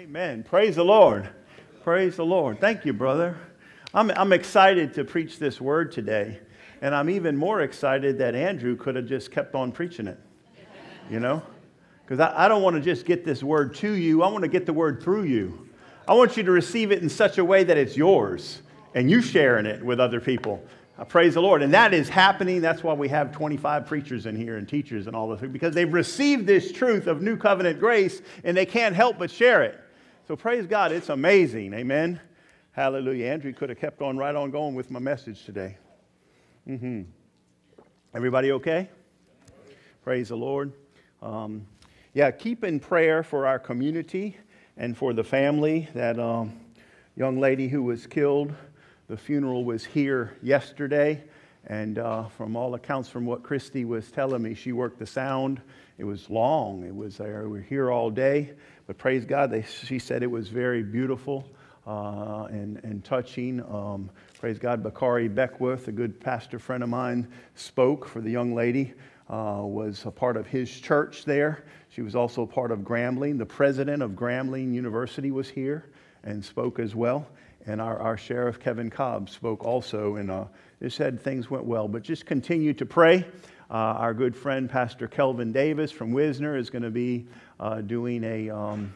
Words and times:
Amen. 0.00 0.42
Praise 0.42 0.76
the 0.76 0.84
Lord. 0.84 1.28
Praise 1.84 2.16
the 2.16 2.24
Lord. 2.24 2.58
Thank 2.58 2.86
you, 2.86 2.94
brother. 2.94 3.36
I'm, 3.92 4.10
I'm 4.12 4.32
excited 4.32 4.94
to 4.94 5.04
preach 5.04 5.38
this 5.38 5.60
word 5.60 5.92
today. 5.92 6.40
And 6.80 6.94
I'm 6.94 7.10
even 7.10 7.36
more 7.36 7.60
excited 7.60 8.16
that 8.16 8.34
Andrew 8.34 8.76
could 8.76 8.96
have 8.96 9.04
just 9.04 9.30
kept 9.30 9.54
on 9.54 9.72
preaching 9.72 10.06
it. 10.06 10.18
You 11.10 11.20
know? 11.20 11.42
Because 12.02 12.18
I, 12.18 12.46
I 12.46 12.48
don't 12.48 12.62
want 12.62 12.76
to 12.76 12.80
just 12.80 13.04
get 13.04 13.26
this 13.26 13.42
word 13.42 13.74
to 13.74 13.92
you, 13.92 14.22
I 14.22 14.28
want 14.28 14.40
to 14.40 14.48
get 14.48 14.64
the 14.64 14.72
word 14.72 15.02
through 15.02 15.24
you. 15.24 15.68
I 16.08 16.14
want 16.14 16.34
you 16.34 16.44
to 16.44 16.50
receive 16.50 16.92
it 16.92 17.02
in 17.02 17.10
such 17.10 17.36
a 17.36 17.44
way 17.44 17.62
that 17.62 17.76
it's 17.76 17.94
yours 17.94 18.62
and 18.94 19.10
you 19.10 19.20
sharing 19.20 19.66
it 19.66 19.84
with 19.84 20.00
other 20.00 20.18
people. 20.18 20.64
I 20.98 21.04
praise 21.04 21.34
the 21.34 21.42
Lord. 21.42 21.60
And 21.60 21.74
that 21.74 21.92
is 21.92 22.08
happening. 22.08 22.62
That's 22.62 22.82
why 22.82 22.94
we 22.94 23.08
have 23.08 23.32
25 23.32 23.84
preachers 23.84 24.24
in 24.24 24.34
here 24.34 24.56
and 24.56 24.66
teachers 24.66 25.08
and 25.08 25.14
all 25.14 25.28
this, 25.28 25.46
because 25.50 25.74
they've 25.74 25.92
received 25.92 26.46
this 26.46 26.72
truth 26.72 27.06
of 27.06 27.20
new 27.20 27.36
covenant 27.36 27.78
grace 27.78 28.22
and 28.44 28.56
they 28.56 28.64
can't 28.64 28.96
help 28.96 29.18
but 29.18 29.30
share 29.30 29.62
it. 29.62 29.78
So 30.30 30.36
praise 30.36 30.64
God. 30.64 30.92
It's 30.92 31.08
amazing. 31.08 31.74
Amen. 31.74 32.20
Hallelujah. 32.70 33.26
Andrew 33.26 33.52
could 33.52 33.68
have 33.68 33.80
kept 33.80 34.00
on 34.00 34.16
right 34.16 34.36
on 34.36 34.52
going 34.52 34.76
with 34.76 34.88
my 34.88 35.00
message 35.00 35.44
today. 35.44 35.76
Mm-hmm. 36.68 37.02
Everybody 38.14 38.52
okay? 38.52 38.88
Praise 40.04 40.28
the 40.28 40.36
Lord. 40.36 40.72
Um, 41.20 41.66
yeah, 42.14 42.30
keep 42.30 42.62
in 42.62 42.78
prayer 42.78 43.24
for 43.24 43.44
our 43.44 43.58
community 43.58 44.36
and 44.76 44.96
for 44.96 45.12
the 45.12 45.24
family. 45.24 45.88
That 45.94 46.20
um, 46.20 46.60
young 47.16 47.40
lady 47.40 47.66
who 47.66 47.82
was 47.82 48.06
killed 48.06 48.54
the 49.08 49.16
funeral 49.16 49.64
was 49.64 49.84
here 49.84 50.36
yesterday, 50.44 51.24
and 51.66 51.98
uh, 51.98 52.28
from 52.28 52.54
all 52.54 52.76
accounts, 52.76 53.08
from 53.08 53.26
what 53.26 53.42
Christy 53.42 53.84
was 53.84 54.12
telling 54.12 54.42
me, 54.42 54.54
she 54.54 54.70
worked 54.70 55.00
the 55.00 55.06
sound. 55.06 55.60
It 56.00 56.06
was 56.06 56.30
long. 56.30 56.82
It 56.84 56.96
was 56.96 57.18
there. 57.18 57.42
We 57.42 57.58
were 57.58 57.60
here 57.60 57.90
all 57.90 58.08
day, 58.08 58.54
but 58.86 58.96
praise 58.96 59.26
God, 59.26 59.50
they, 59.50 59.60
she 59.60 59.98
said 59.98 60.22
it 60.22 60.30
was 60.30 60.48
very 60.48 60.82
beautiful 60.82 61.46
uh, 61.86 62.44
and, 62.44 62.82
and 62.82 63.04
touching. 63.04 63.60
Um, 63.70 64.08
praise 64.38 64.58
God, 64.58 64.82
Bakari 64.82 65.28
Beckworth, 65.28 65.88
a 65.88 65.92
good 65.92 66.18
pastor 66.18 66.58
friend 66.58 66.82
of 66.82 66.88
mine, 66.88 67.28
spoke 67.54 68.08
for 68.08 68.22
the 68.22 68.30
young 68.30 68.54
lady. 68.54 68.94
Uh, 69.28 69.60
was 69.62 70.06
a 70.06 70.10
part 70.10 70.38
of 70.38 70.46
his 70.46 70.70
church 70.70 71.26
there. 71.26 71.64
She 71.90 72.00
was 72.00 72.16
also 72.16 72.46
part 72.46 72.72
of 72.72 72.78
Grambling. 72.78 73.36
The 73.36 73.44
president 73.44 74.02
of 74.02 74.12
Grambling 74.12 74.72
University 74.72 75.30
was 75.30 75.50
here 75.50 75.90
and 76.24 76.42
spoke 76.42 76.78
as 76.78 76.94
well. 76.94 77.28
And 77.66 77.78
our, 77.78 77.98
our 77.98 78.16
sheriff, 78.16 78.58
Kevin 78.58 78.88
Cobb, 78.88 79.28
spoke 79.28 79.66
also, 79.66 80.16
and 80.16 80.30
uh, 80.30 80.46
just 80.82 80.96
said 80.96 81.20
things 81.20 81.50
went 81.50 81.66
well. 81.66 81.88
But 81.88 82.02
just 82.02 82.24
continue 82.24 82.72
to 82.72 82.86
pray. 82.86 83.26
Uh, 83.70 83.94
our 83.98 84.12
good 84.12 84.34
friend, 84.34 84.68
Pastor 84.68 85.06
Kelvin 85.06 85.52
Davis 85.52 85.92
from 85.92 86.10
Wisner, 86.10 86.56
is 86.56 86.70
going 86.70 86.82
to 86.82 86.90
be 86.90 87.24
uh, 87.60 87.80
doing 87.82 88.24
a, 88.24 88.50
um, 88.50 88.92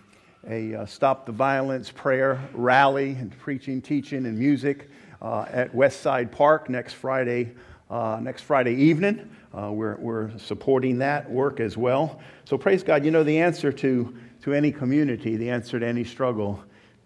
a 0.50 0.74
uh, 0.74 0.84
Stop 0.84 1.26
the 1.26 1.32
Violence 1.32 1.92
prayer 1.92 2.40
rally 2.52 3.10
and 3.10 3.38
preaching, 3.38 3.80
teaching, 3.80 4.26
and 4.26 4.36
music 4.36 4.90
uh, 5.22 5.44
at 5.48 5.72
Westside 5.72 6.32
Park 6.32 6.68
next 6.68 6.94
Friday, 6.94 7.52
uh, 7.88 8.18
next 8.20 8.42
Friday 8.42 8.74
evening. 8.74 9.30
we're, 9.52 9.94
we're 9.94 10.36
supporting 10.38 10.98
that 10.98 11.30
work 11.30 11.60
as 11.60 11.76
well. 11.76 12.18
So 12.44 12.58
praise 12.58 12.82
God. 12.82 13.04
You 13.04 13.12
know, 13.12 13.22
the 13.22 13.38
answer 13.38 13.70
to, 13.70 14.12
to 14.42 14.54
any 14.54 14.72
community, 14.72 15.36
the 15.36 15.50
answer 15.50 15.78
to 15.78 15.86
any 15.86 16.02
struggle 16.02 16.60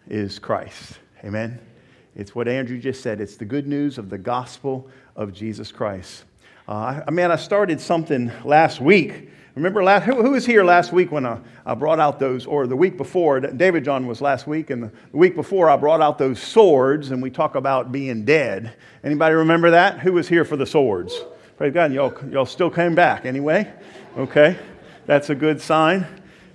is 0.06 0.38
Christ. 0.38 1.00
Amen. 1.22 1.60
It's 2.16 2.34
what 2.34 2.48
Andrew 2.48 2.78
just 2.78 3.02
said. 3.02 3.20
It's 3.20 3.36
the 3.36 3.44
good 3.44 3.66
news 3.66 3.98
of 3.98 4.08
the 4.08 4.16
gospel 4.16 4.88
of 5.14 5.34
Jesus 5.34 5.70
Christ. 5.70 6.24
Uh, 6.68 7.00
I, 7.08 7.10
man, 7.10 7.32
I 7.32 7.36
started 7.36 7.80
something 7.80 8.30
last 8.44 8.78
week. 8.78 9.30
Remember, 9.54 9.82
last, 9.82 10.04
who, 10.04 10.22
who 10.22 10.32
was 10.32 10.44
here 10.44 10.62
last 10.62 10.92
week 10.92 11.10
when 11.10 11.24
I, 11.24 11.38
I 11.64 11.72
brought 11.72 11.98
out 11.98 12.18
those, 12.18 12.44
or 12.44 12.66
the 12.66 12.76
week 12.76 12.98
before? 12.98 13.40
David 13.40 13.86
John 13.86 14.06
was 14.06 14.20
last 14.20 14.46
week, 14.46 14.68
and 14.68 14.82
the, 14.82 14.92
week 15.12 15.34
before 15.34 15.70
I 15.70 15.78
brought 15.78 16.02
out 16.02 16.18
those 16.18 16.38
swords, 16.38 17.10
and 17.10 17.22
we 17.22 17.30
talk 17.30 17.54
about 17.54 17.90
being 17.90 18.26
dead. 18.26 18.74
Anybody 19.02 19.34
remember 19.34 19.70
that? 19.70 20.00
Who 20.00 20.12
was 20.12 20.28
here 20.28 20.44
for 20.44 20.56
the 20.56 20.66
swords? 20.66 21.18
Praise 21.56 21.72
God, 21.72 21.90
y'all, 21.90 22.14
y'all 22.28 22.44
still 22.44 22.70
came 22.70 22.94
back 22.94 23.24
anyway? 23.24 23.72
Okay, 24.18 24.58
that's 25.06 25.30
a 25.30 25.34
good 25.34 25.62
sign. 25.62 26.06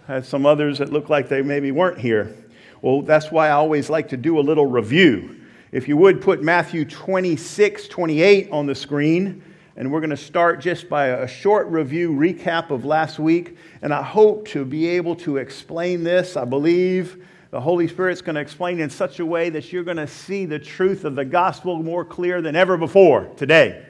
I 0.07 0.13
had 0.13 0.25
some 0.27 0.45
others 0.45 0.77
that 0.77 0.93
looked 0.93 1.09
like 1.09 1.27
they 1.27 1.41
maybe 1.41 1.71
weren't 1.71 1.97
here. 1.97 2.35
Well, 2.83 3.01
that's 3.01 3.31
why 3.31 3.47
I 3.47 3.53
always 3.53 3.89
like 3.89 4.09
to 4.09 4.17
do 4.17 4.38
a 4.38 4.41
little 4.41 4.67
review. 4.67 5.41
If 5.71 5.88
you 5.88 5.97
would 5.97 6.21
put 6.21 6.43
Matthew 6.43 6.85
26, 6.85 7.88
28 7.88 8.51
on 8.51 8.67
the 8.67 8.75
screen, 8.75 9.41
and 9.75 9.91
we're 9.91 10.01
going 10.01 10.11
to 10.11 10.17
start 10.17 10.61
just 10.61 10.88
by 10.88 11.07
a 11.07 11.28
short 11.28 11.67
review, 11.67 12.11
recap 12.11 12.69
of 12.69 12.85
last 12.85 13.17
week. 13.17 13.57
And 13.81 13.94
I 13.94 14.03
hope 14.03 14.47
to 14.50 14.63
be 14.66 14.88
able 14.88 15.16
to 15.17 15.38
explain 15.38 16.03
this. 16.03 16.38
I 16.38 16.45
believe 16.45 17.25
the 17.50 17.59
Holy 17.59 17.88
Spirit's 17.88 18.22
going 18.22 18.35
to 18.35 18.41
explain 18.41 18.79
in 18.79 18.89
such 18.89 19.19
a 19.19 19.25
way 19.25 19.50
that 19.50 19.72
you're 19.72 19.83
going 19.83 19.97
to 19.97 20.07
see 20.07 20.45
the 20.45 20.59
truth 20.59 21.06
of 21.06 21.16
the 21.16 21.25
gospel 21.25 21.81
more 21.81 22.06
clear 22.06 22.41
than 22.41 22.56
ever 22.56 22.78
before 22.78 23.25
today. 23.35 23.85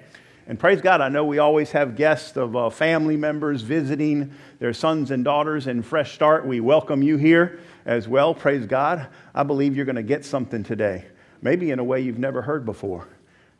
And 0.48 0.60
praise 0.60 0.82
God, 0.82 1.00
I 1.00 1.08
know 1.08 1.24
we 1.24 1.40
always 1.40 1.72
have 1.72 1.96
guests 1.96 2.36
of 2.36 2.56
uh, 2.56 2.70
family 2.70 3.16
members 3.16 3.62
visiting 3.62 4.34
their 4.60 4.74
sons 4.74 5.12
and 5.12 5.24
daughters 5.24 5.68
in 5.68 5.82
Fresh 5.82 6.14
Start. 6.14 6.46
We 6.46 6.60
welcome 6.60 7.02
you 7.02 7.16
here 7.18 7.60
as 7.86 8.08
well. 8.08 8.34
Praise 8.34 8.66
God. 8.66 9.08
I 9.34 9.44
believe 9.44 9.76
you're 9.76 9.86
going 9.86 9.96
to 9.96 10.04
get 10.04 10.26
something 10.26 10.64
today, 10.64 11.06
maybe 11.42 11.72
in 11.72 11.80
a 11.80 11.84
way 11.84 12.02
you've 12.02 12.20
never 12.20 12.42
heard 12.42 12.66
before. 12.66 13.08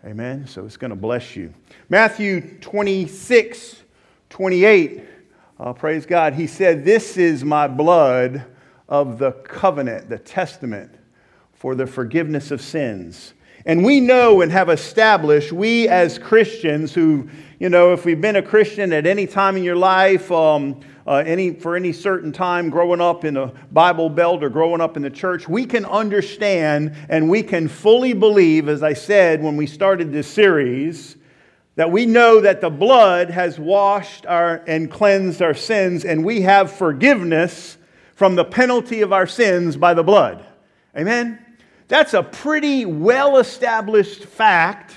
Amen. 0.06 0.46
So 0.48 0.66
it's 0.66 0.76
going 0.76 0.90
to 0.90 0.98
bless 0.98 1.36
you. 1.36 1.54
Matthew 1.88 2.58
26, 2.60 3.84
28. 4.30 5.04
Uh, 5.58 5.72
praise 5.72 6.06
God. 6.06 6.34
He 6.34 6.46
said, 6.46 6.84
This 6.84 7.16
is 7.16 7.46
my 7.46 7.68
blood 7.70 8.46
of 8.90 9.18
the 9.18 9.32
covenant, 9.32 10.10
the 10.10 10.20
testament 10.20 10.94
for 11.54 11.74
the 11.74 11.88
forgiveness 11.88 12.52
of 12.52 12.62
sins. 12.62 13.34
And 13.66 13.86
we 13.86 14.02
know 14.02 14.42
and 14.42 14.52
have 14.52 14.70
established, 14.70 15.54
we 15.54 15.88
as 15.88 16.20
Christians 16.20 16.94
who, 16.94 17.30
you 17.60 17.70
know, 17.70 17.94
if 17.94 18.04
we've 18.04 18.20
been 18.20 18.36
a 18.36 18.42
Christian 18.42 18.92
at 18.92 19.08
any 19.08 19.26
time 19.26 19.56
in 19.56 19.64
your 19.64 19.78
life, 19.78 20.30
um, 20.32 20.82
uh, 21.08 21.24
any, 21.26 21.54
for 21.54 21.76
any 21.76 21.94
certain 21.94 22.32
time 22.32 22.70
growing 22.70 23.00
up 23.00 23.24
in 23.24 23.38
a 23.38 23.54
Bible 23.72 24.10
Belt 24.10 24.44
or 24.44 24.50
growing 24.50 24.82
up 24.82 24.98
in 24.98 25.04
the 25.04 25.10
church, 25.10 25.48
we 25.48 25.66
can 25.66 25.86
understand 25.86 26.94
and 27.10 27.30
we 27.30 27.42
can 27.42 27.70
fully 27.70 28.14
believe, 28.14 28.68
as 28.68 28.84
I 28.84 28.94
said 28.94 29.42
when 29.42 29.56
we 29.56 29.68
started 29.68 30.12
this 30.12 30.28
series, 30.28 31.16
that 31.76 31.90
we 31.90 32.06
know 32.06 32.42
that 32.42 32.62
the 32.62 32.70
blood 32.70 33.30
has 33.30 33.58
washed 33.58 34.26
our 34.26 34.64
and 34.68 34.92
cleansed 34.92 35.42
our 35.42 35.56
sins, 35.56 36.06
and 36.06 36.24
we 36.24 36.42
have 36.42 36.72
forgiveness 36.72 37.78
from 38.16 38.36
the 38.36 38.46
penalty 38.46 39.02
of 39.02 39.12
our 39.12 39.26
sins 39.26 39.76
by 39.76 39.94
the 39.94 40.04
blood. 40.04 40.46
Amen? 40.96 41.43
That's 41.88 42.14
a 42.14 42.24
pretty 42.24 42.86
well 42.86 43.38
established 43.38 44.26
fact, 44.26 44.94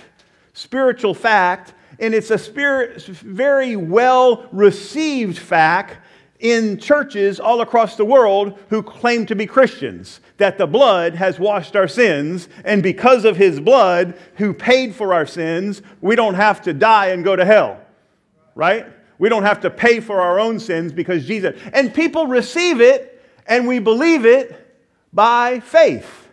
spiritual 0.53 1.15
fact, 1.15 1.75
and 1.99 2.15
it's 2.15 2.31
a 2.31 2.39
spirit, 2.39 3.03
very 3.03 3.77
well 3.77 4.49
received 4.53 5.39
fact 5.39 5.99
in 6.39 6.79
churches 6.79 7.41
all 7.41 7.61
across 7.63 7.97
the 7.97 8.05
world 8.05 8.59
who 8.69 8.83
claim 8.83 9.27
to 9.27 9.35
be 9.35 9.47
Christians 9.47 10.21
that 10.37 10.59
the 10.59 10.67
blood 10.67 11.15
has 11.15 11.39
washed 11.39 11.75
our 11.77 11.89
sins, 11.89 12.49
and 12.65 12.83
because 12.83 13.25
of 13.25 13.37
his 13.37 13.59
blood, 13.59 14.19
who 14.37 14.53
paid 14.53 14.95
for 14.95 15.15
our 15.15 15.27
sins, 15.27 15.81
we 16.03 16.15
don't 16.15 16.35
have 16.35 16.61
to 16.63 16.75
die 16.75 17.09
and 17.09 17.25
go 17.25 17.35
to 17.35 17.45
hell. 17.45 17.81
Right? 18.55 18.87
We 19.19 19.29
don't 19.29 19.45
have 19.45 19.61
to 19.61 19.71
pay 19.71 20.01
for 20.01 20.21
our 20.21 20.39
own 20.39 20.61
sins 20.61 20.93
because 20.93 21.27
Jesus. 21.27 21.59
And 21.73 21.95
people 21.95 22.27
receive 22.27 22.81
it 22.81 23.25
and 23.47 23.67
we 23.67 23.79
believe 23.79 24.27
it 24.27 24.77
by 25.13 25.61
faith. 25.61 26.26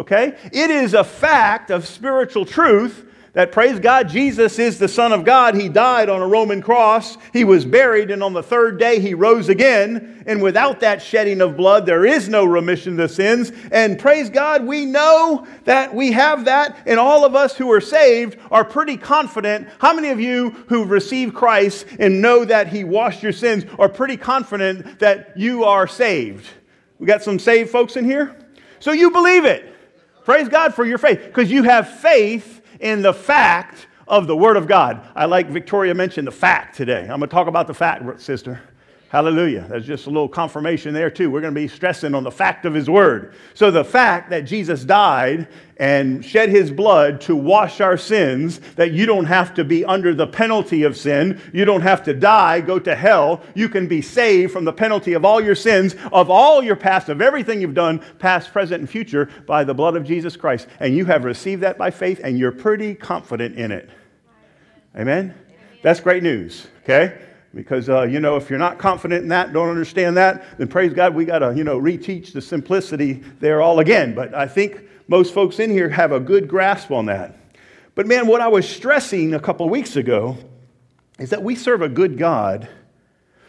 Okay? 0.00 0.34
It 0.50 0.70
is 0.70 0.94
a 0.94 1.04
fact 1.04 1.70
of 1.70 1.86
spiritual 1.86 2.46
truth 2.46 3.06
that 3.34 3.52
praise 3.52 3.78
God, 3.78 4.08
Jesus 4.08 4.58
is 4.58 4.78
the 4.78 4.88
Son 4.88 5.12
of 5.12 5.24
God. 5.24 5.54
He 5.54 5.68
died 5.68 6.08
on 6.08 6.20
a 6.20 6.26
Roman 6.26 6.62
cross. 6.62 7.16
He 7.32 7.44
was 7.44 7.64
buried, 7.64 8.10
and 8.10 8.24
on 8.24 8.32
the 8.32 8.42
third 8.42 8.78
day 8.78 8.98
he 8.98 9.14
rose 9.14 9.48
again. 9.48 10.24
And 10.26 10.42
without 10.42 10.80
that 10.80 11.00
shedding 11.00 11.40
of 11.40 11.56
blood, 11.56 11.86
there 11.86 12.04
is 12.04 12.28
no 12.28 12.44
remission 12.44 12.98
of 12.98 13.10
sins. 13.10 13.52
And 13.70 13.98
praise 13.98 14.30
God, 14.30 14.66
we 14.66 14.84
know 14.84 15.46
that 15.64 15.94
we 15.94 16.10
have 16.12 16.46
that, 16.46 16.78
and 16.86 16.98
all 16.98 17.24
of 17.24 17.36
us 17.36 17.56
who 17.56 17.70
are 17.70 17.80
saved 17.80 18.36
are 18.50 18.64
pretty 18.64 18.96
confident. 18.96 19.68
How 19.78 19.92
many 19.92 20.08
of 20.08 20.18
you 20.18 20.50
who 20.68 20.84
receive 20.84 21.34
Christ 21.34 21.86
and 22.00 22.20
know 22.20 22.44
that 22.46 22.68
he 22.68 22.82
washed 22.84 23.22
your 23.22 23.32
sins 23.32 23.64
are 23.78 23.88
pretty 23.88 24.16
confident 24.16 24.98
that 24.98 25.36
you 25.36 25.62
are 25.62 25.86
saved? 25.86 26.48
We 26.98 27.06
got 27.06 27.22
some 27.22 27.38
saved 27.38 27.70
folks 27.70 27.96
in 27.96 28.06
here? 28.06 28.36
So 28.80 28.92
you 28.92 29.10
believe 29.10 29.44
it. 29.44 29.69
Praise 30.30 30.48
God 30.48 30.76
for 30.76 30.86
your 30.86 30.96
faith, 30.96 31.24
because 31.24 31.50
you 31.50 31.64
have 31.64 31.90
faith 31.98 32.64
in 32.78 33.02
the 33.02 33.12
fact 33.12 33.88
of 34.06 34.28
the 34.28 34.36
Word 34.36 34.56
of 34.56 34.68
God. 34.68 35.04
I 35.16 35.24
like 35.24 35.48
Victoria 35.48 35.92
mentioned 35.92 36.28
the 36.28 36.30
fact 36.30 36.76
today. 36.76 37.00
I'm 37.00 37.18
going 37.18 37.22
to 37.22 37.26
talk 37.26 37.48
about 37.48 37.66
the 37.66 37.74
fact, 37.74 38.20
sister. 38.20 38.60
Hallelujah. 39.10 39.66
That's 39.68 39.86
just 39.86 40.06
a 40.06 40.08
little 40.08 40.28
confirmation 40.28 40.94
there, 40.94 41.10
too. 41.10 41.32
We're 41.32 41.40
going 41.40 41.52
to 41.52 41.60
be 41.60 41.66
stressing 41.66 42.14
on 42.14 42.22
the 42.22 42.30
fact 42.30 42.64
of 42.64 42.72
his 42.72 42.88
word. 42.88 43.34
So, 43.54 43.68
the 43.72 43.82
fact 43.82 44.30
that 44.30 44.42
Jesus 44.42 44.84
died 44.84 45.48
and 45.78 46.24
shed 46.24 46.48
his 46.48 46.70
blood 46.70 47.20
to 47.22 47.34
wash 47.34 47.80
our 47.80 47.96
sins, 47.96 48.60
that 48.76 48.92
you 48.92 49.06
don't 49.06 49.24
have 49.24 49.52
to 49.54 49.64
be 49.64 49.84
under 49.84 50.14
the 50.14 50.28
penalty 50.28 50.84
of 50.84 50.96
sin, 50.96 51.40
you 51.52 51.64
don't 51.64 51.80
have 51.80 52.04
to 52.04 52.14
die, 52.14 52.60
go 52.60 52.78
to 52.78 52.94
hell. 52.94 53.42
You 53.56 53.68
can 53.68 53.88
be 53.88 54.00
saved 54.00 54.52
from 54.52 54.64
the 54.64 54.72
penalty 54.72 55.14
of 55.14 55.24
all 55.24 55.40
your 55.40 55.56
sins, 55.56 55.96
of 56.12 56.30
all 56.30 56.62
your 56.62 56.76
past, 56.76 57.08
of 57.08 57.20
everything 57.20 57.60
you've 57.60 57.74
done, 57.74 58.04
past, 58.20 58.52
present, 58.52 58.78
and 58.78 58.88
future, 58.88 59.28
by 59.44 59.64
the 59.64 59.74
blood 59.74 59.96
of 59.96 60.04
Jesus 60.04 60.36
Christ. 60.36 60.68
And 60.78 60.96
you 60.96 61.04
have 61.06 61.24
received 61.24 61.62
that 61.62 61.76
by 61.76 61.90
faith, 61.90 62.20
and 62.22 62.38
you're 62.38 62.52
pretty 62.52 62.94
confident 62.94 63.56
in 63.56 63.72
it. 63.72 63.90
Amen? 64.94 65.34
That's 65.82 65.98
great 65.98 66.22
news, 66.22 66.68
okay? 66.84 67.26
Because, 67.54 67.88
uh, 67.88 68.02
you 68.02 68.20
know, 68.20 68.36
if 68.36 68.48
you're 68.48 68.60
not 68.60 68.78
confident 68.78 69.22
in 69.22 69.28
that, 69.28 69.52
don't 69.52 69.68
understand 69.68 70.16
that, 70.16 70.58
then 70.58 70.68
praise 70.68 70.92
God, 70.92 71.14
we 71.14 71.24
got 71.24 71.40
to, 71.40 71.52
you 71.56 71.64
know, 71.64 71.80
reteach 71.80 72.32
the 72.32 72.40
simplicity 72.40 73.24
there 73.40 73.60
all 73.60 73.80
again. 73.80 74.14
But 74.14 74.34
I 74.34 74.46
think 74.46 74.82
most 75.08 75.34
folks 75.34 75.58
in 75.58 75.70
here 75.70 75.88
have 75.88 76.12
a 76.12 76.20
good 76.20 76.46
grasp 76.46 76.92
on 76.92 77.06
that. 77.06 77.36
But 77.96 78.06
man, 78.06 78.28
what 78.28 78.40
I 78.40 78.48
was 78.48 78.68
stressing 78.68 79.34
a 79.34 79.40
couple 79.40 79.68
weeks 79.68 79.96
ago 79.96 80.38
is 81.18 81.30
that 81.30 81.42
we 81.42 81.56
serve 81.56 81.82
a 81.82 81.88
good 81.88 82.16
God 82.16 82.68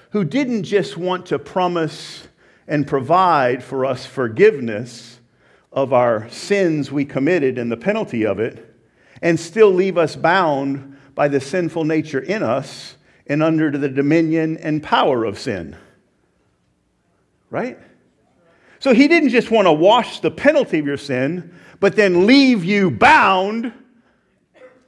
who 0.09 0.25
didn't 0.25 0.63
just 0.63 0.97
want 0.97 1.27
to 1.27 1.37
promise 1.37 2.27
and 2.67 2.87
provide 2.87 3.63
for 3.63 3.85
us 3.85 4.05
forgiveness 4.05 5.19
of 5.71 5.93
our 5.93 6.27
sins 6.29 6.91
we 6.91 7.05
committed 7.05 7.57
and 7.57 7.71
the 7.71 7.77
penalty 7.77 8.25
of 8.25 8.39
it, 8.39 8.75
and 9.21 9.39
still 9.39 9.71
leave 9.71 9.97
us 9.97 10.15
bound 10.15 10.97
by 11.15 11.27
the 11.27 11.39
sinful 11.39 11.85
nature 11.85 12.19
in 12.19 12.43
us 12.43 12.95
and 13.31 13.41
under 13.41 13.71
the 13.71 13.87
dominion 13.87 14.57
and 14.57 14.83
power 14.83 15.23
of 15.23 15.39
sin. 15.39 15.73
Right? 17.49 17.79
So 18.79 18.93
he 18.93 19.07
didn't 19.07 19.29
just 19.29 19.49
want 19.49 19.67
to 19.67 19.71
wash 19.71 20.19
the 20.19 20.29
penalty 20.29 20.79
of 20.79 20.85
your 20.85 20.97
sin, 20.97 21.55
but 21.79 21.95
then 21.95 22.27
leave 22.27 22.65
you 22.65 22.91
bound 22.91 23.71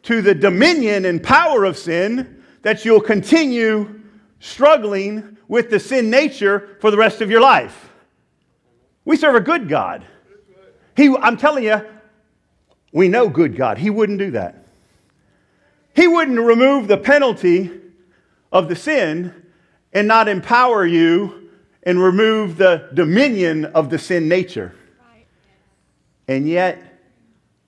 to 0.04 0.22
the 0.22 0.36
dominion 0.36 1.06
and 1.06 1.24
power 1.24 1.64
of 1.64 1.78
sin 1.78 2.44
that 2.64 2.84
you'll 2.84 3.00
continue 3.00 4.02
struggling 4.42 5.38
with 5.48 5.70
the 5.70 5.80
sin 5.80 6.10
nature 6.10 6.76
for 6.82 6.92
the 6.92 6.98
rest 6.98 7.22
of 7.22 7.32
your 7.32 7.40
life. 7.40 7.92
We 9.06 9.16
serve 9.16 9.36
a 9.36 9.42
good 9.42 9.70
God. 9.70 10.06
He, 10.98 11.16
I'm 11.16 11.38
telling 11.38 11.64
you, 11.64 11.82
we 12.92 13.08
know 13.08 13.30
good 13.30 13.56
God. 13.56 13.78
He 13.78 13.90
wouldn't 13.90 14.20
do 14.20 14.32
that. 14.32 14.66
He 15.96 16.08
wouldn't 16.08 16.40
remove 16.40 16.90
the 16.90 16.98
penalty 16.98 17.80
of 18.54 18.70
the 18.70 18.76
sin 18.76 19.34
and 19.92 20.08
not 20.08 20.30
empower 20.30 20.86
you 20.86 21.50
and 21.82 22.02
remove 22.02 22.56
the 22.56 22.90
dominion 22.94 23.66
of 23.66 23.90
the 23.90 24.00
sin 24.00 24.30
nature. 24.30 24.74
And 26.28 26.48
yet, 26.48 26.82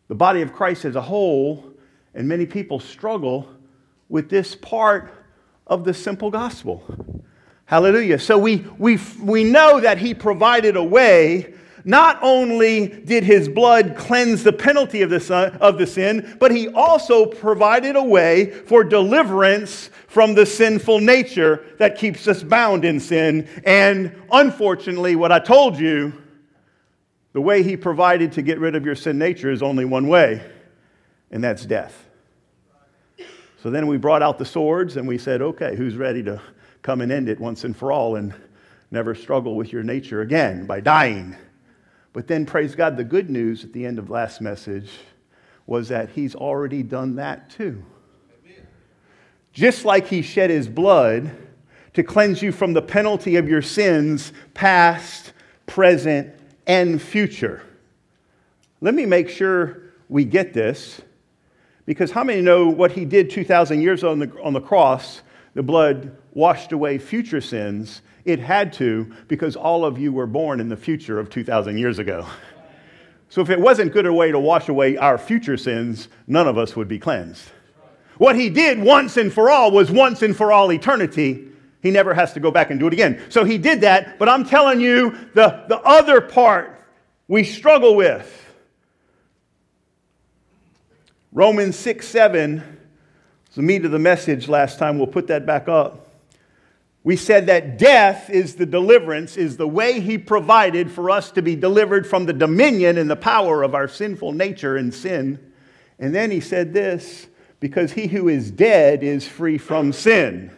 the 0.07 0.15
body 0.15 0.41
of 0.41 0.53
Christ 0.53 0.85
as 0.85 0.95
a 0.95 1.01
whole, 1.01 1.73
and 2.13 2.27
many 2.27 2.45
people 2.45 2.79
struggle 2.79 3.49
with 4.07 4.29
this 4.29 4.55
part 4.55 5.11
of 5.67 5.83
the 5.83 5.93
simple 5.93 6.29
gospel. 6.31 6.83
Hallelujah. 7.65 8.19
So 8.19 8.37
we, 8.37 8.57
we, 8.77 8.99
we 9.21 9.43
know 9.43 9.79
that 9.81 9.97
He 9.97 10.13
provided 10.13 10.77
a 10.77 10.83
way 10.83 11.55
not 11.85 12.17
only 12.23 12.87
did 12.87 13.23
his 13.23 13.47
blood 13.47 13.95
cleanse 13.95 14.43
the 14.43 14.51
penalty 14.51 15.03
of 15.03 15.11
the, 15.11 15.19
son, 15.19 15.55
of 15.61 15.77
the 15.77 15.85
sin, 15.85 16.35
but 16.39 16.51
he 16.51 16.67
also 16.69 17.27
provided 17.27 17.95
a 17.95 18.03
way 18.03 18.49
for 18.49 18.83
deliverance 18.83 19.91
from 20.07 20.33
the 20.33 20.45
sinful 20.45 20.99
nature 20.99 21.63
that 21.77 21.97
keeps 21.97 22.27
us 22.27 22.41
bound 22.41 22.83
in 22.83 22.99
sin. 22.99 23.47
And 23.65 24.13
unfortunately, 24.31 25.15
what 25.15 25.31
I 25.31 25.39
told 25.39 25.77
you, 25.77 26.11
the 27.33 27.41
way 27.41 27.61
he 27.61 27.77
provided 27.77 28.31
to 28.33 28.41
get 28.41 28.59
rid 28.59 28.75
of 28.75 28.85
your 28.85 28.95
sin 28.95 29.17
nature 29.17 29.51
is 29.51 29.61
only 29.61 29.85
one 29.85 30.07
way, 30.07 30.41
and 31.31 31.43
that's 31.43 31.65
death. 31.65 32.09
So 33.61 33.69
then 33.69 33.87
we 33.87 33.97
brought 33.97 34.21
out 34.21 34.37
the 34.37 34.45
swords 34.45 34.97
and 34.97 35.07
we 35.07 35.17
said, 35.17 35.41
okay, 35.41 35.75
who's 35.75 35.97
ready 35.97 36.23
to 36.23 36.41
come 36.81 37.01
and 37.01 37.11
end 37.11 37.29
it 37.29 37.39
once 37.39 37.63
and 37.63 37.75
for 37.75 37.91
all 37.91 38.15
and 38.15 38.33
never 38.91 39.13
struggle 39.13 39.55
with 39.55 39.73
your 39.73 39.83
nature 39.83 40.21
again 40.21 40.65
by 40.65 40.79
dying? 40.79 41.35
But 42.15 42.27
then, 42.27 42.45
praise 42.45 42.75
God, 42.75 42.95
the 42.95 43.03
good 43.03 43.29
news 43.29 43.65
at 43.65 43.73
the 43.73 43.85
end 43.85 43.99
of 43.99 44.09
last 44.09 44.39
message 44.39 44.89
was 45.67 45.89
that 45.89 46.11
he's 46.11 46.33
already 46.33 46.81
done 46.81 47.15
that 47.17 47.49
too. 47.49 47.83
Just 49.51 49.83
like 49.83 50.07
he 50.07 50.21
shed 50.21 50.49
his 50.49 50.69
blood 50.69 51.35
to 51.93 52.03
cleanse 52.03 52.41
you 52.41 52.53
from 52.53 52.71
the 52.71 52.81
penalty 52.81 53.35
of 53.35 53.49
your 53.49 53.61
sins, 53.61 54.31
past, 54.53 55.33
present, 55.65 56.33
and 56.65 57.01
future. 57.01 57.61
Let 58.79 58.93
me 58.93 59.05
make 59.05 59.27
sure 59.27 59.81
we 60.07 60.23
get 60.23 60.53
this, 60.53 61.01
because 61.85 62.11
how 62.11 62.23
many 62.23 62.39
know 62.39 62.69
what 62.69 62.93
he 62.93 63.03
did 63.03 63.29
2,000 63.29 63.81
years 63.81 64.05
on 64.05 64.19
the, 64.19 64.41
on 64.41 64.53
the 64.53 64.61
cross? 64.61 65.21
The 65.53 65.63
blood 65.63 66.15
washed 66.33 66.71
away 66.71 66.97
future 66.97 67.41
sins 67.41 68.01
it 68.25 68.39
had 68.39 68.73
to 68.73 69.11
because 69.27 69.55
all 69.55 69.85
of 69.85 69.97
you 69.97 70.11
were 70.11 70.27
born 70.27 70.59
in 70.59 70.67
the 70.67 70.77
future 70.77 71.19
of 71.19 71.29
2,000 71.29 71.77
years 71.77 71.99
ago. 71.99 72.25
So 73.29 73.41
if 73.41 73.49
it 73.49 73.59
wasn't 73.59 73.93
good 73.93 74.05
a 74.05 74.13
way 74.13 74.31
to 74.31 74.39
wash 74.39 74.69
away 74.69 74.97
our 74.97 75.17
future 75.17 75.57
sins, 75.57 76.07
none 76.27 76.47
of 76.47 76.57
us 76.57 76.75
would 76.75 76.87
be 76.87 76.99
cleansed. 76.99 77.51
What 78.17 78.35
he 78.35 78.49
did 78.49 78.79
once 78.79 79.17
and 79.17 79.31
for 79.31 79.49
all 79.49 79.71
was 79.71 79.91
once 79.91 80.21
and 80.21 80.35
for 80.35 80.51
all 80.51 80.71
eternity. 80.71 81.49
He 81.81 81.91
never 81.91 82.13
has 82.13 82.33
to 82.33 82.39
go 82.39 82.49
back 82.49 82.71
and 82.71 82.79
do 82.79 82.87
it 82.87 82.93
again. 82.93 83.21
So 83.29 83.43
he 83.43 83.57
did 83.57 83.81
that, 83.81 84.17
but 84.17 84.29
I'm 84.29 84.45
telling 84.45 84.79
you 84.79 85.11
the, 85.33 85.65
the 85.67 85.79
other 85.81 86.21
part 86.21 86.81
we 87.27 87.43
struggle 87.43 87.95
with. 87.95 88.31
Romans 91.31 91.75
6 91.75 92.07
7 92.07 92.63
is 93.49 93.55
the 93.55 93.61
meat 93.61 93.83
of 93.83 93.91
the 93.91 93.99
message 93.99 94.47
last 94.47 94.79
time. 94.79 94.97
We'll 94.97 95.07
put 95.07 95.27
that 95.27 95.45
back 95.45 95.67
up. 95.67 96.04
We 97.05 97.15
said 97.15 97.45
that 97.45 97.77
death 97.77 98.31
is 98.31 98.55
the 98.55 98.65
deliverance, 98.65 99.37
is 99.37 99.57
the 99.57 99.67
way 99.67 99.99
He 99.99 100.17
provided 100.17 100.91
for 100.91 101.11
us 101.11 101.31
to 101.31 101.43
be 101.43 101.55
delivered 101.55 102.07
from 102.07 102.25
the 102.25 102.33
dominion 102.33 102.97
and 102.97 103.09
the 103.09 103.15
power 103.15 103.61
of 103.61 103.75
our 103.75 103.87
sinful 103.87 104.31
nature 104.31 104.75
and 104.75 104.91
sin. 104.91 105.39
And 105.99 106.13
then 106.13 106.31
He 106.31 106.39
said 106.39 106.73
this 106.73 107.27
because 107.59 107.91
he 107.91 108.07
who 108.07 108.27
is 108.27 108.51
dead 108.51 109.03
is 109.03 109.27
free 109.27 109.57
from 109.57 109.93
sin. 109.93 110.51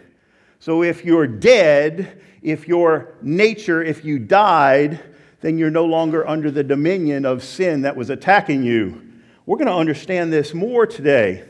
So 0.60 0.84
if 0.84 1.06
you're 1.06 1.28
dead, 1.28 2.22
if 2.42 2.68
your 2.68 3.14
nature, 3.22 3.84
if 3.84 4.04
you 4.04 4.20
died, 4.20 5.04
then 5.42 5.58
you're 5.58 5.70
no 5.70 5.86
longer 5.86 6.28
under 6.28 6.50
the 6.50 6.64
dominion 6.64 7.26
of 7.26 7.44
sin 7.44 7.82
that 7.82 7.96
was 7.96 8.10
attacking 8.10 8.64
you. 8.64 9.02
We're 9.46 9.58
going 9.58 9.68
to 9.68 9.74
understand 9.74 10.34
this 10.34 10.54
more 10.54 10.86
today. 10.86 11.44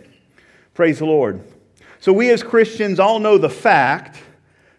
Praise 0.73 0.99
the 0.99 1.05
Lord. 1.05 1.41
So, 1.99 2.13
we 2.13 2.29
as 2.29 2.43
Christians 2.43 2.99
all 2.99 3.19
know 3.19 3.37
the 3.37 3.49
fact 3.49 4.21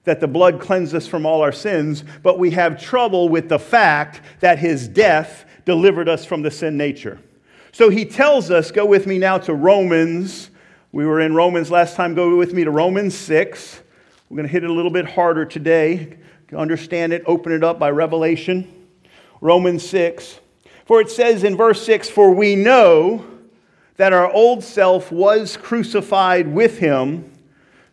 that 0.08 0.20
the 0.20 0.26
blood 0.26 0.58
cleansed 0.58 0.94
us 0.94 1.06
from 1.06 1.26
all 1.26 1.42
our 1.42 1.52
sins, 1.52 2.02
but 2.22 2.38
we 2.38 2.50
have 2.52 2.80
trouble 2.80 3.28
with 3.28 3.50
the 3.50 3.58
fact 3.58 4.22
that 4.40 4.58
his 4.58 4.88
death 4.88 5.44
delivered 5.66 6.08
us 6.08 6.24
from 6.24 6.40
the 6.40 6.50
sin 6.50 6.78
nature. 6.78 7.20
So 7.72 7.90
he 7.90 8.06
tells 8.06 8.50
us, 8.50 8.70
go 8.70 8.86
with 8.86 9.06
me 9.06 9.18
now 9.18 9.36
to 9.36 9.52
Romans. 9.52 10.48
We 10.92 11.04
were 11.04 11.20
in 11.20 11.34
Romans 11.34 11.70
last 11.70 11.94
time. 11.94 12.14
Go 12.14 12.38
with 12.38 12.54
me 12.54 12.64
to 12.64 12.70
Romans 12.70 13.14
6. 13.14 13.82
We're 14.30 14.36
going 14.36 14.46
to 14.46 14.52
hit 14.52 14.64
it 14.64 14.70
a 14.70 14.72
little 14.72 14.90
bit 14.90 15.04
harder 15.04 15.44
today. 15.44 16.16
Understand 16.56 17.12
it, 17.12 17.22
open 17.26 17.52
it 17.52 17.62
up 17.62 17.78
by 17.78 17.90
revelation. 17.90 18.88
Romans 19.42 19.86
6. 19.86 20.40
For 20.86 21.02
it 21.02 21.10
says 21.10 21.44
in 21.44 21.54
verse 21.54 21.84
6 21.84 22.08
For 22.08 22.30
we 22.30 22.56
know 22.56 23.26
that 23.96 24.14
our 24.14 24.32
old 24.32 24.64
self 24.64 25.12
was 25.12 25.58
crucified 25.58 26.48
with 26.48 26.78
him 26.78 27.30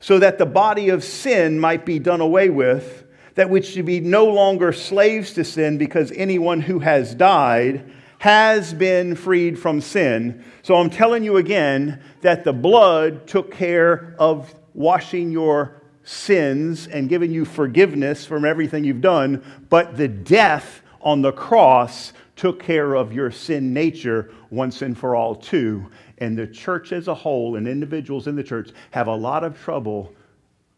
so 0.06 0.20
that 0.20 0.38
the 0.38 0.46
body 0.46 0.90
of 0.90 1.04
sin 1.04 1.60
might 1.60 1.84
be 1.84 1.98
done 1.98 2.22
away 2.22 2.48
with, 2.48 3.08
that 3.34 3.50
we 3.50 3.60
should 3.60 3.88
be 3.88 4.00
no 4.00 4.28
longer 4.28 4.72
slaves 4.72 5.34
to 5.34 5.44
sin, 5.44 5.80
because 5.80 6.12
anyone 6.12 6.62
who 6.62 6.78
has 6.78 7.16
died 7.16 7.92
has 8.20 8.72
been 8.72 9.16
freed 9.16 9.58
from 9.58 9.82
sin. 9.82 10.46
So 10.62 10.76
I'm 10.76 10.92
telling 10.92 11.24
you 11.24 11.38
again 11.38 12.04
that 12.22 12.44
the 12.44 12.54
blood 12.54 13.26
took 13.26 13.52
care 13.52 14.16
of 14.20 14.54
washing 14.76 15.32
your 15.32 15.82
sins 16.04 16.86
and 16.86 17.10
giving 17.10 17.32
you 17.32 17.44
forgiveness 17.44 18.28
from 18.28 18.46
everything 18.46 18.84
you've 18.84 19.02
done, 19.02 19.44
but 19.72 19.98
the 19.98 20.08
death 20.08 20.84
on 21.02 21.24
the 21.24 21.32
cross 21.32 22.14
took 22.36 22.62
care 22.62 22.94
of 22.94 23.12
your 23.12 23.32
sin 23.32 23.74
nature 23.74 24.30
once 24.52 24.84
and 24.84 24.96
for 24.96 25.16
all, 25.16 25.34
too. 25.34 25.90
And 26.18 26.38
the 26.38 26.48
church 26.48 26.92
as 26.92 27.08
a 27.08 27.14
whole 27.14 27.56
and 27.56 27.68
individuals 27.68 28.28
in 28.28 28.36
the 28.36 28.44
church 28.44 28.72
have 28.92 29.08
a 29.08 29.16
lot 29.16 29.44
of 29.44 29.60
trouble 29.62 30.14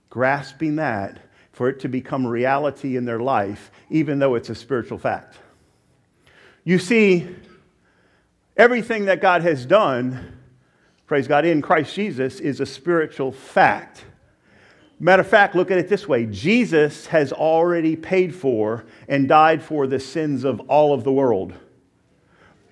grasping 0.10 0.78
that 0.78 1.20
for 1.52 1.70
it 1.70 1.80
to 1.80 1.88
become 1.88 2.26
reality 2.26 2.98
in 2.98 3.06
their 3.06 3.20
life, 3.20 3.72
even 3.90 4.20
though 4.20 4.36
it's 4.36 4.50
a 4.50 4.56
spiritual 4.56 4.98
fact. 4.98 5.38
You 6.64 6.80
see, 6.80 7.28
everything 8.56 9.06
that 9.06 9.22
God 9.22 9.42
has 9.42 9.66
done, 9.66 10.38
praise 11.06 11.28
God, 11.28 11.46
in 11.46 11.62
Christ 11.62 11.96
Jesus 11.96 12.40
is 12.40 12.60
a 12.60 12.66
spiritual 12.66 13.32
fact. 13.32 14.06
Matter 15.00 15.22
of 15.22 15.28
fact, 15.28 15.56
look 15.56 15.70
at 15.70 15.78
it 15.78 15.90
this 15.90 16.08
way 16.08 16.26
Jesus 16.26 17.08
has 17.08 17.32
already 17.32 17.96
paid 17.96 18.34
for 18.34 18.86
and 19.08 19.28
died 19.28 19.62
for 19.64 19.88
the 19.88 20.00
sins 20.00 20.44
of 20.44 20.60
all 20.62 20.94
of 20.94 21.04
the 21.04 21.12
world. 21.12 21.54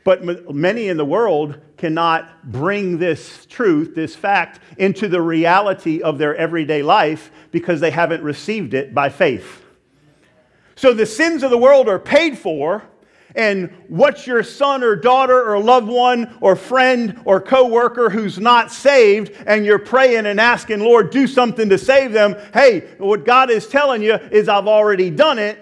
But 0.05 0.53
many 0.53 0.87
in 0.87 0.97
the 0.97 1.03
world 1.03 1.59
cannot 1.77 2.51
bring 2.51 2.99
this 2.99 3.47
truth, 3.47 3.95
this 3.95 4.15
fact, 4.15 4.59
into 4.77 5.07
the 5.07 5.19
reality 5.19 6.03
of 6.03 6.19
their 6.19 6.35
everyday 6.35 6.83
life 6.83 7.31
because 7.51 7.79
they 7.79 7.89
haven't 7.89 8.21
received 8.21 8.75
it 8.75 8.93
by 8.93 9.09
faith. 9.09 9.63
So 10.75 10.93
the 10.93 11.07
sins 11.07 11.41
of 11.41 11.49
the 11.49 11.57
world 11.57 11.89
are 11.89 11.97
paid 11.97 12.37
for, 12.37 12.83
and 13.33 13.73
what 13.87 14.27
your 14.27 14.43
son 14.43 14.83
or 14.83 14.95
daughter 14.95 15.51
or 15.51 15.59
loved 15.59 15.87
one 15.87 16.37
or 16.39 16.55
friend 16.55 17.19
or 17.25 17.41
coworker 17.41 18.11
who's 18.11 18.37
not 18.37 18.71
saved 18.71 19.31
and 19.47 19.65
you're 19.65 19.79
praying 19.79 20.25
and 20.25 20.39
asking 20.39 20.79
lord 20.79 21.09
do 21.09 21.27
something 21.27 21.67
to 21.67 21.77
save 21.77 22.13
them 22.13 22.33
hey 22.53 22.79
what 22.97 23.25
god 23.25 23.49
is 23.49 23.67
telling 23.67 24.01
you 24.01 24.13
is 24.13 24.47
i've 24.47 24.69
already 24.69 25.09
done 25.09 25.37
it 25.37 25.59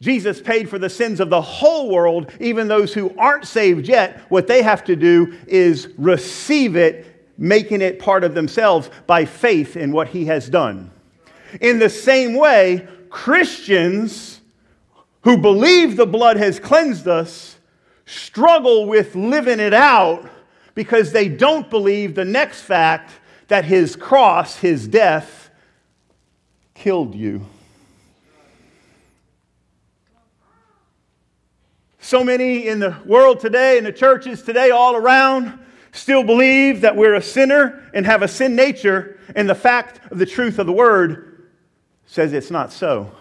jesus 0.00 0.40
paid 0.40 0.68
for 0.68 0.78
the 0.78 0.88
sins 0.88 1.20
of 1.20 1.30
the 1.30 1.40
whole 1.40 1.90
world 1.90 2.30
even 2.40 2.68
those 2.68 2.94
who 2.94 3.14
aren't 3.18 3.46
saved 3.46 3.88
yet 3.88 4.20
what 4.28 4.46
they 4.46 4.62
have 4.62 4.84
to 4.84 4.96
do 4.96 5.36
is 5.46 5.88
receive 5.98 6.76
it 6.76 7.30
making 7.36 7.80
it 7.80 7.98
part 7.98 8.24
of 8.24 8.34
themselves 8.34 8.90
by 9.06 9.24
faith 9.24 9.76
in 9.76 9.92
what 9.92 10.08
he 10.08 10.24
has 10.24 10.48
done 10.48 10.90
in 11.60 11.78
the 11.78 11.90
same 11.90 12.34
way 12.34 12.86
christians 13.10 14.40
who 15.22 15.36
believe 15.36 15.96
the 15.96 16.06
blood 16.06 16.36
has 16.36 16.60
cleansed 16.60 17.08
us 17.08 17.58
struggle 18.08 18.86
with 18.86 19.14
living 19.14 19.60
it 19.60 19.74
out 19.74 20.28
because 20.74 21.12
they 21.12 21.28
don't 21.28 21.68
believe 21.70 22.14
the 22.14 22.24
next 22.24 22.62
fact 22.62 23.10
that 23.48 23.64
his 23.64 23.96
cross, 23.96 24.56
his 24.56 24.86
death, 24.86 25.50
killed 26.74 27.14
you. 27.14 27.44
So 32.08 32.24
many 32.24 32.66
in 32.66 32.78
the 32.78 32.96
world 33.04 33.38
today, 33.38 33.76
in 33.76 33.84
the 33.84 33.92
churches 33.92 34.40
today, 34.40 34.70
all 34.70 34.96
around, 34.96 35.58
still 35.92 36.24
believe 36.24 36.80
that 36.80 36.96
we're 36.96 37.16
a 37.16 37.20
sinner 37.20 37.84
and 37.92 38.06
have 38.06 38.22
a 38.22 38.28
sin 38.28 38.56
nature, 38.56 39.20
and 39.36 39.46
the 39.46 39.54
fact 39.54 40.10
of 40.10 40.16
the 40.16 40.24
truth 40.24 40.58
of 40.58 40.64
the 40.64 40.72
word 40.72 41.50
says 42.06 42.32
it's 42.32 42.50
not 42.50 42.72
so. 42.72 43.12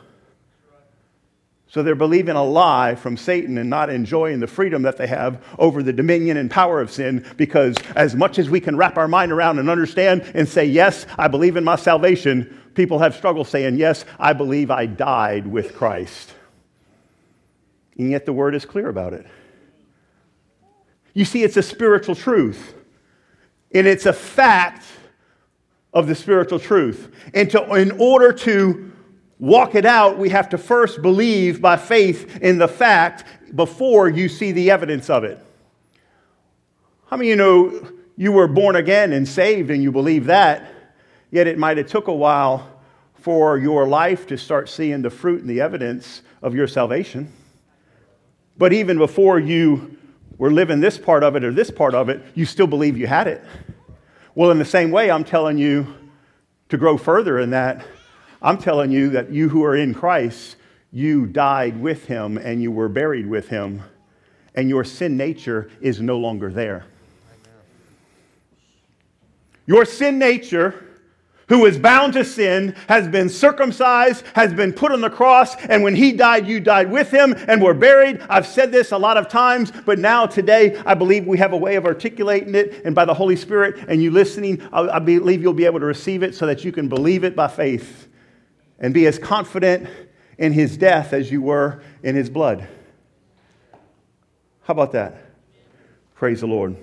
So 1.67 1.83
they're 1.83 1.95
believing 1.95 2.37
a 2.37 2.43
lie 2.45 2.95
from 2.95 3.17
Satan 3.17 3.57
and 3.57 3.69
not 3.69 3.89
enjoying 3.89 4.39
the 4.39 4.47
freedom 4.47 4.83
that 4.83 4.95
they 4.95 5.07
have 5.07 5.43
over 5.59 5.83
the 5.83 5.91
dominion 5.91 6.37
and 6.37 6.49
power 6.49 6.79
of 6.79 6.89
sin 6.89 7.25
because 7.35 7.75
as 7.97 8.15
much 8.15 8.39
as 8.39 8.49
we 8.49 8.61
can 8.61 8.77
wrap 8.77 8.97
our 8.97 9.09
mind 9.09 9.33
around 9.33 9.59
and 9.59 9.69
understand 9.69 10.21
and 10.33 10.47
say, 10.47 10.63
Yes, 10.63 11.05
I 11.17 11.27
believe 11.27 11.57
in 11.57 11.65
my 11.65 11.75
salvation, 11.75 12.57
people 12.73 12.99
have 12.99 13.15
struggled 13.15 13.49
saying, 13.49 13.75
Yes, 13.75 14.05
I 14.17 14.31
believe 14.31 14.71
I 14.71 14.85
died 14.85 15.45
with 15.45 15.75
Christ. 15.75 16.35
And 17.97 18.11
yet 18.11 18.25
the 18.25 18.33
word 18.33 18.55
is 18.55 18.65
clear 18.65 18.89
about 18.89 19.13
it. 19.13 19.25
You 21.13 21.25
see, 21.25 21.43
it's 21.43 21.57
a 21.57 21.63
spiritual 21.63 22.13
truth, 22.13 22.75
and 23.73 23.87
it's 23.87 24.05
a 24.05 24.13
fact 24.13 24.85
of 25.93 26.05
the 26.05 26.13
spiritual 26.13 26.59
truth. 26.59 27.11
And 27.33 27.49
to, 27.51 27.73
in 27.73 27.91
order 27.99 28.31
to 28.33 28.91
walk 29.39 29.73
it 29.73 29.85
out, 29.85 30.19
we 30.19 30.29
have 30.29 30.49
to 30.49 30.59
first 30.59 31.01
believe 31.01 31.59
by 31.59 31.75
faith 31.75 32.37
in 32.41 32.59
the 32.59 32.67
fact 32.67 33.25
before 33.55 34.09
you 34.09 34.29
see 34.29 34.51
the 34.51 34.69
evidence 34.69 35.09
of 35.09 35.23
it. 35.23 35.43
How 37.07 37.17
many 37.17 37.31
of 37.31 37.37
you 37.37 37.43
know 37.43 37.91
you 38.15 38.31
were 38.31 38.47
born 38.47 38.75
again 38.75 39.13
and 39.13 39.27
saved 39.27 39.71
and 39.71 39.81
you 39.81 39.91
believe 39.91 40.25
that, 40.25 40.71
yet 41.31 41.47
it 41.47 41.57
might 41.57 41.77
have 41.77 41.87
took 41.87 42.07
a 42.07 42.13
while 42.13 42.79
for 43.15 43.57
your 43.57 43.87
life 43.87 44.27
to 44.27 44.37
start 44.37 44.69
seeing 44.69 45.01
the 45.01 45.09
fruit 45.09 45.41
and 45.41 45.49
the 45.49 45.61
evidence 45.61 46.21
of 46.41 46.53
your 46.53 46.67
salvation. 46.67 47.31
But 48.57 48.73
even 48.73 48.97
before 48.97 49.39
you 49.39 49.97
were 50.37 50.51
living 50.51 50.79
this 50.79 50.97
part 50.97 51.23
of 51.23 51.35
it 51.35 51.43
or 51.43 51.51
this 51.51 51.71
part 51.71 51.93
of 51.93 52.09
it, 52.09 52.21
you 52.35 52.45
still 52.45 52.67
believe 52.67 52.97
you 52.97 53.07
had 53.07 53.27
it. 53.27 53.43
Well, 54.35 54.51
in 54.51 54.59
the 54.59 54.65
same 54.65 54.91
way, 54.91 55.09
I'm 55.09 55.23
telling 55.23 55.57
you 55.57 55.87
to 56.69 56.77
grow 56.77 56.97
further 56.97 57.39
in 57.39 57.51
that 57.51 57.85
I'm 58.41 58.57
telling 58.57 58.91
you 58.91 59.09
that 59.11 59.31
you 59.31 59.49
who 59.49 59.63
are 59.63 59.75
in 59.75 59.93
Christ, 59.93 60.57
you 60.91 61.25
died 61.25 61.79
with 61.81 62.05
him 62.05 62.37
and 62.37 62.61
you 62.61 62.71
were 62.71 62.89
buried 62.89 63.27
with 63.27 63.49
him, 63.49 63.81
and 64.55 64.69
your 64.69 64.83
sin 64.83 65.17
nature 65.17 65.69
is 65.81 66.01
no 66.01 66.17
longer 66.17 66.51
there. 66.51 66.85
Your 69.65 69.85
sin 69.85 70.19
nature 70.19 70.85
who 71.49 71.65
is 71.65 71.77
bound 71.77 72.13
to 72.13 72.25
sin, 72.25 72.75
has 72.89 73.07
been 73.07 73.29
circumcised, 73.29 74.25
has 74.33 74.53
been 74.53 74.73
put 74.73 74.91
on 74.91 74.99
the 74.99 75.09
cross, 75.09 75.55
and 75.67 75.81
when 75.81 75.95
he 75.95 76.11
died, 76.11 76.45
you 76.45 76.59
died 76.59 76.91
with 76.91 77.09
him 77.09 77.33
and 77.47 77.61
were 77.61 77.73
buried. 77.73 78.19
I've 78.29 78.45
said 78.45 78.71
this 78.71 78.91
a 78.91 78.97
lot 78.97 79.15
of 79.15 79.29
times, 79.29 79.71
but 79.85 79.97
now 79.97 80.25
today, 80.25 80.77
I 80.85 80.93
believe 80.93 81.25
we 81.25 81.37
have 81.37 81.53
a 81.53 81.57
way 81.57 81.75
of 81.75 81.85
articulating 81.85 82.53
it, 82.53 82.85
and 82.85 82.93
by 82.93 83.05
the 83.05 83.13
Holy 83.13 83.37
Spirit 83.37 83.85
and 83.87 84.03
you 84.03 84.11
listening, 84.11 84.61
I 84.73 84.99
believe 84.99 85.41
you'll 85.41 85.53
be 85.53 85.65
able 85.65 85.79
to 85.79 85.85
receive 85.85 86.21
it 86.21 86.35
so 86.35 86.45
that 86.47 86.65
you 86.65 86.71
can 86.71 86.89
believe 86.89 87.23
it 87.23 87.35
by 87.35 87.47
faith 87.47 88.07
and 88.79 88.93
be 88.93 89.07
as 89.07 89.17
confident 89.17 89.89
in 90.37 90.51
his 90.51 90.75
death 90.77 91.13
as 91.13 91.31
you 91.31 91.41
were 91.41 91.81
in 92.03 92.15
his 92.15 92.29
blood. 92.29 92.67
How 94.63 94.73
about 94.73 94.91
that? 94.91 95.31
Praise 96.15 96.41
the 96.41 96.47
Lord. 96.47 96.75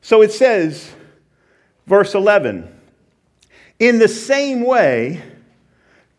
So 0.00 0.20
it 0.22 0.32
says, 0.32 0.90
verse 1.86 2.14
11, 2.14 2.71
in 3.82 3.98
the 3.98 4.06
same 4.06 4.64
way, 4.64 5.20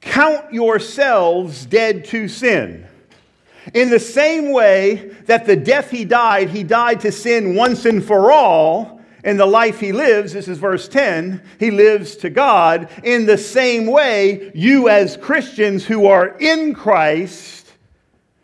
count 0.01 0.53
yourselves 0.53 1.65
dead 1.65 2.03
to 2.03 2.27
sin. 2.27 2.85
In 3.73 3.89
the 3.89 4.01
same 4.01 4.51
way 4.51 4.95
that 5.27 5.45
the 5.45 5.55
death 5.55 5.89
he 5.89 6.03
died, 6.03 6.49
he 6.49 6.63
died 6.63 6.99
to 6.99 7.11
sin 7.13 7.55
once 7.55 7.85
and 7.85 8.03
for 8.03 8.33
all 8.33 8.99
in 9.23 9.37
the 9.37 9.45
life 9.45 9.79
he 9.79 9.93
lives, 9.93 10.33
this 10.33 10.49
is 10.49 10.57
verse 10.57 10.89
10, 10.89 11.41
he 11.57 11.71
lives 11.71 12.17
to 12.17 12.29
God. 12.29 12.89
In 13.01 13.25
the 13.25 13.37
same 13.37 13.85
way, 13.85 14.51
you 14.53 14.89
as 14.89 15.15
Christians 15.15 15.85
who 15.85 16.07
are 16.07 16.37
in 16.39 16.73
Christ, 16.73 17.71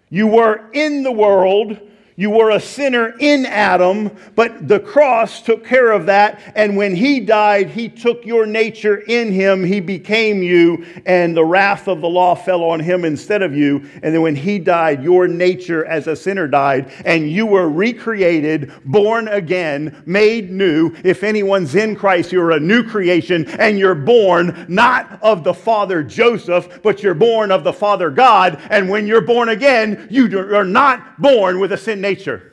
you 0.10 0.28
were 0.28 0.70
in 0.72 1.04
the 1.04 1.12
world, 1.12 1.78
you 2.20 2.32
were 2.32 2.50
a 2.50 2.60
sinner 2.60 3.16
in 3.18 3.46
Adam, 3.46 4.12
but 4.36 4.68
the 4.68 4.82
cross 4.82 5.42
took 5.42 5.66
care 5.66 5.94
of 5.94 6.08
that. 6.08 6.52
And 6.54 6.76
when 6.76 6.94
he 6.94 7.22
died, 7.22 7.70
he 7.70 7.88
took 7.88 8.26
your 8.26 8.46
nature 8.46 8.98
in 8.98 9.32
him. 9.32 9.64
He 9.64 9.80
became 9.80 10.44
you, 10.44 10.86
and 11.06 11.34
the 11.34 11.46
wrath 11.46 11.88
of 11.88 12.02
the 12.02 12.10
law 12.10 12.36
fell 12.36 12.66
on 12.66 12.82
him 12.82 13.06
instead 13.06 13.42
of 13.42 13.56
you. 13.56 13.90
And 14.04 14.14
then 14.14 14.22
when 14.22 14.36
he 14.36 14.60
died, 14.60 15.02
your 15.02 15.30
nature 15.30 15.86
as 15.86 16.08
a 16.08 16.16
sinner 16.16 16.46
died, 16.46 16.92
and 17.06 17.32
you 17.32 17.46
were 17.46 17.70
recreated, 17.70 18.74
born 18.84 19.30
again, 19.30 20.04
made 20.06 20.52
new. 20.52 20.94
If 21.06 21.24
anyone's 21.24 21.76
in 21.76 21.96
Christ, 21.96 22.34
you're 22.34 22.52
a 22.52 22.60
new 22.60 22.84
creation, 22.84 23.48
and 23.52 23.80
you're 23.80 23.96
born 23.96 24.66
not 24.68 25.24
of 25.24 25.46
the 25.46 25.54
father 25.54 26.04
Joseph, 26.04 26.82
but 26.84 27.02
you're 27.02 27.14
born 27.14 27.50
of 27.50 27.64
the 27.64 27.72
father 27.72 28.10
God. 28.10 28.62
And 28.70 28.90
when 28.90 29.08
you're 29.08 29.22
born 29.22 29.48
again, 29.48 30.06
you 30.12 30.38
are 30.38 30.66
not 30.66 31.22
born 31.22 31.62
with 31.62 31.72
a 31.72 31.78
sin 31.78 32.02
nature 32.02 32.09
nature. 32.10 32.49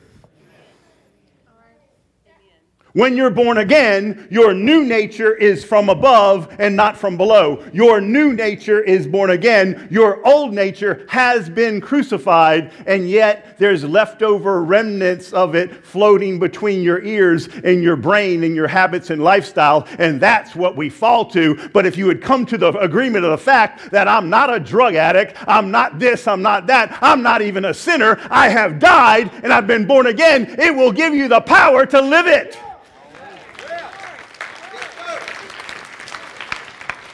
When 2.97 3.15
you're 3.15 3.29
born 3.29 3.59
again, 3.59 4.27
your 4.31 4.55
new 4.55 4.83
nature 4.83 5.35
is 5.35 5.63
from 5.63 5.87
above 5.87 6.55
and 6.57 6.75
not 6.75 6.97
from 6.97 7.15
below. 7.15 7.63
Your 7.71 8.01
new 8.01 8.33
nature 8.33 8.81
is 8.81 9.05
born 9.05 9.29
again. 9.29 9.87
Your 9.91 10.27
old 10.27 10.51
nature 10.51 11.05
has 11.07 11.47
been 11.47 11.79
crucified, 11.79 12.71
and 12.87 13.07
yet 13.07 13.55
there's 13.59 13.83
leftover 13.83 14.63
remnants 14.63 15.31
of 15.31 15.53
it 15.53 15.85
floating 15.85 16.39
between 16.39 16.81
your 16.81 17.03
ears 17.03 17.47
and 17.63 17.83
your 17.83 17.97
brain 17.97 18.43
and 18.43 18.55
your 18.55 18.67
habits 18.67 19.11
and 19.11 19.23
lifestyle, 19.23 19.87
and 19.99 20.19
that's 20.19 20.55
what 20.55 20.75
we 20.75 20.89
fall 20.89 21.23
to. 21.25 21.69
But 21.73 21.85
if 21.85 21.97
you 21.97 22.07
would 22.07 22.23
come 22.23 22.47
to 22.47 22.57
the 22.57 22.75
agreement 22.79 23.25
of 23.25 23.29
the 23.29 23.37
fact 23.37 23.91
that 23.91 24.07
I'm 24.07 24.27
not 24.27 24.51
a 24.51 24.59
drug 24.59 24.95
addict, 24.95 25.37
I'm 25.47 25.69
not 25.69 25.99
this, 25.99 26.27
I'm 26.27 26.41
not 26.41 26.65
that, 26.65 26.97
I'm 27.03 27.21
not 27.21 27.43
even 27.43 27.65
a 27.65 27.75
sinner, 27.75 28.17
I 28.31 28.49
have 28.49 28.79
died 28.79 29.29
and 29.43 29.53
I've 29.53 29.67
been 29.67 29.85
born 29.85 30.07
again, 30.07 30.55
it 30.57 30.75
will 30.75 30.91
give 30.91 31.13
you 31.13 31.27
the 31.27 31.41
power 31.41 31.85
to 31.85 32.01
live 32.01 32.25
it. 32.25 32.59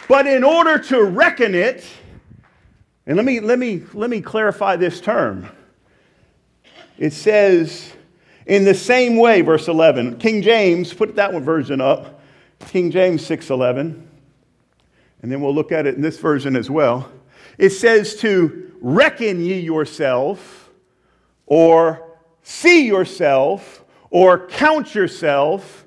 But 0.07 0.27
in 0.27 0.43
order 0.43 0.77
to 0.79 1.03
reckon 1.03 1.55
it, 1.55 1.85
and 3.05 3.17
let 3.17 3.25
me, 3.25 3.39
let 3.39 3.59
me, 3.59 3.83
let 3.93 4.09
me 4.09 4.21
clarify 4.21 4.75
this 4.75 5.01
term. 5.01 5.47
It 6.97 7.13
says, 7.13 7.93
in 8.45 8.65
the 8.65 8.73
same 8.73 9.17
way, 9.17 9.41
verse 9.41 9.67
11, 9.67 10.19
King 10.19 10.41
James, 10.41 10.93
put 10.93 11.15
that 11.15 11.33
one 11.33 11.43
version 11.43 11.81
up, 11.81 12.21
King 12.67 12.91
James 12.91 13.27
6.11, 13.27 14.05
and 15.21 15.31
then 15.31 15.41
we'll 15.41 15.55
look 15.55 15.71
at 15.71 15.85
it 15.85 15.95
in 15.95 16.01
this 16.01 16.19
version 16.19 16.55
as 16.55 16.69
well. 16.69 17.09
It 17.57 17.69
says 17.71 18.15
to 18.17 18.73
reckon 18.81 19.43
ye 19.43 19.59
yourself, 19.59 20.69
or 21.45 22.17
see 22.41 22.85
yourself, 22.85 23.83
or 24.09 24.47
count 24.47 24.93
yourself 24.93 25.85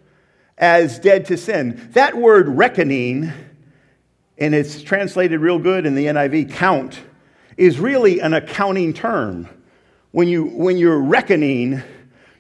as 0.59 0.99
dead 0.99 1.27
to 1.27 1.37
sin. 1.37 1.91
That 1.93 2.17
word 2.17 2.49
reckoning 2.49 3.33
and 4.39 4.55
it's 4.55 4.83
translated 4.83 5.41
real 5.41 5.59
good 5.59 5.87
in 5.87 5.95
the 5.95 6.07
NIV, 6.07 6.53
count, 6.53 7.01
is 7.57 7.79
really 7.79 8.21
an 8.21 8.35
accounting 8.35 8.93
term. 8.93 9.49
When, 10.13 10.29
you, 10.29 10.47
when 10.47 10.77
you're 10.77 11.01
reckoning, 11.01 11.83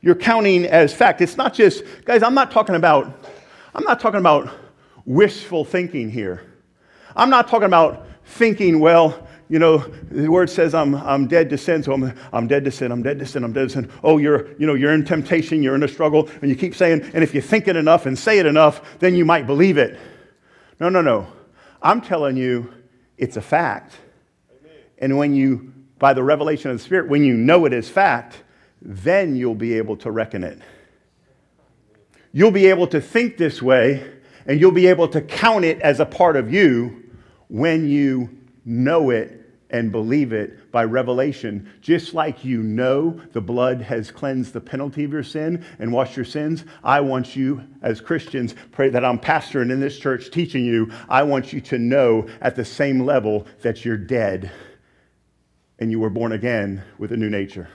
you're 0.00 0.14
counting 0.14 0.64
as 0.64 0.94
fact. 0.94 1.20
It's 1.20 1.36
not 1.36 1.54
just, 1.54 1.84
guys, 2.04 2.22
I'm 2.22 2.34
not 2.34 2.50
talking 2.50 2.74
about, 2.74 3.26
I'm 3.74 3.84
not 3.84 4.00
talking 4.00 4.20
about 4.20 4.50
wishful 5.04 5.64
thinking 5.64 6.10
here. 6.10 6.42
I'm 7.14 7.30
not 7.30 7.48
talking 7.48 7.66
about 7.66 8.06
thinking, 8.24 8.80
well, 8.80 9.26
you 9.48 9.58
know, 9.58 9.78
the 10.10 10.28
word 10.28 10.50
says 10.50 10.74
I'm, 10.74 10.94
I'm 10.94 11.28
dead 11.28 11.48
to 11.50 11.58
sin, 11.58 11.82
so 11.82 11.92
I'm, 11.92 12.12
I'm 12.32 12.48
dead 12.48 12.64
to 12.64 12.70
sin, 12.70 12.90
I'm 12.90 13.02
dead 13.02 13.18
to 13.20 13.26
sin, 13.26 13.44
I'm 13.44 13.52
dead 13.52 13.68
to 13.68 13.74
sin. 13.74 13.90
Oh, 14.02 14.18
you're, 14.18 14.52
you 14.58 14.66
know, 14.66 14.74
you're 14.74 14.92
in 14.92 15.04
temptation, 15.04 15.62
you're 15.62 15.76
in 15.76 15.82
a 15.84 15.88
struggle, 15.88 16.28
and 16.42 16.50
you 16.50 16.56
keep 16.56 16.74
saying, 16.74 17.02
and 17.14 17.22
if 17.22 17.34
you 17.34 17.40
think 17.40 17.68
it 17.68 17.76
enough 17.76 18.06
and 18.06 18.18
say 18.18 18.38
it 18.38 18.46
enough, 18.46 18.98
then 18.98 19.14
you 19.14 19.24
might 19.24 19.46
believe 19.46 19.78
it. 19.78 19.98
No, 20.80 20.88
no, 20.88 21.00
no. 21.00 21.26
I'm 21.86 22.00
telling 22.00 22.36
you, 22.36 22.74
it's 23.16 23.36
a 23.36 23.40
fact. 23.40 23.94
Amen. 24.50 24.76
And 24.98 25.16
when 25.16 25.34
you, 25.34 25.72
by 26.00 26.14
the 26.14 26.22
revelation 26.24 26.72
of 26.72 26.78
the 26.78 26.82
Spirit, 26.82 27.08
when 27.08 27.22
you 27.22 27.34
know 27.34 27.64
it 27.64 27.72
is 27.72 27.88
fact, 27.88 28.42
then 28.82 29.36
you'll 29.36 29.54
be 29.54 29.74
able 29.74 29.96
to 29.98 30.10
reckon 30.10 30.42
it. 30.42 30.58
You'll 32.32 32.50
be 32.50 32.66
able 32.66 32.88
to 32.88 33.00
think 33.00 33.36
this 33.36 33.62
way, 33.62 34.04
and 34.46 34.60
you'll 34.60 34.72
be 34.72 34.88
able 34.88 35.06
to 35.08 35.20
count 35.20 35.64
it 35.64 35.80
as 35.80 36.00
a 36.00 36.04
part 36.04 36.34
of 36.34 36.52
you 36.52 37.04
when 37.46 37.88
you 37.88 38.36
know 38.64 39.10
it 39.10 39.45
and 39.76 39.92
believe 39.92 40.32
it 40.32 40.72
by 40.72 40.84
revelation. 40.84 41.70
Just 41.82 42.14
like 42.14 42.44
you 42.44 42.62
know 42.62 43.20
the 43.32 43.40
blood 43.40 43.82
has 43.82 44.10
cleansed 44.10 44.54
the 44.54 44.60
penalty 44.60 45.04
of 45.04 45.12
your 45.12 45.22
sin 45.22 45.64
and 45.78 45.92
washed 45.92 46.16
your 46.16 46.24
sins, 46.24 46.64
I 46.82 47.00
want 47.02 47.36
you, 47.36 47.62
as 47.82 48.00
Christians, 48.00 48.54
pray 48.72 48.88
that 48.88 49.04
I'm 49.04 49.18
pastoring 49.18 49.70
in 49.70 49.78
this 49.78 49.98
church 49.98 50.30
teaching 50.30 50.64
you, 50.64 50.90
I 51.08 51.22
want 51.24 51.52
you 51.52 51.60
to 51.60 51.78
know 51.78 52.26
at 52.40 52.56
the 52.56 52.64
same 52.64 53.00
level 53.00 53.46
that 53.62 53.84
you're 53.84 53.98
dead 53.98 54.50
and 55.78 55.90
you 55.90 56.00
were 56.00 56.10
born 56.10 56.32
again 56.32 56.82
with 56.96 57.12
a 57.12 57.16
new 57.16 57.28
nature. 57.28 57.68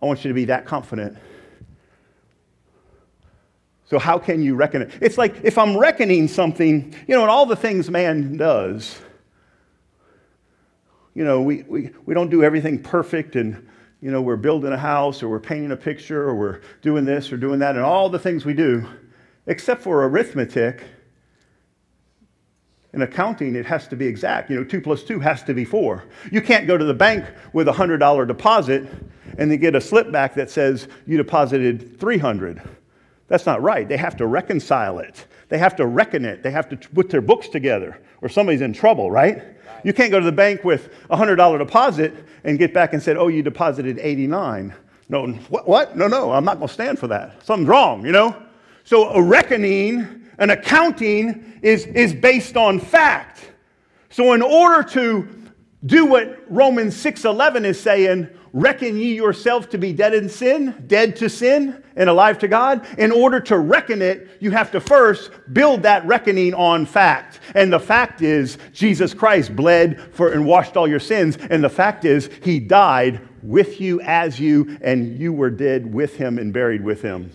I 0.00 0.06
want 0.06 0.24
you 0.24 0.28
to 0.28 0.34
be 0.34 0.44
that 0.46 0.64
confident. 0.64 1.18
So, 3.86 3.98
how 3.98 4.18
can 4.18 4.42
you 4.42 4.54
reckon 4.54 4.82
it? 4.82 4.92
It's 5.00 5.18
like 5.18 5.36
if 5.42 5.58
I'm 5.58 5.76
reckoning 5.76 6.28
something, 6.28 6.94
you 7.06 7.14
know, 7.14 7.22
and 7.22 7.30
all 7.30 7.46
the 7.46 7.56
things 7.56 7.90
man 7.90 8.36
does, 8.36 8.98
you 11.14 11.24
know, 11.24 11.42
we, 11.42 11.62
we, 11.62 11.90
we 12.06 12.14
don't 12.14 12.30
do 12.30 12.42
everything 12.42 12.82
perfect 12.82 13.36
and, 13.36 13.68
you 14.00 14.10
know, 14.10 14.22
we're 14.22 14.36
building 14.36 14.72
a 14.72 14.78
house 14.78 15.22
or 15.22 15.28
we're 15.28 15.40
painting 15.40 15.72
a 15.72 15.76
picture 15.76 16.22
or 16.22 16.34
we're 16.34 16.60
doing 16.80 17.04
this 17.04 17.32
or 17.32 17.36
doing 17.36 17.58
that 17.60 17.76
and 17.76 17.84
all 17.84 18.08
the 18.08 18.18
things 18.18 18.44
we 18.44 18.54
do, 18.54 18.86
except 19.46 19.82
for 19.82 20.04
arithmetic. 20.04 20.84
In 22.94 23.00
accounting, 23.00 23.56
it 23.56 23.64
has 23.64 23.88
to 23.88 23.96
be 23.96 24.06
exact. 24.06 24.50
You 24.50 24.56
know, 24.56 24.64
two 24.64 24.80
plus 24.80 25.02
two 25.02 25.18
has 25.20 25.42
to 25.44 25.54
be 25.54 25.64
four. 25.64 26.04
You 26.30 26.42
can't 26.42 26.66
go 26.66 26.76
to 26.76 26.84
the 26.84 26.92
bank 26.92 27.24
with 27.54 27.68
a 27.68 27.72
$100 27.72 28.26
deposit 28.26 28.86
and 29.38 29.50
then 29.50 29.58
get 29.58 29.74
a 29.74 29.80
slip 29.80 30.12
back 30.12 30.34
that 30.34 30.50
says 30.50 30.88
you 31.06 31.16
deposited 31.16 31.98
300. 31.98 32.60
That's 33.28 33.46
not 33.46 33.62
right. 33.62 33.88
They 33.88 33.96
have 33.96 34.16
to 34.18 34.26
reconcile 34.26 34.98
it. 34.98 35.26
They 35.48 35.56
have 35.56 35.76
to 35.76 35.86
reckon 35.86 36.26
it. 36.26 36.42
They 36.42 36.50
have 36.50 36.68
to 36.68 36.76
put 36.76 37.08
their 37.08 37.22
books 37.22 37.48
together 37.48 37.98
or 38.20 38.28
somebody's 38.28 38.60
in 38.60 38.74
trouble, 38.74 39.10
right? 39.10 39.42
You 39.84 39.92
can't 39.92 40.10
go 40.10 40.18
to 40.18 40.24
the 40.24 40.32
bank 40.32 40.64
with 40.64 40.92
a 41.10 41.16
$100 41.16 41.58
deposit 41.58 42.14
and 42.44 42.58
get 42.58 42.72
back 42.72 42.92
and 42.92 43.02
say, 43.02 43.14
oh, 43.14 43.28
you 43.28 43.42
deposited 43.42 43.98
89. 43.98 44.74
No, 45.08 45.26
what? 45.26 45.68
what? 45.68 45.96
No, 45.96 46.08
no, 46.08 46.32
I'm 46.32 46.44
not 46.44 46.58
going 46.58 46.68
to 46.68 46.74
stand 46.74 46.98
for 46.98 47.06
that. 47.08 47.44
Something's 47.44 47.68
wrong, 47.68 48.04
you 48.06 48.12
know? 48.12 48.40
So 48.84 49.10
a 49.10 49.22
reckoning, 49.22 50.26
an 50.38 50.50
accounting 50.50 51.58
is, 51.62 51.86
is 51.86 52.14
based 52.14 52.56
on 52.56 52.80
fact. 52.80 53.50
So 54.10 54.32
in 54.32 54.42
order 54.42 54.88
to 54.90 55.28
do 55.86 56.06
what 56.06 56.44
Romans 56.48 56.94
6:11 56.94 57.64
is 57.64 57.80
saying, 57.80 58.28
reckon 58.52 58.96
ye 58.96 59.14
yourself 59.14 59.68
to 59.70 59.78
be 59.78 59.92
dead 59.92 60.14
in 60.14 60.28
sin, 60.28 60.84
dead 60.86 61.16
to 61.16 61.28
sin 61.28 61.82
and 61.96 62.08
alive 62.08 62.38
to 62.38 62.48
God. 62.48 62.86
In 62.98 63.10
order 63.10 63.40
to 63.40 63.58
reckon 63.58 64.02
it, 64.02 64.28
you 64.40 64.50
have 64.50 64.70
to 64.72 64.80
first 64.80 65.30
build 65.52 65.82
that 65.82 66.06
reckoning 66.06 66.54
on 66.54 66.86
fact. 66.86 67.40
And 67.54 67.72
the 67.72 67.80
fact 67.80 68.22
is 68.22 68.58
Jesus 68.72 69.14
Christ 69.14 69.54
bled 69.56 70.00
for 70.12 70.32
and 70.32 70.46
washed 70.46 70.76
all 70.76 70.88
your 70.88 71.00
sins, 71.00 71.38
and 71.50 71.62
the 71.62 71.70
fact 71.70 72.04
is 72.04 72.30
he 72.42 72.58
died 72.60 73.20
with 73.42 73.80
you 73.80 74.00
as 74.02 74.38
you 74.38 74.78
and 74.82 75.18
you 75.18 75.32
were 75.32 75.50
dead 75.50 75.92
with 75.92 76.16
him 76.16 76.38
and 76.38 76.52
buried 76.52 76.84
with 76.84 77.02
him. 77.02 77.30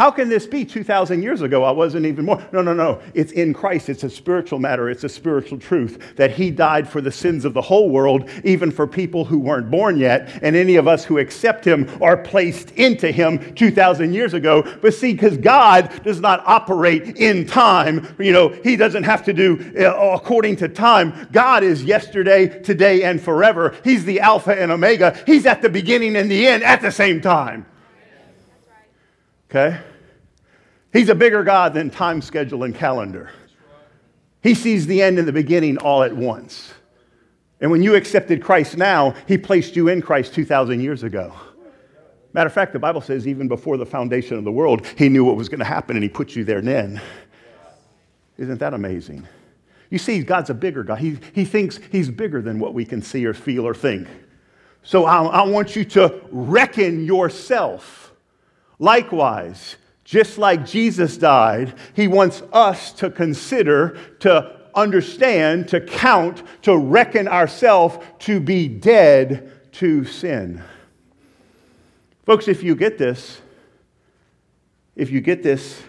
How 0.00 0.10
can 0.10 0.30
this 0.30 0.46
be 0.46 0.64
2,000 0.64 1.22
years 1.22 1.42
ago? 1.42 1.62
I 1.62 1.72
wasn't 1.72 2.06
even 2.06 2.24
more. 2.24 2.42
No, 2.52 2.62
no, 2.62 2.72
no. 2.72 3.02
It's 3.12 3.32
in 3.32 3.52
Christ. 3.52 3.90
It's 3.90 4.02
a 4.02 4.08
spiritual 4.08 4.58
matter. 4.58 4.88
It's 4.88 5.04
a 5.04 5.10
spiritual 5.10 5.58
truth 5.58 6.16
that 6.16 6.30
He 6.30 6.50
died 6.50 6.88
for 6.88 7.02
the 7.02 7.12
sins 7.12 7.44
of 7.44 7.52
the 7.52 7.60
whole 7.60 7.90
world, 7.90 8.26
even 8.42 8.70
for 8.70 8.86
people 8.86 9.26
who 9.26 9.38
weren't 9.38 9.70
born 9.70 9.98
yet. 9.98 10.40
And 10.40 10.56
any 10.56 10.76
of 10.76 10.88
us 10.88 11.04
who 11.04 11.18
accept 11.18 11.66
Him 11.66 11.86
are 12.00 12.16
placed 12.16 12.70
into 12.70 13.12
Him 13.12 13.54
2,000 13.56 14.14
years 14.14 14.32
ago. 14.32 14.62
But 14.80 14.94
see, 14.94 15.12
because 15.12 15.36
God 15.36 16.02
does 16.02 16.18
not 16.18 16.42
operate 16.46 17.18
in 17.18 17.44
time, 17.44 18.16
you 18.18 18.32
know, 18.32 18.48
He 18.48 18.76
doesn't 18.76 19.04
have 19.04 19.22
to 19.26 19.34
do 19.34 19.70
uh, 19.78 20.16
according 20.16 20.56
to 20.56 20.68
time. 20.68 21.28
God 21.30 21.62
is 21.62 21.84
yesterday, 21.84 22.62
today, 22.62 23.02
and 23.02 23.20
forever. 23.20 23.76
He's 23.84 24.06
the 24.06 24.20
Alpha 24.20 24.58
and 24.58 24.72
Omega. 24.72 25.22
He's 25.26 25.44
at 25.44 25.60
the 25.60 25.68
beginning 25.68 26.16
and 26.16 26.30
the 26.30 26.46
end 26.46 26.62
at 26.62 26.80
the 26.80 26.90
same 26.90 27.20
time. 27.20 27.66
Okay? 29.50 29.78
He's 30.92 31.08
a 31.08 31.14
bigger 31.14 31.44
God 31.44 31.74
than 31.74 31.90
time, 31.90 32.20
schedule, 32.20 32.64
and 32.64 32.74
calendar. 32.74 33.30
He 34.42 34.54
sees 34.54 34.86
the 34.86 35.02
end 35.02 35.18
and 35.18 35.28
the 35.28 35.32
beginning 35.32 35.78
all 35.78 36.02
at 36.02 36.14
once. 36.14 36.72
And 37.60 37.70
when 37.70 37.82
you 37.82 37.94
accepted 37.94 38.42
Christ 38.42 38.76
now, 38.76 39.14
He 39.28 39.36
placed 39.36 39.76
you 39.76 39.88
in 39.88 40.00
Christ 40.00 40.34
2,000 40.34 40.80
years 40.80 41.02
ago. 41.02 41.34
Matter 42.32 42.46
of 42.46 42.52
fact, 42.52 42.72
the 42.72 42.78
Bible 42.78 43.00
says 43.00 43.26
even 43.26 43.48
before 43.48 43.76
the 43.76 43.86
foundation 43.86 44.36
of 44.36 44.44
the 44.44 44.52
world, 44.52 44.86
He 44.96 45.08
knew 45.08 45.24
what 45.24 45.36
was 45.36 45.48
going 45.48 45.58
to 45.58 45.64
happen 45.64 45.96
and 45.96 46.02
He 46.02 46.08
put 46.08 46.34
you 46.34 46.44
there 46.44 46.62
then. 46.62 47.00
Isn't 48.38 48.58
that 48.58 48.72
amazing? 48.72 49.28
You 49.90 49.98
see, 49.98 50.22
God's 50.22 50.50
a 50.50 50.54
bigger 50.54 50.82
God. 50.82 50.98
He, 50.98 51.18
he 51.34 51.44
thinks 51.44 51.78
He's 51.90 52.08
bigger 52.08 52.40
than 52.40 52.58
what 52.58 52.72
we 52.72 52.84
can 52.84 53.02
see 53.02 53.26
or 53.26 53.34
feel 53.34 53.66
or 53.66 53.74
think. 53.74 54.08
So 54.82 55.04
I, 55.04 55.22
I 55.22 55.42
want 55.42 55.76
you 55.76 55.84
to 55.84 56.22
reckon 56.30 57.04
yourself. 57.04 58.12
Likewise, 58.78 59.76
just 60.10 60.38
like 60.38 60.66
Jesus 60.66 61.16
died, 61.16 61.72
he 61.94 62.08
wants 62.08 62.42
us 62.52 62.90
to 62.94 63.10
consider, 63.10 63.96
to 64.18 64.58
understand, 64.74 65.68
to 65.68 65.80
count, 65.80 66.42
to 66.62 66.76
reckon 66.76 67.28
ourselves 67.28 67.96
to 68.18 68.40
be 68.40 68.66
dead 68.66 69.52
to 69.70 70.04
sin. 70.04 70.64
Folks, 72.26 72.48
if 72.48 72.60
you 72.64 72.74
get 72.74 72.98
this, 72.98 73.40
if 74.96 75.12
you 75.12 75.20
get 75.20 75.44
this 75.44 75.80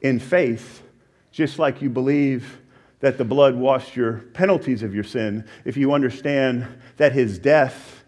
in 0.00 0.18
faith, 0.18 0.82
just 1.30 1.60
like 1.60 1.80
you 1.80 1.88
believe 1.88 2.58
that 2.98 3.18
the 3.18 3.24
blood 3.24 3.54
washed 3.54 3.94
your 3.94 4.14
penalties 4.34 4.82
of 4.82 4.92
your 4.92 5.04
sin, 5.04 5.48
if 5.64 5.76
you 5.76 5.92
understand 5.92 6.66
that 6.96 7.12
his 7.12 7.38
death 7.38 8.02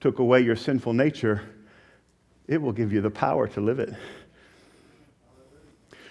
took 0.00 0.18
away 0.18 0.40
your 0.40 0.56
sinful 0.56 0.92
nature, 0.92 1.40
it 2.48 2.60
will 2.60 2.72
give 2.72 2.92
you 2.92 3.00
the 3.00 3.10
power 3.10 3.46
to 3.46 3.60
live 3.60 3.78
it. 3.78 3.94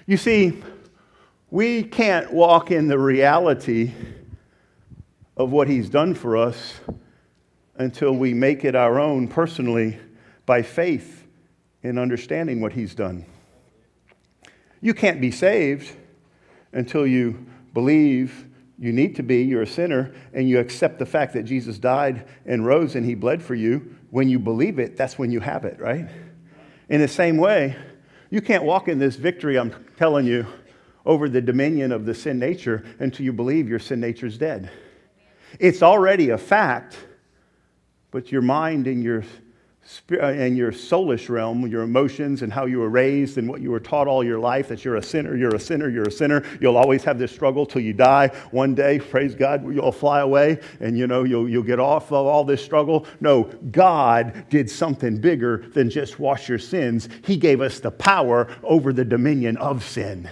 You 0.10 0.15
see, 0.15 0.63
we 1.52 1.84
can't 1.84 2.32
walk 2.32 2.72
in 2.72 2.88
the 2.88 2.98
reality 2.98 3.91
of 5.36 5.52
what 5.52 5.67
He's 5.67 5.89
done 5.89 6.13
for 6.15 6.38
us 6.38 6.80
until 7.76 8.13
we 8.13 8.34
make 8.34 8.63
it 8.63 8.74
our 8.74 9.02
own 9.02 9.28
personally 9.28 10.00
by 10.46 10.62
faith 10.62 11.28
in 11.84 11.98
understanding 11.98 12.62
what 12.62 12.72
He's 12.72 12.96
done. 12.96 13.26
You 14.80 14.93
can't 14.93 15.20
be 15.20 15.30
saved 15.30 15.93
until 16.72 17.06
you 17.06 17.46
believe 17.74 18.48
you 18.80 18.93
need 18.93 19.17
to 19.17 19.24
be, 19.24 19.43
you're 19.43 19.63
a 19.63 19.67
sinner, 19.67 20.15
and 20.32 20.48
you 20.48 20.60
accept 20.60 21.00
the 21.00 21.06
fact 21.06 21.34
that 21.34 21.43
Jesus 21.43 21.80
died 21.80 22.26
and 22.46 22.65
rose 22.65 22.96
and 22.96 23.06
He 23.06 23.13
bled 23.13 23.43
for 23.43 23.56
you. 23.56 23.93
When 24.12 24.30
you 24.30 24.39
believe 24.39 24.80
it, 24.80 24.96
that's 24.96 25.20
when 25.20 25.32
you 25.32 25.41
have 25.41 25.65
it, 25.65 25.82
right? 25.82 26.08
In 26.88 27.02
the 27.02 27.10
same 27.10 27.36
way, 27.36 27.76
you 28.30 28.42
can't 28.42 28.63
walk 28.63 28.88
in 28.88 29.00
this 29.00 29.16
victory, 29.16 29.58
I'm 29.58 29.74
telling 29.98 30.26
you, 30.26 30.46
over 31.06 31.30
the 31.30 31.42
dominion 31.42 31.92
of 31.92 32.06
the 32.06 32.13
sin 32.13 32.38
nature 32.38 32.86
until 33.00 33.26
you 33.26 33.32
believe 33.32 33.70
your 33.70 33.80
sin 33.80 34.00
nature 34.00 34.26
is 34.26 34.38
dead. 34.38 34.70
It's 35.60 35.82
already 35.82 36.32
a 36.32 36.38
fact, 36.38 36.98
but 38.12 38.32
your 38.32 38.42
mind 38.42 38.88
and 38.88 39.02
your 39.02 39.24
and 40.10 40.54
uh, 40.54 40.56
your 40.56 40.71
soulish 40.71 41.30
realm, 41.30 41.65
your 41.67 41.84
emotions 41.84 42.41
and 42.41 42.52
how 42.52 42.65
you 42.65 42.80
were 42.80 42.89
raised 42.89 43.38
and 43.38 43.47
what 43.47 43.62
you 43.62 43.71
were 43.71 43.80
taught 43.80 44.08
all 44.08 44.23
your 44.23 44.39
life 44.39 44.67
that 44.67 44.84
you're 44.84 44.97
a 44.97 45.04
sinner, 45.04 45.36
you're 45.36 45.56
a 45.56 45.60
sinner, 45.60 45.89
you're 45.89 46.08
a 46.08 46.12
sinner. 46.12 46.43
You'll 46.60 46.78
always 46.78 47.04
have 47.04 47.19
this 47.19 47.32
struggle 47.32 47.65
till 47.65 47.82
you 47.82 47.93
die. 47.93 48.30
One 48.52 48.76
day, 48.76 49.00
praise 49.00 49.36
God, 49.36 49.63
you'll 49.73 49.91
fly 49.91 50.21
away 50.21 50.60
and 50.80 50.97
you 50.97 51.08
know 51.08 51.23
you'll, 51.23 51.50
you'll 51.50 51.63
get 51.63 51.80
off 51.80 52.12
of 52.12 52.26
all 52.26 52.43
this 52.43 52.63
struggle. 52.63 53.06
No, 53.21 53.43
God 53.71 54.45
did 54.50 54.69
something 54.69 55.19
bigger 55.19 55.65
than 55.73 55.89
just 55.89 56.19
wash 56.19 56.50
your 56.50 56.60
sins. 56.60 57.10
He 57.23 57.38
gave 57.38 57.62
us 57.62 57.80
the 57.80 57.91
power 57.91 58.47
over 58.63 58.93
the 58.93 59.06
dominion 59.06 59.58
of 59.58 59.84
sin. 59.84 60.30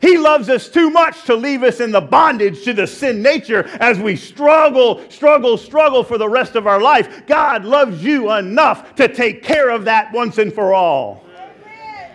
He 0.00 0.16
loves 0.16 0.48
us 0.48 0.68
too 0.68 0.90
much 0.90 1.24
to 1.24 1.34
leave 1.34 1.62
us 1.62 1.80
in 1.80 1.90
the 1.90 2.00
bondage 2.00 2.62
to 2.64 2.72
the 2.72 2.86
sin 2.86 3.20
nature 3.20 3.64
as 3.80 3.98
we 3.98 4.14
struggle, 4.14 5.08
struggle, 5.10 5.58
struggle 5.58 6.04
for 6.04 6.18
the 6.18 6.28
rest 6.28 6.54
of 6.54 6.66
our 6.66 6.80
life. 6.80 7.26
God 7.26 7.64
loves 7.64 8.02
you 8.04 8.32
enough 8.32 8.94
to 8.96 9.08
take 9.08 9.42
care 9.42 9.70
of 9.70 9.86
that 9.86 10.12
once 10.12 10.38
and 10.38 10.52
for 10.52 10.72
all. 10.72 11.24
Amen. 11.34 12.10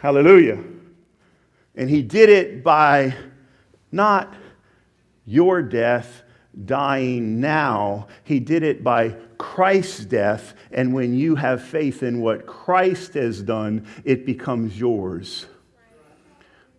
Hallelujah. 0.00 0.62
And 1.76 1.88
He 1.88 2.02
did 2.02 2.28
it 2.28 2.62
by 2.62 3.14
not 3.90 4.34
your 5.24 5.62
death, 5.62 6.22
dying 6.66 7.40
now. 7.40 8.08
He 8.22 8.38
did 8.38 8.62
it 8.62 8.84
by 8.84 9.16
Christ's 9.38 10.04
death. 10.04 10.54
And 10.72 10.92
when 10.92 11.14
you 11.14 11.36
have 11.36 11.62
faith 11.62 12.02
in 12.02 12.20
what 12.20 12.46
Christ 12.46 13.14
has 13.14 13.42
done, 13.42 13.86
it 14.04 14.26
becomes 14.26 14.78
yours. 14.78 15.46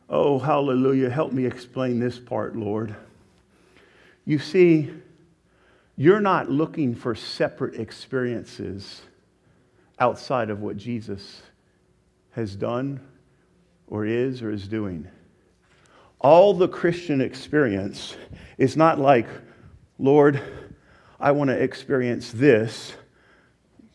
Oh, 0.10 0.38
hallelujah. 0.38 1.10
Help 1.10 1.32
me 1.32 1.46
explain 1.46 2.00
this 2.00 2.20
part, 2.20 2.56
Lord. 2.56 2.96
You 4.26 4.39
see, 4.39 4.91
you're 5.98 6.20
not 6.20 6.50
looking 6.50 6.94
for 6.94 7.15
separate 7.15 7.80
experiences 7.80 9.02
outside 10.00 10.50
of 10.50 10.62
what 10.62 10.78
Jesus 10.78 11.41
has 12.32 12.56
done 12.56 13.00
or 13.88 14.06
is 14.06 14.41
or 14.41 14.52
is 14.52 14.68
doing. 14.68 15.08
All 16.20 16.54
the 16.54 16.68
Christian 16.68 17.22
experience 17.22 18.15
is 18.58 18.76
not 18.76 19.00
like, 19.00 19.28
Lord, 19.98 20.41
I 21.20 21.32
want 21.32 21.50
to 21.50 21.58
experience 21.58 22.32
this. 22.32 22.94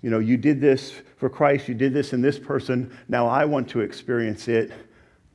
You 0.01 0.11
know, 0.11 0.19
you 0.19 0.37
did 0.37 0.61
this 0.61 0.95
for 1.19 1.29
Christ, 1.29 1.69
you 1.69 1.75
did 1.75 1.93
this 1.93 2.13
in 2.15 2.23
this 2.23 2.39
person, 2.39 2.97
now 3.09 3.27
I 3.27 3.45
want 3.45 3.69
to 3.71 3.81
experience 3.81 4.49
it. 4.49 4.73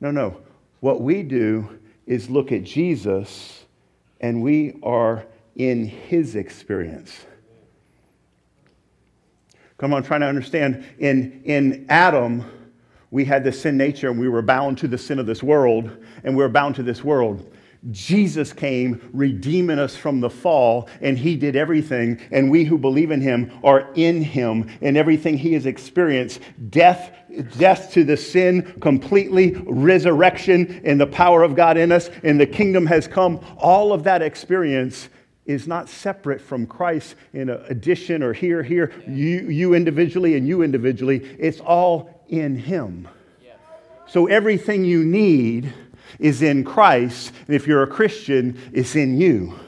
No, 0.00 0.10
no. 0.10 0.40
What 0.80 1.00
we 1.00 1.22
do 1.22 1.78
is 2.06 2.30
look 2.30 2.52
at 2.52 2.64
Jesus 2.64 3.64
and 4.20 4.42
we 4.42 4.78
are 4.82 5.26
in 5.56 5.86
his 5.86 6.36
experience. 6.36 7.26
Come 9.78 9.92
on, 9.92 10.02
trying 10.02 10.20
to 10.20 10.26
understand. 10.26 10.84
In, 10.98 11.42
in 11.44 11.86
Adam, 11.88 12.44
we 13.10 13.24
had 13.24 13.44
the 13.44 13.52
sin 13.52 13.76
nature 13.76 14.10
and 14.10 14.18
we 14.18 14.28
were 14.28 14.42
bound 14.42 14.78
to 14.78 14.88
the 14.88 14.98
sin 14.98 15.18
of 15.18 15.26
this 15.26 15.42
world, 15.42 15.90
and 16.24 16.36
we 16.36 16.42
were 16.42 16.48
bound 16.48 16.74
to 16.76 16.82
this 16.82 17.04
world. 17.04 17.52
Jesus 17.90 18.52
came 18.52 19.10
redeeming 19.12 19.78
us 19.78 19.96
from 19.96 20.20
the 20.20 20.30
fall, 20.30 20.88
and 21.00 21.18
He 21.18 21.36
did 21.36 21.56
everything. 21.56 22.20
And 22.30 22.50
we 22.50 22.64
who 22.64 22.78
believe 22.78 23.10
in 23.10 23.20
Him 23.20 23.52
are 23.62 23.90
in 23.94 24.22
Him, 24.22 24.70
and 24.80 24.96
everything 24.96 25.38
He 25.38 25.52
has 25.54 25.66
experienced 25.66 26.40
death, 26.70 27.12
death 27.58 27.92
to 27.92 28.04
the 28.04 28.16
sin 28.16 28.78
completely, 28.80 29.52
resurrection, 29.66 30.80
and 30.84 31.00
the 31.00 31.06
power 31.06 31.42
of 31.42 31.54
God 31.54 31.76
in 31.76 31.92
us, 31.92 32.10
and 32.22 32.40
the 32.40 32.46
kingdom 32.46 32.86
has 32.86 33.06
come. 33.06 33.40
All 33.58 33.92
of 33.92 34.04
that 34.04 34.22
experience 34.22 35.08
is 35.44 35.68
not 35.68 35.88
separate 35.88 36.40
from 36.40 36.66
Christ 36.66 37.14
in 37.32 37.50
addition 37.50 38.22
or 38.22 38.32
here, 38.32 38.62
here, 38.62 38.92
you, 39.06 39.48
you 39.48 39.74
individually 39.74 40.36
and 40.36 40.46
you 40.46 40.62
individually. 40.62 41.18
It's 41.38 41.60
all 41.60 42.24
in 42.28 42.56
Him. 42.56 43.08
So 44.08 44.26
everything 44.26 44.84
you 44.84 45.04
need 45.04 45.72
is 46.18 46.42
in 46.42 46.64
Christ, 46.64 47.32
and 47.46 47.54
if 47.56 47.66
you're 47.66 47.82
a 47.82 47.86
Christian, 47.86 48.58
it's 48.72 48.96
in 48.96 49.20
you. 49.20 49.58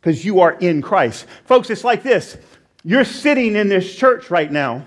Because 0.00 0.24
you 0.24 0.40
are 0.40 0.52
in 0.52 0.80
Christ. 0.80 1.26
Folks, 1.44 1.70
it's 1.70 1.84
like 1.84 2.02
this 2.02 2.36
you're 2.82 3.04
sitting 3.04 3.56
in 3.56 3.68
this 3.68 3.94
church 3.94 4.30
right 4.30 4.50
now. 4.50 4.86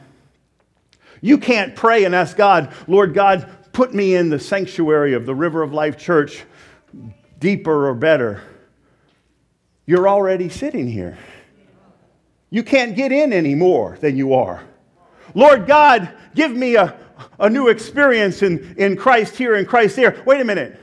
You 1.21 1.37
can't 1.37 1.75
pray 1.75 2.03
and 2.03 2.13
ask 2.13 2.35
God, 2.35 2.73
Lord 2.87 3.13
God, 3.13 3.49
put 3.71 3.93
me 3.93 4.15
in 4.15 4.29
the 4.29 4.39
sanctuary 4.39 5.13
of 5.13 5.25
the 5.25 5.35
River 5.35 5.61
of 5.61 5.73
Life 5.73 5.97
Church 5.97 6.43
deeper 7.39 7.87
or 7.87 7.93
better. 7.93 8.41
You're 9.85 10.07
already 10.07 10.49
sitting 10.49 10.87
here. 10.87 11.17
You 12.49 12.63
can't 12.63 12.95
get 12.95 13.11
in 13.11 13.33
any 13.33 13.55
more 13.55 13.97
than 13.99 14.15
you 14.15 14.33
are. 14.33 14.63
Lord 15.33 15.65
God, 15.65 16.13
give 16.35 16.51
me 16.51 16.75
a, 16.75 16.95
a 17.39 17.49
new 17.49 17.67
experience 17.67 18.43
in, 18.43 18.75
in 18.77 18.95
Christ 18.95 19.35
here 19.35 19.55
and 19.55 19.67
Christ 19.67 19.95
there. 19.95 20.21
Wait 20.25 20.41
a 20.41 20.45
minute. 20.45 20.79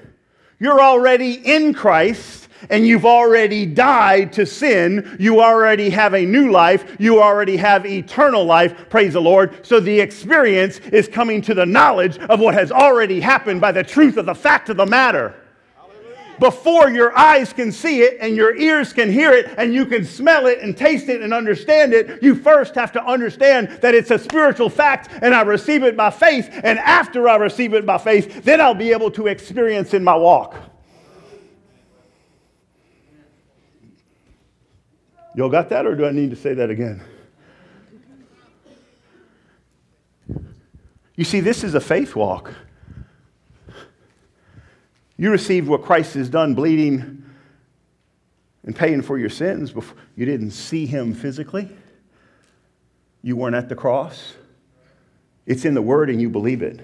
You're 0.58 0.80
already 0.80 1.34
in 1.34 1.72
Christ 1.72 2.48
and 2.68 2.86
you've 2.86 3.06
already 3.06 3.64
died 3.64 4.32
to 4.34 4.44
sin. 4.44 5.16
You 5.18 5.40
already 5.40 5.88
have 5.90 6.14
a 6.14 6.26
new 6.26 6.50
life. 6.50 6.96
You 6.98 7.22
already 7.22 7.56
have 7.56 7.86
eternal 7.86 8.44
life. 8.44 8.90
Praise 8.90 9.14
the 9.14 9.20
Lord. 9.20 9.64
So 9.64 9.80
the 9.80 9.98
experience 9.98 10.78
is 10.78 11.08
coming 11.08 11.40
to 11.42 11.54
the 11.54 11.64
knowledge 11.64 12.18
of 12.18 12.40
what 12.40 12.54
has 12.54 12.70
already 12.70 13.20
happened 13.20 13.60
by 13.60 13.72
the 13.72 13.82
truth 13.82 14.18
of 14.18 14.26
the 14.26 14.34
fact 14.34 14.68
of 14.68 14.76
the 14.76 14.86
matter 14.86 15.34
before 16.40 16.90
your 16.90 17.16
eyes 17.16 17.52
can 17.52 17.70
see 17.70 18.00
it 18.02 18.18
and 18.20 18.34
your 18.34 18.56
ears 18.56 18.92
can 18.92 19.12
hear 19.12 19.32
it 19.32 19.54
and 19.58 19.72
you 19.72 19.86
can 19.86 20.04
smell 20.04 20.46
it 20.46 20.60
and 20.60 20.76
taste 20.76 21.08
it 21.08 21.22
and 21.22 21.32
understand 21.32 21.92
it, 21.92 22.22
you 22.22 22.34
first 22.34 22.74
have 22.74 22.90
to 22.92 23.04
understand 23.04 23.68
that 23.82 23.94
it's 23.94 24.10
a 24.10 24.18
spiritual 24.18 24.70
fact 24.70 25.10
and 25.22 25.34
I 25.34 25.42
receive 25.42 25.84
it 25.84 25.96
by 25.96 26.10
faith. 26.10 26.50
And 26.64 26.78
after 26.78 27.28
I 27.28 27.36
receive 27.36 27.74
it 27.74 27.86
by 27.86 27.98
faith, 27.98 28.42
then 28.42 28.60
I'll 28.60 28.74
be 28.74 28.90
able 28.92 29.10
to 29.12 29.26
experience 29.28 29.94
in 29.94 30.02
my 30.02 30.16
walk. 30.16 30.56
Y'all 35.34 35.48
got 35.48 35.68
that, 35.68 35.86
or 35.86 35.94
do 35.94 36.04
I 36.04 36.10
need 36.10 36.30
to 36.30 36.36
say 36.36 36.54
that 36.54 36.70
again? 36.70 37.00
You 41.14 41.24
see, 41.24 41.40
this 41.40 41.62
is 41.62 41.74
a 41.74 41.80
faith 41.80 42.16
walk. 42.16 42.52
You 45.20 45.30
received 45.30 45.68
what 45.68 45.82
Christ 45.82 46.14
has 46.14 46.30
done, 46.30 46.54
bleeding 46.54 47.22
and 48.64 48.74
paying 48.74 49.02
for 49.02 49.18
your 49.18 49.28
sins. 49.28 49.70
Before. 49.70 49.94
You 50.16 50.24
didn't 50.24 50.52
see 50.52 50.86
him 50.86 51.12
physically, 51.12 51.68
you 53.22 53.36
weren't 53.36 53.54
at 53.54 53.68
the 53.68 53.74
cross. 53.74 54.32
It's 55.44 55.66
in 55.66 55.74
the 55.74 55.82
Word, 55.82 56.08
and 56.08 56.22
you 56.22 56.30
believe 56.30 56.62
it. 56.62 56.80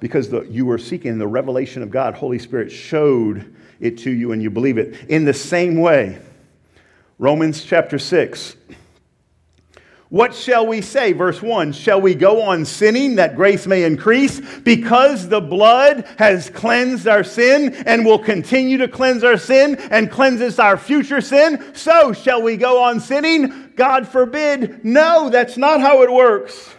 Because 0.00 0.30
the, 0.30 0.44
you 0.44 0.64
were 0.64 0.78
seeking 0.78 1.18
the 1.18 1.26
revelation 1.26 1.82
of 1.82 1.90
God, 1.90 2.14
Holy 2.14 2.38
Spirit 2.38 2.72
showed 2.72 3.54
it 3.80 3.98
to 3.98 4.10
you, 4.10 4.32
and 4.32 4.42
you 4.42 4.48
believe 4.48 4.78
it. 4.78 5.10
In 5.10 5.26
the 5.26 5.34
same 5.34 5.78
way, 5.78 6.20
Romans 7.18 7.64
chapter 7.64 7.98
6 7.98 8.56
what 10.12 10.34
shall 10.34 10.66
we 10.66 10.82
say? 10.82 11.14
Verse 11.14 11.40
1 11.40 11.72
Shall 11.72 11.98
we 11.98 12.14
go 12.14 12.42
on 12.42 12.66
sinning 12.66 13.14
that 13.14 13.34
grace 13.34 13.66
may 13.66 13.84
increase? 13.84 14.42
Because 14.58 15.26
the 15.26 15.40
blood 15.40 16.04
has 16.18 16.50
cleansed 16.50 17.08
our 17.08 17.24
sin 17.24 17.72
and 17.86 18.04
will 18.04 18.18
continue 18.18 18.76
to 18.76 18.88
cleanse 18.88 19.24
our 19.24 19.38
sin 19.38 19.76
and 19.90 20.10
cleanses 20.10 20.58
our 20.58 20.76
future 20.76 21.22
sin, 21.22 21.64
so 21.74 22.12
shall 22.12 22.42
we 22.42 22.58
go 22.58 22.82
on 22.82 23.00
sinning? 23.00 23.72
God 23.74 24.06
forbid. 24.06 24.84
No, 24.84 25.30
that's 25.30 25.56
not 25.56 25.80
how 25.80 26.02
it 26.02 26.12
works. 26.12 26.74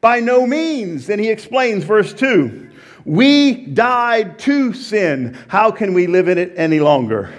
By 0.00 0.20
no 0.20 0.46
means. 0.46 1.08
Then 1.08 1.18
he 1.18 1.28
explains, 1.28 1.82
verse 1.82 2.14
2 2.14 2.70
We 3.04 3.66
died 3.66 4.38
to 4.40 4.72
sin. 4.72 5.36
How 5.48 5.72
can 5.72 5.92
we 5.92 6.06
live 6.06 6.28
in 6.28 6.38
it 6.38 6.52
any 6.54 6.78
longer? 6.78 7.34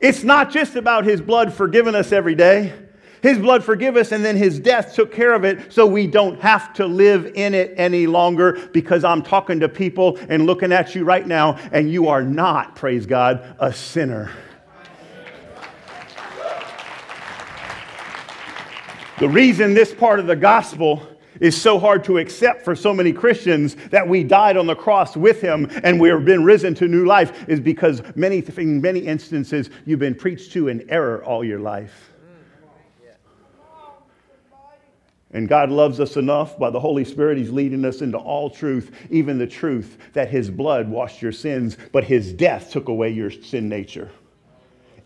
It's 0.00 0.24
not 0.24 0.50
just 0.50 0.74
about 0.74 1.04
his 1.04 1.20
blood 1.20 1.54
forgiving 1.54 1.94
us 1.94 2.10
every 2.10 2.34
day. 2.34 2.72
His 3.24 3.38
blood 3.38 3.64
forgive 3.64 3.96
us, 3.96 4.12
and 4.12 4.22
then 4.22 4.36
his 4.36 4.60
death 4.60 4.94
took 4.94 5.10
care 5.10 5.32
of 5.32 5.44
it 5.46 5.72
so 5.72 5.86
we 5.86 6.06
don't 6.06 6.38
have 6.42 6.74
to 6.74 6.84
live 6.84 7.32
in 7.34 7.54
it 7.54 7.72
any 7.78 8.06
longer 8.06 8.68
because 8.74 9.02
I'm 9.02 9.22
talking 9.22 9.60
to 9.60 9.68
people 9.70 10.18
and 10.28 10.44
looking 10.44 10.72
at 10.72 10.94
you 10.94 11.04
right 11.04 11.26
now, 11.26 11.56
and 11.72 11.90
you 11.90 12.08
are 12.08 12.22
not, 12.22 12.76
praise 12.76 13.06
God, 13.06 13.56
a 13.58 13.72
sinner. 13.72 14.30
The 19.18 19.28
reason 19.30 19.72
this 19.72 19.94
part 19.94 20.20
of 20.20 20.26
the 20.26 20.36
gospel 20.36 21.02
is 21.40 21.58
so 21.58 21.78
hard 21.78 22.04
to 22.04 22.18
accept 22.18 22.62
for 22.62 22.76
so 22.76 22.92
many 22.92 23.14
Christians 23.14 23.74
that 23.88 24.06
we 24.06 24.22
died 24.22 24.58
on 24.58 24.66
the 24.66 24.76
cross 24.76 25.16
with 25.16 25.40
him 25.40 25.66
and 25.82 25.98
we 25.98 26.10
have 26.10 26.26
been 26.26 26.44
risen 26.44 26.74
to 26.74 26.88
new 26.88 27.06
life 27.06 27.48
is 27.48 27.58
because 27.58 28.02
many, 28.16 28.44
in 28.58 28.82
many 28.82 29.00
instances 29.00 29.70
you've 29.86 29.98
been 29.98 30.14
preached 30.14 30.52
to 30.52 30.68
in 30.68 30.84
error 30.90 31.24
all 31.24 31.42
your 31.42 31.60
life. 31.60 32.13
And 35.34 35.48
God 35.48 35.70
loves 35.70 35.98
us 35.98 36.16
enough 36.16 36.56
by 36.60 36.70
the 36.70 36.78
Holy 36.78 37.04
Spirit, 37.04 37.36
He's 37.36 37.50
leading 37.50 37.84
us 37.84 38.02
into 38.02 38.16
all 38.16 38.48
truth, 38.48 38.92
even 39.10 39.36
the 39.36 39.48
truth 39.48 39.98
that 40.12 40.30
His 40.30 40.48
blood 40.48 40.88
washed 40.88 41.20
your 41.20 41.32
sins, 41.32 41.76
but 41.90 42.04
His 42.04 42.32
death 42.32 42.70
took 42.70 42.86
away 42.86 43.10
your 43.10 43.32
sin 43.32 43.68
nature. 43.68 44.10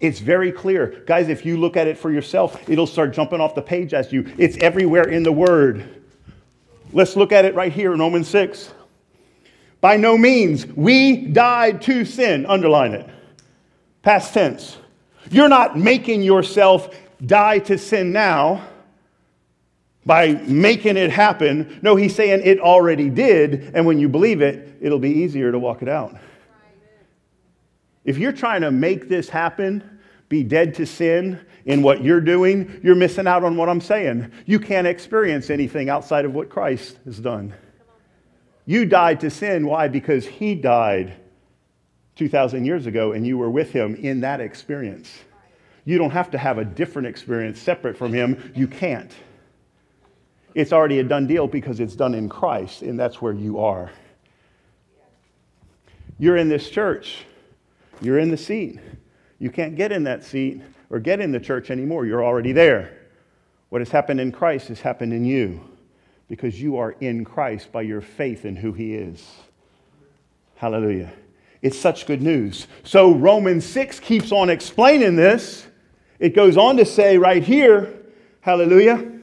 It's 0.01 0.21
very 0.21 0.53
clear. 0.53 1.03
Guys, 1.07 1.31
if 1.31 1.47
you 1.47 1.57
look 1.57 1.79
at 1.79 1.89
it 1.89 1.97
for 1.97 2.13
yourself, 2.13 2.69
it'll 2.69 2.87
start 2.87 3.15
jumping 3.15 3.41
off 3.41 3.55
the 3.55 3.63
page 3.63 3.95
as 3.95 4.13
you. 4.13 4.31
It's 4.37 4.59
everywhere 4.59 5.09
in 5.09 5.23
the 5.23 5.33
Word. 5.33 6.03
Let's 6.93 7.17
look 7.17 7.33
at 7.33 7.47
it 7.47 7.55
right 7.55 7.73
here 7.73 7.95
in 7.95 7.99
Romans 7.99 8.29
6. 8.29 8.73
By 9.81 9.97
no 9.97 10.19
means, 10.19 10.67
we 10.67 11.17
died 11.17 11.81
to 11.83 12.05
sin. 12.05 12.45
Underline 12.47 12.93
it. 12.93 13.09
Past 14.03 14.35
tense. 14.35 14.77
You're 15.31 15.49
not 15.49 15.79
making 15.79 16.23
yourself 16.23 16.95
die 17.25 17.61
to 17.61 17.79
sin 17.79 18.13
now 18.13 18.67
by 20.07 20.33
making 20.47 20.97
it 20.97 21.11
happen. 21.11 21.79
No, 21.83 21.97
he's 21.97 22.15
saying 22.15 22.43
it 22.45 22.61
already 22.61 23.11
did, 23.11 23.73
and 23.75 23.87
when 23.87 23.99
you 23.99 24.09
believe 24.09 24.41
it, 24.41 24.77
it'll 24.81 24.99
be 24.99 25.11
easier 25.11 25.53
to 25.53 25.59
walk 25.59 25.83
it 25.83 25.89
out. 25.89 26.17
If 28.05 28.17
you're 28.17 28.33
trying 28.33 28.63
to 28.63 28.71
make 28.71 29.09
this 29.09 29.29
happen, 29.29 29.99
be 30.29 30.43
dead 30.43 30.75
to 30.75 30.87
sin 30.87 31.41
in 31.67 31.83
what 31.83 32.03
you're 32.03 32.21
doing, 32.21 32.81
you're 32.83 32.95
missing 32.95 33.27
out 33.27 33.45
on 33.45 33.57
what 33.57 33.69
I'm 33.69 33.81
saying. 33.81 34.33
You 34.47 34.59
can't 34.59 34.87
experience 34.87 35.51
anything 35.51 35.91
outside 35.91 36.25
of 36.25 36.35
what 36.35 36.49
Christ 36.49 36.97
has 37.05 37.19
done. 37.19 37.53
You 38.65 38.87
died 38.87 39.21
to 39.21 39.31
sin. 39.31 39.67
Why? 39.67 39.89
Because 39.89 40.27
he 40.27 40.55
died 40.55 41.15
2,000 42.17 42.65
years 42.65 42.87
ago 42.87 43.13
and 43.13 43.27
you 43.27 43.39
were 43.39 43.51
with 43.51 43.71
him 43.71 43.95
in 43.97 44.21
that 44.21 44.41
experience. 44.41 45.11
You 45.85 45.99
don't 45.99 46.11
have 46.11 46.31
to 46.33 46.39
have 46.39 46.59
a 46.59 46.65
different 46.65 47.09
experience 47.09 47.59
separate 47.61 47.97
from 47.97 48.13
him. 48.13 48.53
You 48.55 48.67
can't. 48.67 49.11
It's 50.55 50.73
already 50.73 50.99
a 50.99 51.05
done 51.05 51.27
deal 51.27 51.47
because 51.47 51.81
it's 51.81 51.95
done 51.95 52.15
in 52.15 52.29
Christ, 52.29 52.83
and 52.83 52.99
that's 52.99 53.21
where 53.21 53.33
you 53.33 53.59
are. 53.59 53.91
You're 56.19 56.37
in 56.37 56.49
this 56.49 56.69
church, 56.69 57.25
you're 58.01 58.19
in 58.19 58.31
the 58.31 58.37
seat. 58.37 58.79
You 59.39 59.51
can't 59.51 59.77
get 59.77 59.93
in 59.93 60.05
that 60.05 60.25
seat 60.25 60.63
or 60.91 60.99
get 60.99 61.21
in 61.21 61.31
the 61.31 61.41
church 61.41 61.71
anymore. 61.71 62.07
You're 62.07 62.25
already 62.25 62.53
there. 62.53 62.99
What 63.69 63.81
has 63.81 63.91
happened 63.91 64.21
in 64.21 64.33
Christ 64.33 64.69
has 64.69 64.81
happened 64.81 65.13
in 65.13 65.25
you 65.25 65.61
because 66.29 66.61
you 66.61 66.77
are 66.77 66.93
in 67.01 67.25
Christ 67.25 67.71
by 67.71 67.83
your 67.83 68.01
faith 68.01 68.45
in 68.45 68.57
who 68.57 68.73
He 68.73 68.95
is. 68.95 69.25
Hallelujah. 70.57 71.13
It's 71.63 71.79
such 71.79 72.07
good 72.07 72.23
news. 72.23 72.67
So 72.85 73.15
Romans 73.15 73.65
6 73.67 74.01
keeps 74.01 74.33
on 74.33 74.51
explaining 74.51 75.17
this. 75.17 75.67
It 76.19 76.35
goes 76.35 76.57
on 76.57 76.77
to 76.79 76.85
say 76.85 77.17
right 77.19 77.43
here, 77.43 77.93
hallelujah. 78.41 79.18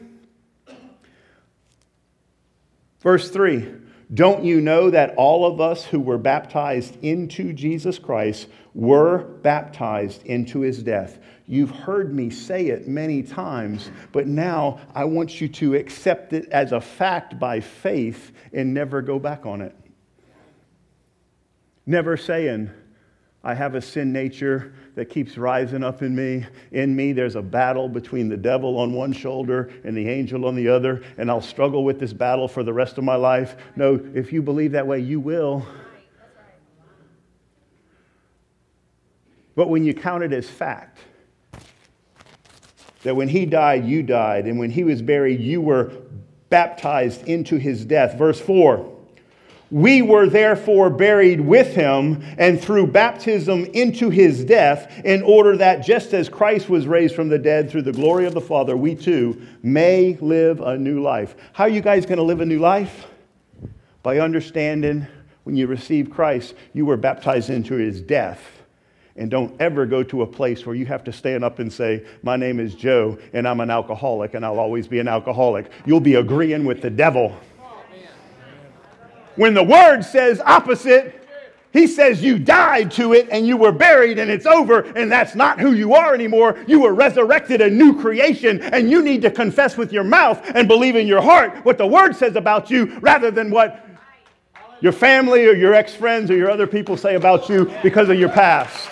Verse 3.06 3.30
3 3.30 3.68
Don't 4.14 4.44
you 4.44 4.60
know 4.60 4.90
that 4.90 5.14
all 5.16 5.46
of 5.46 5.62
us 5.62 5.86
who 5.86 6.00
were 6.02 6.18
baptized 6.18 6.98
into 7.04 7.54
Jesus 7.54 8.00
Christ 8.00 8.48
were 8.74 9.20
baptized 9.20 10.26
into 10.26 10.62
his 10.62 10.82
death? 10.82 11.20
You've 11.48 11.70
heard 11.70 12.14
me 12.14 12.32
say 12.32 12.66
it 12.68 12.88
many 12.88 13.22
times, 13.22 13.92
but 14.12 14.26
now 14.26 14.80
I 14.96 15.06
want 15.06 15.40
you 15.40 15.48
to 15.50 15.76
accept 15.76 16.34
it 16.34 16.50
as 16.50 16.72
a 16.72 16.82
fact 16.82 17.40
by 17.40 17.60
faith 17.60 18.32
and 18.52 18.74
never 18.74 19.04
go 19.04 19.20
back 19.20 19.46
on 19.46 19.62
it. 19.62 19.76
Never 21.86 22.18
saying, 22.18 22.72
I 23.46 23.54
have 23.54 23.76
a 23.76 23.82
sin 23.82 24.12
nature 24.12 24.74
that 24.96 25.06
keeps 25.06 25.38
rising 25.38 25.84
up 25.84 26.02
in 26.02 26.16
me. 26.16 26.48
In 26.72 26.96
me, 26.96 27.14
there's 27.14 27.36
a 27.36 27.44
battle 27.44 27.88
between 27.88 28.28
the 28.28 28.36
devil 28.36 28.80
on 28.80 28.92
one 28.92 29.14
shoulder 29.14 29.72
and 29.84 29.96
the 29.96 30.10
angel 30.10 30.48
on 30.48 30.56
the 30.56 30.68
other, 30.68 31.04
and 31.20 31.30
I'll 31.30 31.42
struggle 31.42 31.84
with 31.84 32.00
this 32.00 32.12
battle 32.12 32.48
for 32.48 32.64
the 32.64 32.74
rest 32.74 32.98
of 32.98 33.04
my 33.04 33.16
life. 33.16 33.56
No, 33.76 34.04
if 34.16 34.34
you 34.34 34.42
believe 34.42 34.72
that 34.72 34.88
way, 34.88 35.00
you 35.00 35.20
will. 35.20 35.64
But 39.56 39.70
when 39.70 39.86
you 39.86 39.94
count 39.94 40.24
it 40.24 40.34
as 40.34 40.50
fact, 40.50 40.98
that 43.04 43.16
when 43.16 43.28
he 43.28 43.46
died, 43.46 43.86
you 43.86 44.02
died, 44.02 44.48
and 44.48 44.58
when 44.58 44.72
he 44.72 44.84
was 44.84 45.04
buried, 45.04 45.40
you 45.40 45.62
were 45.62 45.92
baptized 46.50 47.28
into 47.28 47.58
his 47.58 47.86
death. 47.86 48.18
Verse 48.18 48.42
4 48.42 48.95
We 49.72 50.02
were 50.02 50.28
therefore 50.28 50.90
buried 50.90 51.42
with 51.42 51.76
him, 51.76 52.24
and 52.38 52.62
through 52.62 52.88
baptism 52.88 53.66
into 53.66 54.10
his 54.10 54.46
death, 54.46 54.92
in 55.04 55.24
order 55.24 55.58
that 55.58 55.84
just 55.86 56.14
as 56.14 56.30
Christ 56.30 56.70
was 56.70 56.88
raised 56.88 57.16
from 57.16 57.30
the 57.30 57.40
dead 57.40 57.70
through 57.70 57.82
the 57.82 57.92
glory 57.92 58.26
of 58.26 58.34
the 58.34 58.42
Father, 58.42 58.78
we 58.78 58.96
too 58.96 59.42
may 59.64 60.18
live 60.22 60.62
a 60.62 60.78
new 60.78 61.02
life. 61.02 61.36
How 61.54 61.64
are 61.64 61.70
you 61.70 61.82
guys 61.82 62.06
going 62.06 62.18
to 62.18 62.24
live 62.24 62.42
a 62.42 62.46
new 62.46 62.60
life? 62.60 63.08
By 64.04 64.20
understanding 64.20 65.08
when 65.44 65.56
you 65.56 65.68
receive 65.68 66.12
Christ, 66.12 66.54
you 66.74 66.86
were 66.86 66.98
baptized 66.98 67.50
into 67.50 67.74
his 67.76 68.02
death 68.02 68.56
and 69.18 69.32
don't 69.32 69.60
ever 69.62 69.86
go 69.86 70.04
to 70.04 70.24
a 70.24 70.28
place 70.28 70.66
where 70.66 70.76
you 70.76 70.86
have 70.86 71.04
to 71.06 71.14
stand 71.14 71.44
up 71.44 71.60
and 71.60 71.72
say, 71.72 72.06
My 72.22 72.36
name 72.36 72.60
is 72.60 72.76
Joe, 72.76 73.18
and 73.34 73.48
I'm 73.48 73.62
an 73.62 73.70
alcoholic, 73.70 74.34
and 74.34 74.46
I'll 74.46 74.60
always 74.60 74.88
be 74.88 75.00
an 75.00 75.08
alcoholic. 75.08 75.72
You'll 75.86 76.02
be 76.02 76.16
agreeing 76.16 76.66
with 76.66 76.82
the 76.82 76.90
devil. 76.90 77.38
When 79.36 79.54
the 79.54 79.64
word 79.64 80.04
says 80.04 80.42
opposite, 80.46 81.22
he 81.74 81.88
says 81.88 82.24
you 82.24 82.40
died 82.40 82.90
to 82.92 83.12
it 83.12 83.28
and 83.30 83.46
you 83.46 83.58
were 83.58 83.74
buried 83.74 84.18
and 84.18 84.32
it's 84.32 84.46
over, 84.46 84.82
and 84.96 85.12
that's 85.12 85.36
not 85.36 85.60
who 85.60 85.74
you 85.74 85.94
are 85.94 86.14
anymore. 86.14 86.58
You 86.68 86.80
were 86.80 86.94
resurrected, 86.94 87.60
a 87.60 87.70
new 87.70 88.00
creation, 88.00 88.62
and 88.62 88.90
you 88.90 89.04
need 89.04 89.22
to 89.24 89.30
confess 89.30 89.76
with 89.76 89.92
your 89.92 90.06
mouth 90.06 90.42
and 90.56 90.70
believe 90.70 90.96
in 90.96 91.06
your 91.06 91.22
heart 91.22 91.54
what 91.66 91.78
the 91.78 91.86
word 91.86 92.16
says 92.16 92.38
about 92.38 92.72
you 92.72 92.98
rather 93.00 93.30
than 93.30 93.52
what 93.52 93.86
your 94.80 94.94
family 94.94 95.48
or 95.48 95.54
your 95.54 95.74
ex 95.74 95.94
friends 95.94 96.32
or 96.32 96.38
your 96.38 96.50
other 96.50 96.66
people 96.66 96.96
say 96.96 97.16
about 97.16 97.50
you 97.50 97.66
because 97.84 98.08
of 98.08 98.18
your 98.18 98.30
past. 98.30 98.90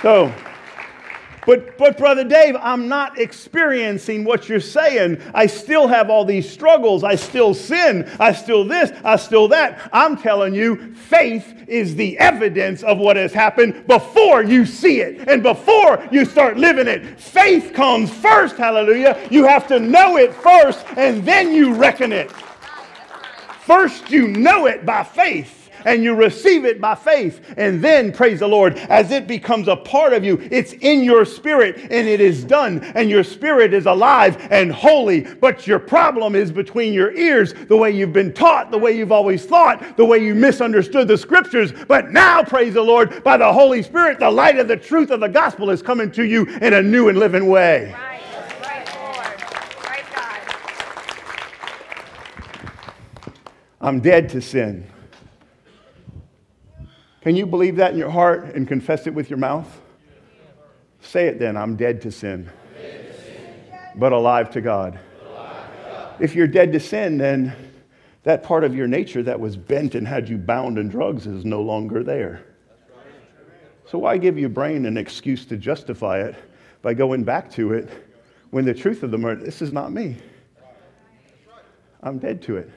So, 0.00 0.32
but, 1.46 1.78
but, 1.78 1.96
Brother 1.96 2.24
Dave, 2.24 2.56
I'm 2.60 2.88
not 2.88 3.18
experiencing 3.18 4.24
what 4.24 4.48
you're 4.48 4.58
saying. 4.60 5.22
I 5.32 5.46
still 5.46 5.86
have 5.86 6.10
all 6.10 6.24
these 6.24 6.50
struggles. 6.50 7.04
I 7.04 7.14
still 7.14 7.54
sin. 7.54 8.10
I 8.18 8.32
still 8.32 8.64
this. 8.64 8.90
I 9.04 9.14
still 9.14 9.46
that. 9.48 9.88
I'm 9.92 10.16
telling 10.16 10.54
you, 10.54 10.92
faith 10.94 11.54
is 11.68 11.94
the 11.94 12.18
evidence 12.18 12.82
of 12.82 12.98
what 12.98 13.16
has 13.16 13.32
happened 13.32 13.86
before 13.86 14.42
you 14.42 14.66
see 14.66 15.00
it 15.00 15.28
and 15.28 15.42
before 15.42 16.06
you 16.10 16.24
start 16.24 16.56
living 16.56 16.88
it. 16.88 17.20
Faith 17.20 17.72
comes 17.72 18.12
first, 18.12 18.56
hallelujah. 18.56 19.26
You 19.30 19.46
have 19.46 19.68
to 19.68 19.78
know 19.78 20.16
it 20.16 20.34
first 20.34 20.84
and 20.96 21.24
then 21.24 21.54
you 21.54 21.74
reckon 21.74 22.12
it. 22.12 22.30
First, 23.60 24.10
you 24.10 24.28
know 24.28 24.66
it 24.66 24.84
by 24.84 25.02
faith 25.04 25.55
and 25.86 26.04
you 26.04 26.14
receive 26.14 26.66
it 26.66 26.80
by 26.80 26.94
faith. 26.94 27.40
And 27.56 27.82
then, 27.82 28.12
praise 28.12 28.40
the 28.40 28.48
Lord, 28.48 28.76
as 28.76 29.10
it 29.10 29.26
becomes 29.26 29.68
a 29.68 29.76
part 29.76 30.12
of 30.12 30.24
you, 30.24 30.46
it's 30.50 30.74
in 30.74 31.02
your 31.02 31.24
spirit 31.24 31.76
and 31.78 32.06
it 32.06 32.20
is 32.20 32.44
done. 32.44 32.80
And 32.94 33.08
your 33.08 33.24
spirit 33.24 33.72
is 33.72 33.86
alive 33.86 34.36
and 34.50 34.70
holy. 34.70 35.20
But 35.20 35.66
your 35.66 35.78
problem 35.78 36.34
is 36.34 36.52
between 36.52 36.92
your 36.92 37.14
ears, 37.14 37.54
the 37.68 37.76
way 37.76 37.92
you've 37.92 38.12
been 38.12 38.34
taught, 38.34 38.70
the 38.70 38.78
way 38.78 38.96
you've 38.96 39.12
always 39.12 39.46
thought, 39.46 39.96
the 39.96 40.04
way 40.04 40.18
you 40.18 40.34
misunderstood 40.34 41.08
the 41.08 41.16
scriptures. 41.16 41.72
But 41.86 42.10
now, 42.10 42.42
praise 42.42 42.74
the 42.74 42.82
Lord, 42.82 43.22
by 43.22 43.36
the 43.36 43.52
Holy 43.52 43.82
Spirit, 43.82 44.18
the 44.18 44.30
light 44.30 44.58
of 44.58 44.68
the 44.68 44.76
truth 44.76 45.10
of 45.10 45.20
the 45.20 45.28
gospel 45.28 45.70
is 45.70 45.80
coming 45.80 46.10
to 46.12 46.24
you 46.24 46.46
in 46.60 46.74
a 46.74 46.82
new 46.82 47.08
and 47.08 47.18
living 47.18 47.46
way. 47.46 47.94
Right. 47.94 48.16
I'm 53.78 54.00
dead 54.00 54.30
to 54.30 54.40
sin. 54.40 54.84
Can 57.26 57.34
you 57.34 57.44
believe 57.44 57.74
that 57.74 57.90
in 57.90 57.98
your 57.98 58.10
heart 58.10 58.54
and 58.54 58.68
confess 58.68 59.08
it 59.08 59.12
with 59.12 59.28
your 59.28 59.40
mouth? 59.40 59.80
Say 61.00 61.26
it 61.26 61.40
then 61.40 61.56
I'm 61.56 61.74
dead 61.74 62.00
to 62.02 62.12
sin, 62.12 62.48
but 63.96 64.12
alive 64.12 64.48
to 64.50 64.60
God. 64.60 65.00
If 66.20 66.36
you're 66.36 66.46
dead 66.46 66.72
to 66.74 66.78
sin, 66.78 67.18
then 67.18 67.52
that 68.22 68.44
part 68.44 68.62
of 68.62 68.76
your 68.76 68.86
nature 68.86 69.24
that 69.24 69.40
was 69.40 69.56
bent 69.56 69.96
and 69.96 70.06
had 70.06 70.28
you 70.28 70.38
bound 70.38 70.78
in 70.78 70.88
drugs 70.88 71.26
is 71.26 71.44
no 71.44 71.62
longer 71.62 72.04
there. 72.04 72.44
So, 73.86 73.98
why 73.98 74.18
give 74.18 74.38
your 74.38 74.48
brain 74.48 74.86
an 74.86 74.96
excuse 74.96 75.44
to 75.46 75.56
justify 75.56 76.20
it 76.20 76.36
by 76.80 76.94
going 76.94 77.24
back 77.24 77.50
to 77.54 77.72
it 77.72 78.06
when 78.50 78.64
the 78.64 78.72
truth 78.72 79.02
of 79.02 79.10
the 79.10 79.18
matter, 79.18 79.42
this 79.42 79.62
is 79.62 79.72
not 79.72 79.90
me? 79.90 80.16
I'm 82.04 82.20
dead 82.20 82.40
to 82.42 82.58
it. 82.58 82.70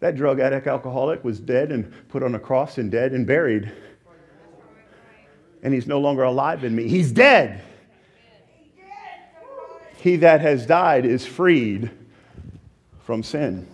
That 0.00 0.14
drug 0.14 0.38
addict 0.38 0.66
alcoholic 0.66 1.24
was 1.24 1.40
dead 1.40 1.72
and 1.72 1.92
put 2.08 2.22
on 2.22 2.34
a 2.34 2.38
cross 2.38 2.78
and 2.78 2.90
dead 2.90 3.12
and 3.12 3.26
buried. 3.26 3.72
And 5.62 5.74
he's 5.74 5.86
no 5.88 5.98
longer 5.98 6.22
alive 6.22 6.62
in 6.62 6.74
me. 6.74 6.88
He's 6.88 7.10
dead. 7.10 7.62
He 9.96 10.16
that 10.16 10.40
has 10.40 10.64
died 10.66 11.04
is 11.04 11.26
freed 11.26 11.90
from 13.00 13.24
sin. 13.24 13.66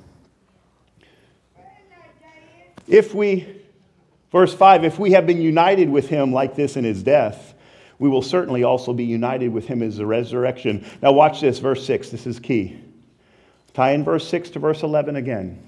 If 2.87 3.15
we, 3.15 3.63
verse 4.33 4.55
5, 4.55 4.85
if 4.85 4.99
we 4.99 5.13
have 5.13 5.27
been 5.27 5.43
united 5.43 5.91
with 5.91 6.09
him 6.09 6.33
like 6.33 6.55
this 6.55 6.77
in 6.77 6.85
his 6.85 7.03
death, 7.03 7.55
we 7.99 8.09
will 8.09 8.23
certainly 8.23 8.65
also 8.65 8.93
be 8.93 9.05
united 9.05 9.49
with 9.49 9.67
him 9.67 9.83
in 9.83 9.91
his 9.91 10.03
resurrection. 10.03 10.87
Now, 11.03 11.13
watch 11.13 11.41
this, 11.41 11.59
verse 11.59 11.85
6. 11.87 12.11
This 12.11 12.27
is 12.27 12.39
key. 12.41 12.79
Tie 13.75 13.93
in 13.93 14.05
verse 14.05 14.27
6 14.29 14.51
to 14.51 14.59
verse 14.59 14.83
11 14.83 15.17
again. 15.17 15.63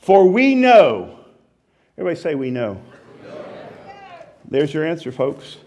For 0.00 0.28
we 0.28 0.54
know. 0.54 1.18
Everybody 1.96 2.20
say, 2.20 2.34
We 2.34 2.50
know. 2.50 2.80
There's 4.48 4.74
your 4.74 4.84
answer, 4.84 5.12
folks. 5.12 5.58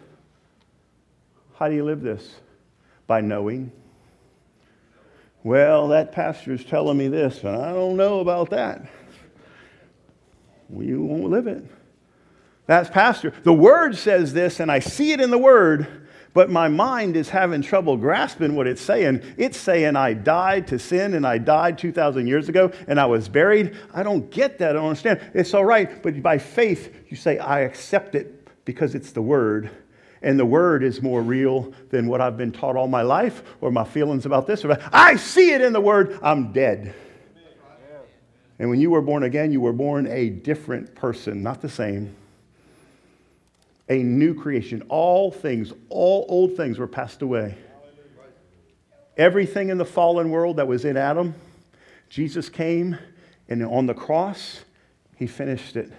How 1.56 1.70
do 1.70 1.76
you 1.76 1.86
live 1.86 2.02
this? 2.02 2.36
By 3.08 3.22
knowing. 3.22 3.72
Well, 5.44 5.90
that 5.90 6.12
pastor's 6.12 6.66
telling 6.66 6.98
me 6.98 7.08
this, 7.08 7.40
but 7.40 7.56
I 7.56 7.72
don't 7.72 7.96
know 7.96 8.20
about 8.20 8.50
that. 8.50 8.86
We 10.70 10.96
won't 10.96 11.30
live 11.30 11.48
it. 11.48 11.64
That's 12.66 12.90
pastor. 12.90 13.34
The 13.44 13.54
word 13.54 13.96
says 13.98 14.34
this, 14.34 14.60
and 14.60 14.72
I 14.72 14.80
see 14.80 15.12
it 15.12 15.22
in 15.22 15.32
the 15.32 15.38
word, 15.38 16.03
but 16.34 16.50
my 16.50 16.68
mind 16.68 17.16
is 17.16 17.30
having 17.30 17.62
trouble 17.62 17.96
grasping 17.96 18.56
what 18.56 18.66
it's 18.68 18.82
saying. 18.82 19.22
It's 19.38 19.58
saying 19.58 19.96
I 19.96 20.14
died 20.14 20.68
to 20.68 20.80
sin 20.80 21.14
and 21.14 21.28
I 21.28 21.38
died 21.38 21.78
2,000 21.78 22.26
years 22.26 22.50
ago 22.50 22.72
and 22.88 23.00
I 23.00 23.06
was 23.06 23.30
buried. 23.30 23.78
I 23.94 24.02
don't 24.02 24.30
get 24.32 24.58
that. 24.58 24.72
I 24.72 24.74
don't 24.74 24.88
understand. 24.88 25.22
It's 25.34 25.54
all 25.54 25.66
right, 25.66 26.02
but 26.02 26.22
by 26.24 26.40
faith, 26.40 26.94
you 27.10 27.16
say, 27.16 27.38
I 27.38 27.62
accept 27.62 28.16
it 28.16 28.48
because 28.66 28.96
it's 28.96 29.12
the 29.12 29.22
Word. 29.22 29.70
And 30.24 30.40
the 30.40 30.46
Word 30.46 30.84
is 30.84 31.02
more 31.02 31.22
real 31.22 31.74
than 31.90 32.08
what 32.08 32.22
I've 32.22 32.38
been 32.38 32.52
taught 32.52 32.76
all 32.76 32.88
my 32.88 33.02
life 33.02 33.44
or 33.62 33.72
my 33.72 33.84
feelings 33.84 34.26
about 34.26 34.48
this. 34.48 34.66
I 34.92 35.18
see 35.18 35.52
it 35.52 35.62
in 35.62 35.74
the 35.74 35.82
Word. 35.82 36.18
I'm 36.24 36.52
dead. 36.52 36.96
And 38.58 38.70
when 38.70 38.80
you 38.80 38.90
were 38.90 39.02
born 39.02 39.24
again, 39.24 39.52
you 39.52 39.60
were 39.62 39.74
born 39.74 40.08
a 40.08 40.30
different 40.30 40.96
person, 40.96 41.44
not 41.44 41.62
the 41.62 41.70
same 41.70 42.16
a 43.90 44.02
new 44.02 44.34
creation. 44.34 44.84
All 44.90 45.32
things, 45.32 45.74
all 45.90 46.26
old 46.30 46.56
things 46.56 46.80
were 46.80 46.88
passed 46.88 47.22
away. 47.22 47.58
Everything 49.18 49.70
in 49.70 49.78
the 49.78 49.86
fallen 49.86 50.30
world 50.32 50.58
that 50.58 50.68
was 50.68 50.86
in 50.86 50.98
Adam, 50.98 51.36
Jesus 52.10 52.50
came 52.50 52.98
and 53.48 53.64
on 53.64 53.86
the 53.86 53.94
cross, 53.94 54.62
he 55.16 55.28
finished 55.28 55.76
it. 55.76 55.92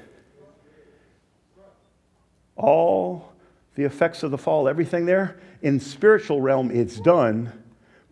All 2.56 3.32
the 3.74 3.84
effects 3.84 4.22
of 4.22 4.30
the 4.30 4.38
fall, 4.38 4.68
everything 4.68 5.06
there, 5.06 5.38
in 5.62 5.80
spiritual 5.80 6.40
realm, 6.40 6.70
it's 6.70 7.00
done 7.00 7.52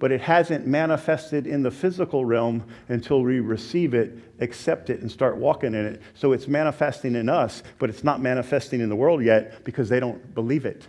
but 0.02 0.10
it 0.10 0.20
hasn't 0.20 0.66
manifested 0.66 1.46
in 1.46 1.62
the 1.62 1.70
physical 1.70 2.24
realm 2.24 2.64
until 2.88 3.22
we 3.22 3.38
receive 3.38 3.94
it, 3.94 4.18
accept 4.40 4.90
it, 4.90 5.00
and 5.00 5.08
start 5.08 5.36
walking 5.36 5.74
in 5.74 5.86
it. 5.86 6.02
So 6.14 6.32
it's 6.32 6.48
manifesting 6.48 7.14
in 7.14 7.28
us, 7.28 7.62
but 7.78 7.88
it's 7.88 8.02
not 8.02 8.20
manifesting 8.20 8.80
in 8.80 8.88
the 8.88 8.96
world 8.96 9.22
yet 9.22 9.62
because 9.62 9.88
they 9.88 10.00
don't 10.00 10.34
believe 10.34 10.66
it. 10.66 10.88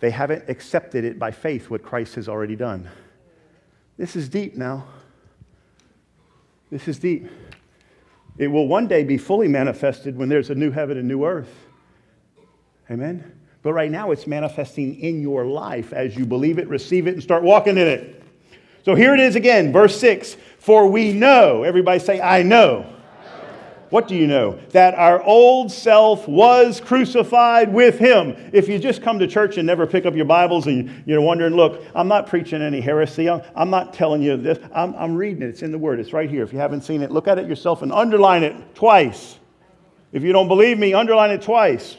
They 0.00 0.10
haven't 0.10 0.44
accepted 0.50 1.06
it 1.06 1.18
by 1.18 1.30
faith, 1.30 1.70
what 1.70 1.82
Christ 1.82 2.16
has 2.16 2.28
already 2.28 2.54
done. 2.54 2.86
This 3.96 4.14
is 4.14 4.28
deep 4.28 4.56
now. 4.56 4.84
This 6.70 6.88
is 6.88 6.98
deep. 6.98 7.30
It 8.36 8.48
will 8.48 8.68
one 8.68 8.88
day 8.88 9.04
be 9.04 9.16
fully 9.16 9.48
manifested 9.48 10.18
when 10.18 10.28
there's 10.28 10.50
a 10.50 10.54
new 10.54 10.70
heaven 10.70 10.98
and 10.98 11.08
new 11.08 11.24
earth. 11.24 11.54
Amen. 12.90 13.35
But 13.66 13.72
right 13.72 13.90
now, 13.90 14.12
it's 14.12 14.28
manifesting 14.28 14.94
in 15.00 15.20
your 15.20 15.44
life 15.44 15.92
as 15.92 16.16
you 16.16 16.24
believe 16.24 16.60
it, 16.60 16.68
receive 16.68 17.08
it, 17.08 17.14
and 17.14 17.20
start 17.20 17.42
walking 17.42 17.76
in 17.76 17.88
it. 17.88 18.22
So 18.84 18.94
here 18.94 19.12
it 19.12 19.18
is 19.18 19.34
again, 19.34 19.72
verse 19.72 19.98
6 19.98 20.36
For 20.60 20.86
we 20.86 21.12
know, 21.12 21.64
everybody 21.64 21.98
say, 21.98 22.20
I 22.20 22.44
know. 22.44 22.86
What 23.90 24.06
do 24.06 24.14
you 24.14 24.28
know? 24.28 24.60
That 24.70 24.94
our 24.94 25.20
old 25.20 25.72
self 25.72 26.28
was 26.28 26.80
crucified 26.80 27.74
with 27.74 27.98
him. 27.98 28.36
If 28.52 28.68
you 28.68 28.78
just 28.78 29.02
come 29.02 29.18
to 29.18 29.26
church 29.26 29.56
and 29.56 29.66
never 29.66 29.84
pick 29.84 30.06
up 30.06 30.14
your 30.14 30.26
Bibles 30.26 30.68
and 30.68 31.02
you're 31.04 31.20
wondering, 31.20 31.56
look, 31.56 31.82
I'm 31.92 32.06
not 32.06 32.28
preaching 32.28 32.62
any 32.62 32.80
heresy. 32.80 33.28
I'm, 33.28 33.42
I'm 33.56 33.70
not 33.70 33.92
telling 33.92 34.22
you 34.22 34.36
this. 34.36 34.60
I'm, 34.72 34.94
I'm 34.94 35.16
reading 35.16 35.42
it. 35.42 35.48
It's 35.48 35.62
in 35.62 35.72
the 35.72 35.78
Word. 35.78 35.98
It's 35.98 36.12
right 36.12 36.30
here. 36.30 36.44
If 36.44 36.52
you 36.52 36.60
haven't 36.60 36.82
seen 36.82 37.02
it, 37.02 37.10
look 37.10 37.26
at 37.26 37.36
it 37.36 37.48
yourself 37.48 37.82
and 37.82 37.90
underline 37.90 38.44
it 38.44 38.76
twice. 38.76 39.40
If 40.12 40.22
you 40.22 40.32
don't 40.32 40.46
believe 40.46 40.78
me, 40.78 40.94
underline 40.94 41.32
it 41.32 41.42
twice. 41.42 41.96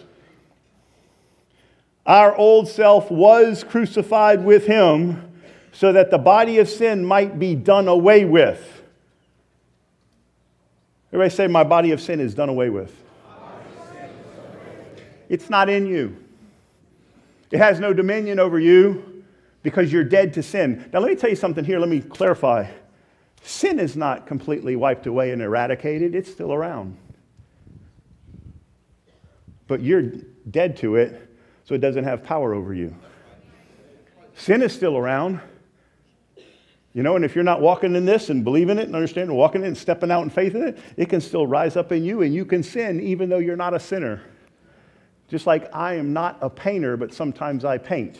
Our 2.08 2.34
old 2.38 2.70
self 2.70 3.12
was 3.12 3.65
crucified 3.65 4.43
with 4.43 4.65
him 4.65 5.30
so 5.74 5.91
that 5.91 6.10
the 6.10 6.17
body 6.17 6.58
of 6.60 6.70
sin 6.70 7.06
might 7.06 7.38
be 7.38 7.54
done 7.54 7.89
away 7.89 8.24
with. 8.24 8.82
Everybody 11.10 11.36
say, 11.36 11.48
My 11.48 11.65
body 11.65 11.91
of 11.91 12.00
sin 12.00 12.22
is 12.22 12.34
done 12.34 12.48
away 12.48 12.70
with. 12.70 12.96
It's 15.28 15.50
not 15.50 15.70
in 15.70 15.86
you. 15.86 16.15
It 17.52 17.58
has 17.58 17.82
no 17.82 17.91
dominion 17.91 18.39
over 18.39 18.58
you 18.58 19.24
because 19.62 19.91
you're 19.91 20.06
dead 20.06 20.34
to 20.36 20.43
sin. 20.43 20.89
Now, 20.93 21.00
let 21.00 21.10
me 21.10 21.15
tell 21.17 21.30
you 21.30 21.36
something 21.36 21.65
here. 21.65 21.78
Let 21.78 21.89
me 21.89 22.00
clarify. 22.00 22.72
Sin 23.41 23.80
is 23.80 23.98
not 23.98 24.26
completely 24.26 24.78
wiped 24.78 25.08
away 25.08 25.32
and 25.32 25.41
eradicated, 25.41 26.15
it's 26.15 26.32
still 26.32 26.54
around. 26.54 26.98
But 29.67 29.82
you're 29.82 30.04
dead 30.50 30.78
to 30.78 30.96
it 30.96 31.27
so 31.67 31.75
it 31.75 31.80
doesn't 31.80 32.06
have 32.06 32.23
power 32.23 32.53
over 32.53 32.73
you. 32.73 32.95
Sin 34.36 34.62
is 34.62 34.73
still 34.73 34.97
around. 34.97 35.41
You 36.93 37.03
know, 37.03 37.17
and 37.17 37.25
if 37.25 37.36
you're 37.36 37.43
not 37.43 37.62
walking 37.62 37.95
in 37.95 38.06
this 38.06 38.30
and 38.30 38.43
believing 38.43 38.77
it 38.77 38.86
and 38.86 38.95
understanding, 38.95 39.36
walking 39.36 39.62
in 39.62 39.67
and 39.67 39.77
stepping 39.77 40.10
out 40.10 40.23
in 40.23 40.30
faith 40.30 40.56
in 40.56 40.63
it, 40.63 40.80
it 40.95 41.10
can 41.10 41.19
still 41.19 41.45
rise 41.45 41.75
up 41.75 41.91
in 41.91 42.06
you 42.06 42.21
and 42.21 42.34
you 42.34 42.45
can 42.45 42.63
sin 42.63 43.01
even 43.01 43.27
though 43.27 43.38
you're 43.39 43.58
not 43.58 43.73
a 43.73 43.80
sinner. 43.80 44.21
Just 45.27 45.45
like 45.45 45.69
I 45.75 45.95
am 45.95 46.13
not 46.13 46.38
a 46.39 46.49
painter, 46.49 46.95
but 46.95 47.13
sometimes 47.13 47.65
I 47.65 47.77
paint. 47.77 48.17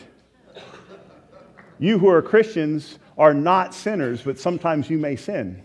You 1.78 1.98
who 1.98 2.08
are 2.08 2.20
Christians 2.20 2.98
are 3.16 3.32
not 3.32 3.72
sinners, 3.72 4.20
but 4.22 4.38
sometimes 4.38 4.90
you 4.90 4.98
may 4.98 5.16
sin. 5.16 5.62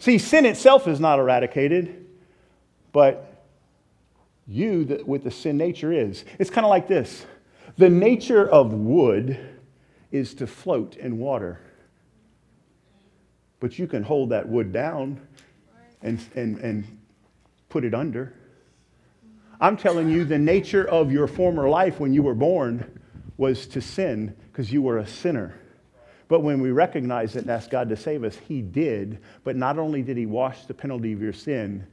See, 0.00 0.18
sin 0.18 0.46
itself 0.46 0.88
is 0.88 0.98
not 0.98 1.20
eradicated, 1.20 2.06
but 2.92 3.29
you 4.50 4.84
that 4.86 5.06
with 5.06 5.24
the 5.24 5.30
sin 5.30 5.56
nature 5.56 5.92
is. 5.92 6.24
It's 6.38 6.50
kind 6.50 6.64
of 6.64 6.70
like 6.70 6.88
this 6.88 7.24
the 7.76 7.88
nature 7.88 8.46
of 8.48 8.72
wood 8.72 9.38
is 10.10 10.34
to 10.34 10.46
float 10.46 10.96
in 10.96 11.18
water. 11.18 11.60
But 13.60 13.78
you 13.78 13.86
can 13.86 14.02
hold 14.02 14.30
that 14.30 14.48
wood 14.48 14.72
down 14.72 15.20
and, 16.02 16.18
and, 16.34 16.58
and 16.58 16.98
put 17.68 17.84
it 17.84 17.94
under. 17.94 18.34
I'm 19.60 19.76
telling 19.76 20.08
you, 20.08 20.24
the 20.24 20.38
nature 20.38 20.88
of 20.88 21.12
your 21.12 21.26
former 21.26 21.68
life 21.68 22.00
when 22.00 22.14
you 22.14 22.22
were 22.22 22.34
born 22.34 23.00
was 23.36 23.66
to 23.68 23.80
sin 23.80 24.34
because 24.50 24.72
you 24.72 24.82
were 24.82 24.98
a 24.98 25.06
sinner. 25.06 25.54
But 26.28 26.40
when 26.40 26.60
we 26.60 26.70
recognize 26.70 27.36
it 27.36 27.40
and 27.40 27.50
ask 27.50 27.70
God 27.70 27.88
to 27.90 27.96
save 27.96 28.24
us, 28.24 28.36
He 28.36 28.62
did. 28.62 29.18
But 29.44 29.56
not 29.56 29.78
only 29.78 30.02
did 30.02 30.16
He 30.16 30.26
wash 30.26 30.64
the 30.64 30.74
penalty 30.74 31.12
of 31.12 31.20
your 31.20 31.32
sin, 31.32 31.86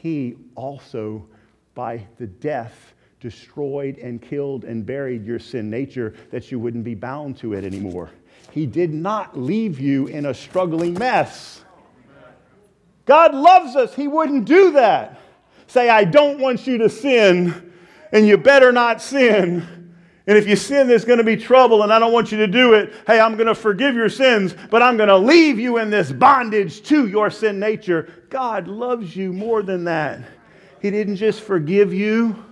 He 0.00 0.36
also 0.54 1.28
by 1.74 2.06
the 2.18 2.26
death 2.26 2.94
destroyed 3.20 3.98
and 3.98 4.20
killed 4.20 4.64
and 4.64 4.84
buried 4.84 5.24
your 5.24 5.38
sin 5.38 5.70
nature 5.70 6.14
that 6.30 6.52
you 6.52 6.58
wouldn't 6.58 6.84
be 6.84 6.94
bound 6.94 7.36
to 7.38 7.54
it 7.54 7.64
anymore. 7.64 8.10
He 8.50 8.66
did 8.66 8.92
not 8.92 9.38
leave 9.38 9.80
you 9.80 10.06
in 10.06 10.26
a 10.26 10.34
struggling 10.34 10.94
mess. 10.94 11.64
God 13.06 13.34
loves 13.34 13.76
us. 13.76 13.94
He 13.94 14.08
wouldn't 14.08 14.44
do 14.44 14.72
that. 14.72 15.18
Say, 15.66 15.88
I 15.88 16.04
don't 16.04 16.38
want 16.38 16.66
you 16.66 16.78
to 16.78 16.88
sin, 16.90 17.72
and 18.12 18.26
you 18.26 18.36
better 18.36 18.72
not 18.72 19.00
sin. 19.00 19.94
And 20.26 20.38
if 20.38 20.46
you 20.46 20.56
sin, 20.56 20.86
there's 20.86 21.04
going 21.04 21.18
to 21.18 21.24
be 21.24 21.36
trouble, 21.36 21.82
and 21.82 21.92
I 21.92 21.98
don't 21.98 22.12
want 22.12 22.30
you 22.30 22.38
to 22.38 22.46
do 22.46 22.74
it. 22.74 22.92
Hey, 23.06 23.20
I'm 23.20 23.36
going 23.36 23.46
to 23.46 23.54
forgive 23.54 23.94
your 23.94 24.08
sins, 24.08 24.54
but 24.70 24.82
I'm 24.82 24.96
going 24.96 25.08
to 25.08 25.18
leave 25.18 25.58
you 25.58 25.78
in 25.78 25.90
this 25.90 26.12
bondage 26.12 26.82
to 26.84 27.06
your 27.06 27.30
sin 27.30 27.58
nature. 27.58 28.12
God 28.30 28.68
loves 28.68 29.16
you 29.16 29.32
more 29.32 29.62
than 29.62 29.84
that. 29.84 30.22
He 30.84 30.90
didn't 30.90 31.16
just 31.16 31.40
forgive 31.40 31.94
you 31.94 32.44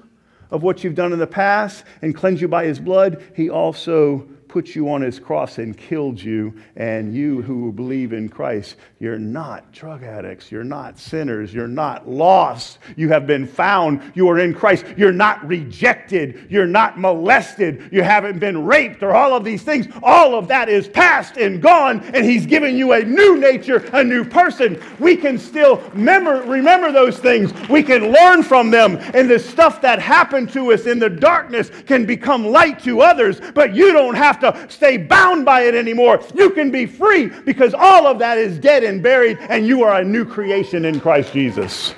of 0.51 0.63
what 0.63 0.83
you've 0.83 0.95
done 0.95 1.13
in 1.13 1.19
the 1.19 1.27
past 1.27 1.85
and 2.01 2.15
cleanse 2.15 2.41
you 2.41 2.49
by 2.49 2.65
his 2.65 2.81
blood, 2.81 3.23
he 3.37 3.51
also 3.51 4.27
put 4.53 4.75
you 4.75 4.91
on 4.91 5.01
his 5.01 5.19
cross 5.19 5.57
and 5.57 5.75
killed 5.75 6.23
you. 6.23 6.53
And 6.77 7.15
you 7.15 7.41
who 7.41 7.73
believe 7.73 8.13
in 8.13 8.29
Christ, 8.29 8.77
you're 9.01 9.19
not 9.19 9.73
drug 9.73 10.03
addicts. 10.03 10.53
You're 10.53 10.63
not 10.63 10.99
sinners. 10.99 11.55
You're 11.55 11.67
not 11.67 12.07
lost. 12.07 12.79
You 12.95 13.09
have 13.09 13.27
been 13.27 13.47
found. 13.47 14.13
You 14.15 14.29
are 14.29 14.39
in 14.39 14.53
Christ. 14.53 14.85
You're 14.95 15.11
not 15.11 15.43
rejected. 15.49 16.49
You're 16.51 16.67
not 16.67 17.01
molested. 17.01 17.89
You 17.91 18.03
haven't 18.03 18.41
been 18.41 18.67
raped 18.67 19.03
or 19.03 19.15
all 19.15 19.35
of 19.35 19.43
these 19.43 19.63
things. 19.63 19.87
All 20.03 20.35
of 20.35 20.49
that 20.49 20.69
is 20.69 20.87
past 20.87 21.39
and 21.39 21.63
gone. 21.63 22.01
And 22.13 22.23
he's 22.23 22.45
given 22.45 22.77
you 22.77 22.93
a 22.93 23.03
new 23.03 23.39
nature, 23.39 23.79
a 23.95 24.05
new 24.05 24.23
person. 24.23 24.79
We 24.99 25.17
can 25.17 25.39
still 25.39 25.79
remember, 25.95 26.43
remember 26.43 26.93
those 26.93 27.19
things. 27.19 27.55
We 27.71 27.83
can 27.83 28.13
learn 28.13 28.43
from 28.43 28.71
them. 28.71 28.99
And 29.15 29.31
the 29.31 29.39
stuff 29.39 29.81
that 29.81 29.99
happened 29.99 30.53
to 30.53 30.75
us 30.75 30.85
in 30.85 30.99
the 30.99 31.09
darkness 31.09 31.71
can 31.87 32.05
become 32.05 32.45
light 32.45 32.81
to 32.81 33.01
others. 33.01 33.41
But 33.55 33.75
you 33.75 33.95
don't 33.95 34.15
have 34.15 34.42
to 34.43 34.67
stay 34.69 34.97
bound 34.99 35.45
by 35.45 35.63
it 35.63 35.75
anymore. 35.75 36.21
You 36.35 36.51
can 36.51 36.71
be 36.71 36.87
free 36.87 37.27
because 37.27 37.75
all 37.75 38.07
of 38.07 38.19
that 38.19 38.39
is 38.39 38.59
dead 38.59 38.85
and 38.85 39.03
buried, 39.03 39.39
and 39.49 39.67
you 39.67 39.83
are 39.83 40.01
a 40.01 40.05
new 40.05 40.25
creation 40.25 40.85
in 40.85 41.01
Christ 41.01 41.33
Jesus. 41.33 41.95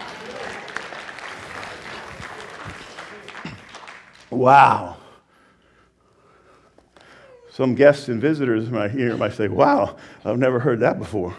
Wow. 4.30 4.96
Some 7.50 7.74
guests 7.76 8.09
and 8.09 8.20
visitors 8.20 8.68
might 8.68 8.90
hear 8.90 9.16
might 9.16 9.35
say, 9.35 9.46
Wow, 9.46 9.96
I've 10.24 10.38
never 10.38 10.59
heard 10.59 10.80
that 10.80 10.98
before. 10.98 11.37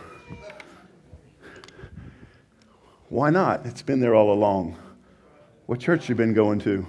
Why 3.09 3.29
not? 3.29 3.65
It's 3.65 3.81
been 3.81 3.99
there 3.99 4.15
all 4.15 4.31
along. 4.31 4.77
What 5.65 5.79
church 5.79 6.07
you 6.09 6.15
been 6.15 6.33
going 6.33 6.59
to? 6.59 6.87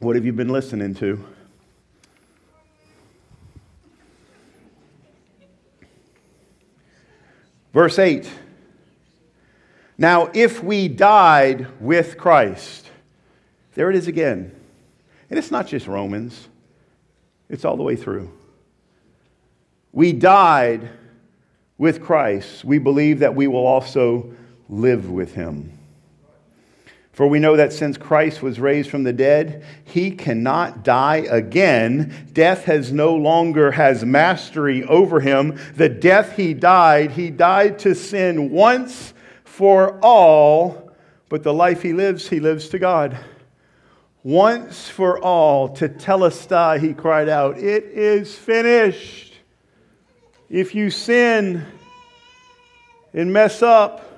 What 0.00 0.16
have 0.16 0.24
you 0.24 0.32
been 0.32 0.48
listening 0.48 0.94
to? 0.94 1.22
Verse 7.74 7.98
8. 7.98 8.28
Now, 9.98 10.30
if 10.32 10.64
we 10.64 10.88
died 10.88 11.66
with 11.80 12.16
Christ, 12.16 12.86
There 13.74 13.90
it 13.90 13.96
is 13.96 14.08
again. 14.08 14.52
And 15.28 15.38
it's 15.38 15.50
not 15.50 15.66
just 15.66 15.86
Romans, 15.86 16.48
it's 17.48 17.64
all 17.64 17.76
the 17.76 17.82
way 17.82 17.96
through. 17.96 18.32
We 19.92 20.12
died 20.12 20.88
with 21.78 22.02
Christ. 22.02 22.64
We 22.64 22.78
believe 22.78 23.20
that 23.20 23.34
we 23.34 23.46
will 23.46 23.66
also 23.66 24.34
live 24.68 25.10
with 25.10 25.34
him. 25.34 25.79
For 27.20 27.26
we 27.26 27.38
know 27.38 27.54
that 27.54 27.74
since 27.74 27.98
Christ 27.98 28.40
was 28.40 28.58
raised 28.58 28.88
from 28.88 29.02
the 29.02 29.12
dead, 29.12 29.62
he 29.84 30.10
cannot 30.10 30.82
die 30.82 31.26
again. 31.28 32.30
Death 32.32 32.64
has 32.64 32.92
no 32.92 33.14
longer 33.14 33.72
has 33.72 34.06
mastery 34.06 34.84
over 34.84 35.20
him. 35.20 35.60
The 35.76 35.90
death 35.90 36.34
he 36.36 36.54
died, 36.54 37.10
he 37.10 37.28
died 37.28 37.78
to 37.80 37.94
sin 37.94 38.50
once 38.50 39.12
for 39.44 39.98
all, 40.02 40.92
but 41.28 41.42
the 41.42 41.52
life 41.52 41.82
he 41.82 41.92
lives, 41.92 42.26
he 42.26 42.40
lives 42.40 42.70
to 42.70 42.78
God. 42.78 43.18
Once 44.22 44.88
for 44.88 45.22
all, 45.22 45.76
tetelestai, 45.76 46.80
he 46.80 46.94
cried 46.94 47.28
out, 47.28 47.58
It 47.58 47.84
is 47.84 48.34
finished. 48.34 49.34
If 50.48 50.74
you 50.74 50.88
sin 50.88 51.66
and 53.12 53.30
mess 53.30 53.60
up, 53.60 54.09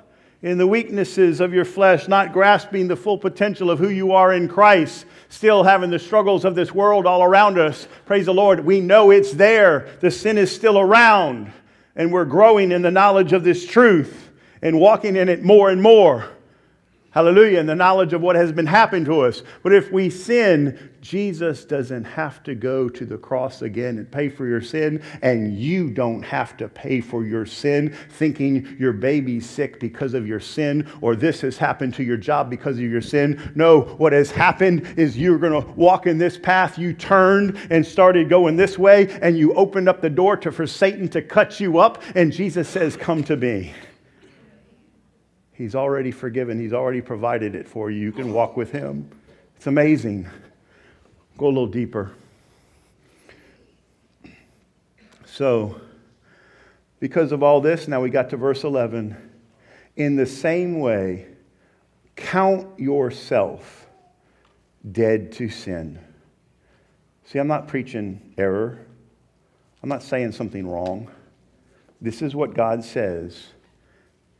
in 0.43 0.57
the 0.57 0.67
weaknesses 0.67 1.39
of 1.39 1.53
your 1.53 1.63
flesh, 1.63 2.09
not 2.09 2.33
grasping 2.33 2.89
the 2.89 2.97
full 2.97 3.17
potential 3.17 3.71
of 3.71 3.79
who 3.79 3.87
you 3.87 4.11
are 4.11 4.33
in 4.33 4.49
Christ, 4.49 5.05
still 5.29 5.63
having 5.63 5.89
the 5.89 5.97
struggles 5.97 6.43
of 6.43 6.53
this 6.53 6.73
world 6.73 7.07
all 7.07 7.23
around 7.23 7.57
us. 7.57 7.87
Praise 8.05 8.25
the 8.25 8.33
Lord. 8.33 8.59
We 8.59 8.81
know 8.81 9.09
it's 9.09 9.31
there. 9.31 9.87
The 10.01 10.11
sin 10.11 10.37
is 10.37 10.53
still 10.53 10.77
around, 10.77 11.51
and 11.95 12.11
we're 12.11 12.25
growing 12.25 12.73
in 12.73 12.81
the 12.81 12.91
knowledge 12.91 13.31
of 13.31 13.45
this 13.45 13.65
truth 13.65 14.31
and 14.61 14.77
walking 14.77 15.15
in 15.15 15.29
it 15.29 15.43
more 15.43 15.69
and 15.69 15.81
more. 15.81 16.29
Hallelujah. 17.13 17.59
And 17.59 17.69
the 17.69 17.75
knowledge 17.75 18.13
of 18.13 18.21
what 18.21 18.35
has 18.35 18.51
been 18.51 18.65
happening 18.65 19.05
to 19.05 19.21
us. 19.21 19.43
But 19.61 19.71
if 19.71 19.91
we 19.91 20.09
sin, 20.09 20.89
Jesus 20.99 21.63
doesn't 21.63 22.05
have 22.05 22.41
to 22.41 22.55
go 22.55 22.89
to 22.89 23.05
the 23.05 23.19
cross 23.19 23.61
again 23.61 23.99
and 23.99 24.09
pay 24.09 24.29
for 24.29 24.47
your 24.47 24.61
sin. 24.61 24.99
And 25.21 25.55
you 25.55 25.91
don't 25.91 26.23
have 26.23 26.57
to 26.57 26.67
pay 26.67 27.01
for 27.01 27.23
your 27.23 27.45
sin 27.45 27.95
thinking 28.09 28.75
your 28.79 28.93
baby's 28.93 29.47
sick 29.47 29.79
because 29.79 30.15
of 30.15 30.27
your 30.27 30.39
sin 30.39 30.89
or 31.01 31.15
this 31.15 31.41
has 31.41 31.55
happened 31.55 31.93
to 31.95 32.03
your 32.03 32.17
job 32.17 32.49
because 32.49 32.77
of 32.77 32.83
your 32.83 33.01
sin. 33.01 33.51
No, 33.53 33.81
what 33.81 34.11
has 34.11 34.31
happened 34.31 34.91
is 34.97 35.15
you're 35.15 35.37
going 35.37 35.61
to 35.61 35.71
walk 35.73 36.07
in 36.07 36.17
this 36.17 36.39
path. 36.39 36.79
You 36.79 36.93
turned 36.93 37.59
and 37.69 37.85
started 37.85 38.27
going 38.27 38.55
this 38.55 38.79
way 38.79 39.19
and 39.21 39.37
you 39.37 39.53
opened 39.53 39.87
up 39.87 40.01
the 40.01 40.09
door 40.09 40.35
to, 40.37 40.51
for 40.51 40.65
Satan 40.65 41.07
to 41.09 41.21
cut 41.21 41.59
you 41.59 41.77
up. 41.77 42.01
And 42.15 42.33
Jesus 42.33 42.67
says, 42.67 42.97
Come 42.97 43.23
to 43.25 43.37
me. 43.37 43.71
He's 45.53 45.75
already 45.75 46.11
forgiven, 46.11 46.59
He's 46.59 46.73
already 46.73 47.01
provided 47.01 47.55
it 47.55 47.67
for 47.67 47.91
you. 47.91 47.99
You 47.99 48.11
can 48.11 48.33
walk 48.33 48.57
with 48.57 48.71
Him. 48.71 49.09
It's 49.55 49.67
amazing. 49.67 50.27
Go 51.37 51.45
a 51.45 51.47
little 51.47 51.67
deeper. 51.67 52.11
So, 55.25 55.79
because 56.99 57.31
of 57.31 57.43
all 57.43 57.59
this, 57.59 57.87
now 57.87 58.01
we 58.01 58.09
got 58.09 58.29
to 58.31 58.37
verse 58.37 58.63
11. 58.63 59.15
In 59.95 60.15
the 60.15 60.25
same 60.25 60.79
way, 60.79 61.27
count 62.15 62.79
yourself 62.79 63.87
dead 64.91 65.31
to 65.33 65.49
sin. 65.49 65.99
See, 67.25 67.39
I'm 67.39 67.47
not 67.47 67.67
preaching 67.67 68.33
error. 68.37 68.85
I'm 69.81 69.89
not 69.89 70.03
saying 70.03 70.33
something 70.33 70.67
wrong. 70.67 71.09
This 71.99 72.21
is 72.21 72.35
what 72.35 72.53
God 72.53 72.83
says 72.83 73.47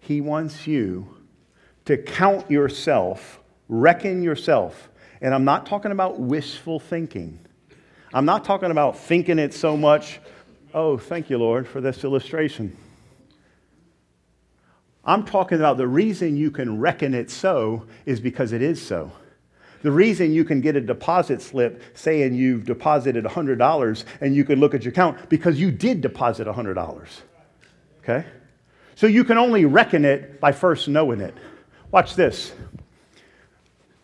he 0.03 0.19
wants 0.19 0.67
you 0.67 1.07
to 1.85 1.97
count 1.97 2.51
yourself, 2.51 3.39
reckon 3.69 4.21
yourself. 4.21 4.89
And 5.21 5.33
I'm 5.33 5.45
not 5.45 5.65
talking 5.65 5.91
about 5.91 6.19
wishful 6.19 6.79
thinking. 6.79 7.39
I'm 8.13 8.25
not 8.25 8.43
talking 8.43 8.69
about 8.69 8.97
thinking 8.97 9.39
it 9.39 9.53
so 9.53 9.77
much. 9.77 10.19
Oh, 10.73 10.97
thank 10.97 11.29
you, 11.29 11.37
Lord, 11.37 11.67
for 11.67 11.79
this 11.79 12.03
illustration. 12.03 12.75
I'm 15.05 15.23
talking 15.23 15.57
about 15.57 15.77
the 15.77 15.87
reason 15.87 16.35
you 16.35 16.51
can 16.51 16.79
reckon 16.79 17.13
it 17.13 17.31
so 17.31 17.85
is 18.05 18.19
because 18.19 18.51
it 18.51 18.61
is 18.61 18.85
so. 18.85 19.11
The 19.83 19.91
reason 19.91 20.33
you 20.33 20.43
can 20.43 20.59
get 20.59 20.75
a 20.75 20.81
deposit 20.81 21.41
slip 21.41 21.81
saying 21.93 22.35
you've 22.35 22.65
deposited 22.65 23.23
$100 23.23 24.03
and 24.19 24.35
you 24.35 24.43
can 24.43 24.59
look 24.59 24.73
at 24.73 24.83
your 24.83 24.91
account 24.91 25.29
because 25.29 25.59
you 25.59 25.71
did 25.71 26.01
deposit 26.01 26.47
$100. 26.47 27.07
Okay? 27.99 28.25
So 28.95 29.07
you 29.07 29.23
can 29.23 29.37
only 29.37 29.65
reckon 29.65 30.05
it 30.05 30.39
by 30.39 30.51
first 30.51 30.87
knowing 30.87 31.21
it. 31.21 31.35
Watch 31.91 32.15
this. 32.15 32.53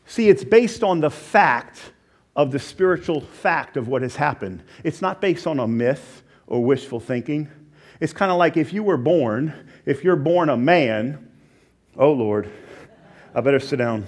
See, 0.05 0.29
it's 0.29 0.43
based 0.43 0.83
on 0.83 0.99
the 0.99 1.11
fact 1.11 1.91
of 2.35 2.51
the 2.51 2.59
spiritual 2.59 3.21
fact 3.21 3.77
of 3.77 3.87
what 3.87 4.01
has 4.01 4.15
happened. 4.15 4.63
It's 4.83 5.01
not 5.01 5.21
based 5.21 5.45
on 5.45 5.59
a 5.59 5.67
myth 5.67 6.23
or 6.47 6.63
wishful 6.63 6.99
thinking. 6.99 7.49
It's 7.99 8.13
kind 8.13 8.31
of 8.31 8.37
like 8.37 8.57
if 8.57 8.73
you 8.73 8.81
were 8.81 8.97
born, 8.97 9.53
if 9.85 10.03
you're 10.03 10.15
born 10.15 10.49
a 10.49 10.57
man, 10.57 11.29
oh 11.97 12.11
Lord, 12.11 12.49
I 13.35 13.41
better 13.41 13.59
sit 13.59 13.75
down. 13.75 14.05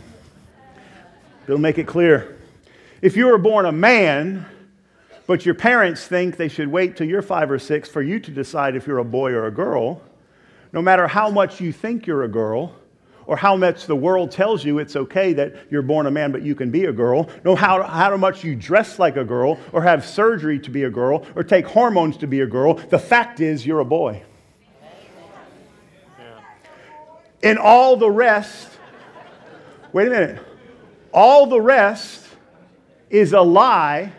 They'll 1.46 1.58
make 1.58 1.78
it 1.78 1.88
clear. 1.88 2.38
If 3.02 3.18
you 3.18 3.28
were 3.28 3.38
born 3.38 3.66
a 3.66 3.72
man, 3.72 4.46
but 5.28 5.46
your 5.46 5.56
parents 5.56 6.08
think 6.08 6.38
they 6.38 6.48
should 6.48 6.68
wait 6.68 6.96
till 6.96 7.08
you're 7.08 7.22
five 7.22 7.52
or 7.52 7.60
six 7.60 7.90
for 7.90 8.02
you 8.02 8.20
to 8.20 8.32
decide 8.32 8.76
if 8.76 8.88
you're 8.88 9.00
a 9.00 9.06
boy 9.06 9.32
or 9.32 9.48
a 9.48 9.52
girl, 9.52 10.02
no 10.74 10.82
matter 10.82 11.08
how 11.08 11.30
much 11.30 11.60
you 11.60 11.72
think 11.72 12.08
you're 12.08 12.24
a 12.24 12.28
girl, 12.30 12.74
or 13.28 13.38
how 13.38 13.56
much 13.56 13.86
the 13.86 13.96
world 13.96 14.32
tells 14.32 14.66
you 14.66 14.80
it's 14.80 14.96
okay 14.96 15.32
that 15.34 15.56
you're 15.70 15.82
born 15.82 16.06
a 16.06 16.12
man 16.12 16.32
but 16.32 16.42
you 16.42 16.56
can 16.56 16.72
be 16.72 16.86
a 16.86 16.92
girl, 16.92 17.30
no 17.46 17.56
how, 17.56 17.84
how 17.84 18.18
much 18.18 18.44
you 18.44 18.56
dress 18.56 19.00
like 19.00 19.16
a 19.16 19.24
girl, 19.24 19.58
or 19.72 19.82
have 19.82 20.06
surgery 20.06 20.60
to 20.60 20.70
be 20.70 20.84
a 20.84 20.90
girl, 20.90 21.26
or 21.36 21.44
take 21.44 21.66
hormones 21.66 22.18
to 22.18 22.28
be 22.28 22.42
a 22.42 22.48
girl, 22.48 22.74
the 22.74 23.00
fact 23.00 23.40
is 23.40 23.66
you're 23.66 23.80
a 23.80 23.86
boy. 23.86 24.22
And 27.44 27.58
all 27.58 27.96
the 27.98 28.10
rest, 28.10 28.70
wait 29.94 30.08
a 30.08 30.12
minute, 30.12 30.42
all 31.14 31.48
the 31.48 31.62
rest 31.62 32.26
is 33.10 33.34
a 33.34 33.42
lie 33.42 34.12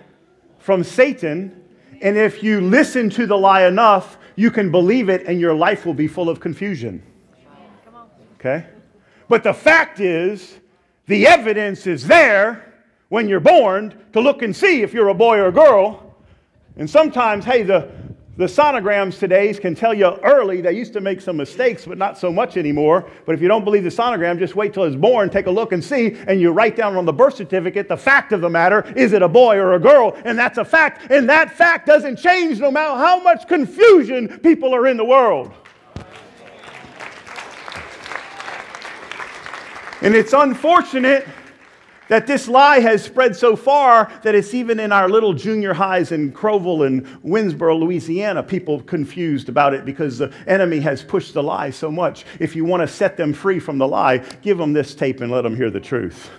from 0.58 0.84
Satan. 0.84 1.62
And 2.00 2.16
if 2.16 2.42
you 2.42 2.60
listen 2.60 3.10
to 3.10 3.26
the 3.26 3.38
lie 3.38 3.66
enough, 3.66 4.18
you 4.36 4.50
can 4.50 4.70
believe 4.70 5.08
it 5.08 5.26
and 5.26 5.40
your 5.40 5.54
life 5.54 5.86
will 5.86 5.94
be 5.94 6.08
full 6.08 6.28
of 6.28 6.40
confusion. 6.40 7.02
Okay? 8.38 8.66
But 9.28 9.42
the 9.42 9.52
fact 9.52 10.00
is, 10.00 10.58
the 11.06 11.26
evidence 11.26 11.86
is 11.86 12.06
there 12.06 12.74
when 13.08 13.28
you're 13.28 13.40
born 13.40 13.94
to 14.12 14.20
look 14.20 14.42
and 14.42 14.54
see 14.54 14.82
if 14.82 14.92
you're 14.92 15.08
a 15.08 15.14
boy 15.14 15.38
or 15.38 15.46
a 15.48 15.52
girl. 15.52 16.16
And 16.76 16.88
sometimes, 16.88 17.44
hey, 17.44 17.62
the, 17.62 17.90
the 18.36 18.46
sonograms 18.46 19.18
today 19.18 19.52
can 19.52 19.74
tell 19.74 19.92
you 19.92 20.06
early. 20.06 20.62
They 20.62 20.72
used 20.72 20.94
to 20.94 21.02
make 21.02 21.20
some 21.20 21.36
mistakes, 21.36 21.84
but 21.84 21.98
not 21.98 22.16
so 22.16 22.32
much 22.32 22.56
anymore. 22.56 23.10
But 23.26 23.34
if 23.34 23.42
you 23.42 23.48
don't 23.48 23.62
believe 23.62 23.84
the 23.84 23.90
sonogram, 23.90 24.38
just 24.38 24.56
wait 24.56 24.72
till 24.72 24.84
it's 24.84 24.96
born, 24.96 25.28
take 25.28 25.46
a 25.46 25.50
look 25.50 25.72
and 25.72 25.84
see, 25.84 26.16
and 26.26 26.40
you 26.40 26.50
write 26.50 26.74
down 26.74 26.96
on 26.96 27.04
the 27.04 27.12
birth 27.12 27.34
certificate 27.36 27.88
the 27.88 27.96
fact 27.96 28.32
of 28.32 28.40
the 28.40 28.48
matter 28.48 28.90
is 28.96 29.12
it 29.12 29.20
a 29.20 29.28
boy 29.28 29.56
or 29.56 29.74
a 29.74 29.78
girl? 29.78 30.16
And 30.24 30.38
that's 30.38 30.56
a 30.56 30.64
fact. 30.64 31.10
And 31.10 31.28
that 31.28 31.52
fact 31.52 31.86
doesn't 31.86 32.16
change 32.16 32.58
no 32.58 32.70
matter 32.70 32.96
how 32.96 33.20
much 33.22 33.46
confusion 33.46 34.38
people 34.38 34.74
are 34.74 34.86
in 34.86 34.96
the 34.96 35.04
world. 35.04 35.52
And 40.00 40.14
it's 40.14 40.32
unfortunate 40.32 41.28
that 42.12 42.26
this 42.26 42.46
lie 42.46 42.78
has 42.78 43.02
spread 43.02 43.34
so 43.34 43.56
far 43.56 44.12
that 44.22 44.34
it's 44.34 44.52
even 44.52 44.78
in 44.78 44.92
our 44.92 45.08
little 45.08 45.32
junior 45.32 45.72
highs 45.72 46.12
in 46.12 46.30
Crowville 46.30 46.86
and 46.86 47.06
Winnsboro, 47.22 47.80
Louisiana, 47.80 48.42
people 48.42 48.82
confused 48.82 49.48
about 49.48 49.72
it 49.72 49.86
because 49.86 50.18
the 50.18 50.30
enemy 50.46 50.78
has 50.80 51.02
pushed 51.02 51.32
the 51.32 51.42
lie 51.42 51.70
so 51.70 51.90
much. 51.90 52.26
If 52.38 52.54
you 52.54 52.66
want 52.66 52.82
to 52.82 52.86
set 52.86 53.16
them 53.16 53.32
free 53.32 53.58
from 53.58 53.78
the 53.78 53.88
lie, 53.88 54.18
give 54.42 54.58
them 54.58 54.74
this 54.74 54.94
tape 54.94 55.22
and 55.22 55.32
let 55.32 55.40
them 55.40 55.56
hear 55.56 55.70
the 55.70 55.80
truth. 55.80 56.30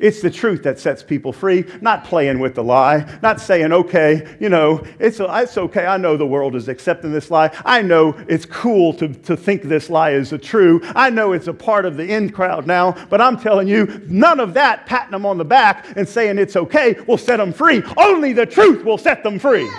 It's 0.00 0.22
the 0.22 0.30
truth 0.30 0.62
that 0.62 0.78
sets 0.78 1.02
people 1.02 1.30
free, 1.30 1.66
not 1.82 2.04
playing 2.04 2.38
with 2.38 2.54
the 2.54 2.64
lie, 2.64 3.06
not 3.22 3.38
saying, 3.38 3.70
okay, 3.70 4.26
you 4.40 4.48
know, 4.48 4.82
it's, 4.98 5.20
it's 5.20 5.58
okay. 5.58 5.84
I 5.84 5.98
know 5.98 6.16
the 6.16 6.26
world 6.26 6.56
is 6.56 6.68
accepting 6.68 7.12
this 7.12 7.30
lie. 7.30 7.50
I 7.66 7.82
know 7.82 8.18
it's 8.26 8.46
cool 8.46 8.94
to, 8.94 9.08
to 9.08 9.36
think 9.36 9.62
this 9.62 9.90
lie 9.90 10.12
is 10.12 10.32
a 10.32 10.38
true. 10.38 10.80
I 10.96 11.10
know 11.10 11.32
it's 11.32 11.48
a 11.48 11.52
part 11.52 11.84
of 11.84 11.98
the 11.98 12.14
in 12.14 12.30
crowd 12.30 12.66
now, 12.66 12.92
but 13.10 13.20
I'm 13.20 13.38
telling 13.38 13.68
you, 13.68 14.02
none 14.06 14.40
of 14.40 14.54
that 14.54 14.86
patting 14.86 15.10
them 15.10 15.26
on 15.26 15.36
the 15.36 15.44
back 15.44 15.94
and 15.96 16.08
saying 16.08 16.38
it's 16.38 16.56
okay 16.56 16.96
will 17.06 17.18
set 17.18 17.36
them 17.36 17.52
free. 17.52 17.82
Only 17.98 18.32
the 18.32 18.46
truth 18.46 18.84
will 18.84 18.98
set 18.98 19.22
them 19.22 19.38
free. 19.38 19.70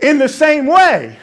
In 0.00 0.16
the 0.16 0.28
same 0.28 0.66
way, 0.66 1.18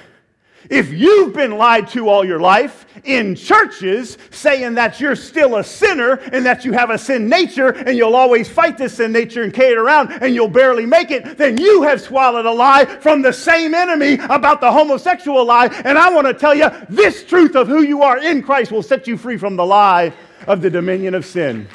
if 0.70 0.92
you've 0.92 1.34
been 1.34 1.58
lied 1.58 1.88
to 1.90 2.10
all 2.10 2.26
your 2.26 2.40
life 2.40 2.86
in 3.04 3.36
churches 3.36 4.18
saying 4.32 4.74
that 4.76 5.00
you're 5.00 5.16
still 5.16 5.58
a 5.58 5.64
sinner 5.64 6.14
and 6.32 6.46
that 6.46 6.66
you 6.66 6.74
have 6.74 6.90
a 6.90 6.98
sin 6.98 7.30
nature 7.30 7.70
and 7.70 7.98
you'll 7.98 8.16
always 8.16 8.50
fight 8.50 8.78
this 8.78 8.96
sin 8.96 9.12
nature 9.12 9.44
and 9.44 9.54
carry 9.54 9.74
it 9.74 9.78
around 9.78 10.12
and 10.22 10.34
you'll 10.34 10.48
barely 10.48 10.86
make 10.86 11.12
it, 11.12 11.38
then 11.38 11.58
you 11.58 11.84
have 11.84 12.02
swallowed 12.02 12.46
a 12.46 12.52
lie 12.52 12.86
from 12.86 13.22
the 13.22 13.34
same 13.34 13.74
enemy 13.74 14.14
about 14.30 14.62
the 14.62 14.72
homosexual 14.72 15.46
lie. 15.46 15.68
And 15.86 15.98
I 15.98 16.14
want 16.14 16.28
to 16.28 16.34
tell 16.34 16.56
you 16.56 16.70
this 16.90 17.24
truth 17.24 17.56
of 17.56 17.68
who 17.68 17.82
you 17.82 18.04
are 18.04 18.18
in 18.18 18.42
Christ 18.42 18.72
will 18.72 18.84
set 18.84 19.08
you 19.08 19.18
free 19.18 19.38
from 19.38 19.56
the 19.56 19.66
lie 19.66 20.14
of 20.48 20.62
the 20.62 20.70
dominion 20.70 21.16
of 21.16 21.26
sin. 21.26 21.68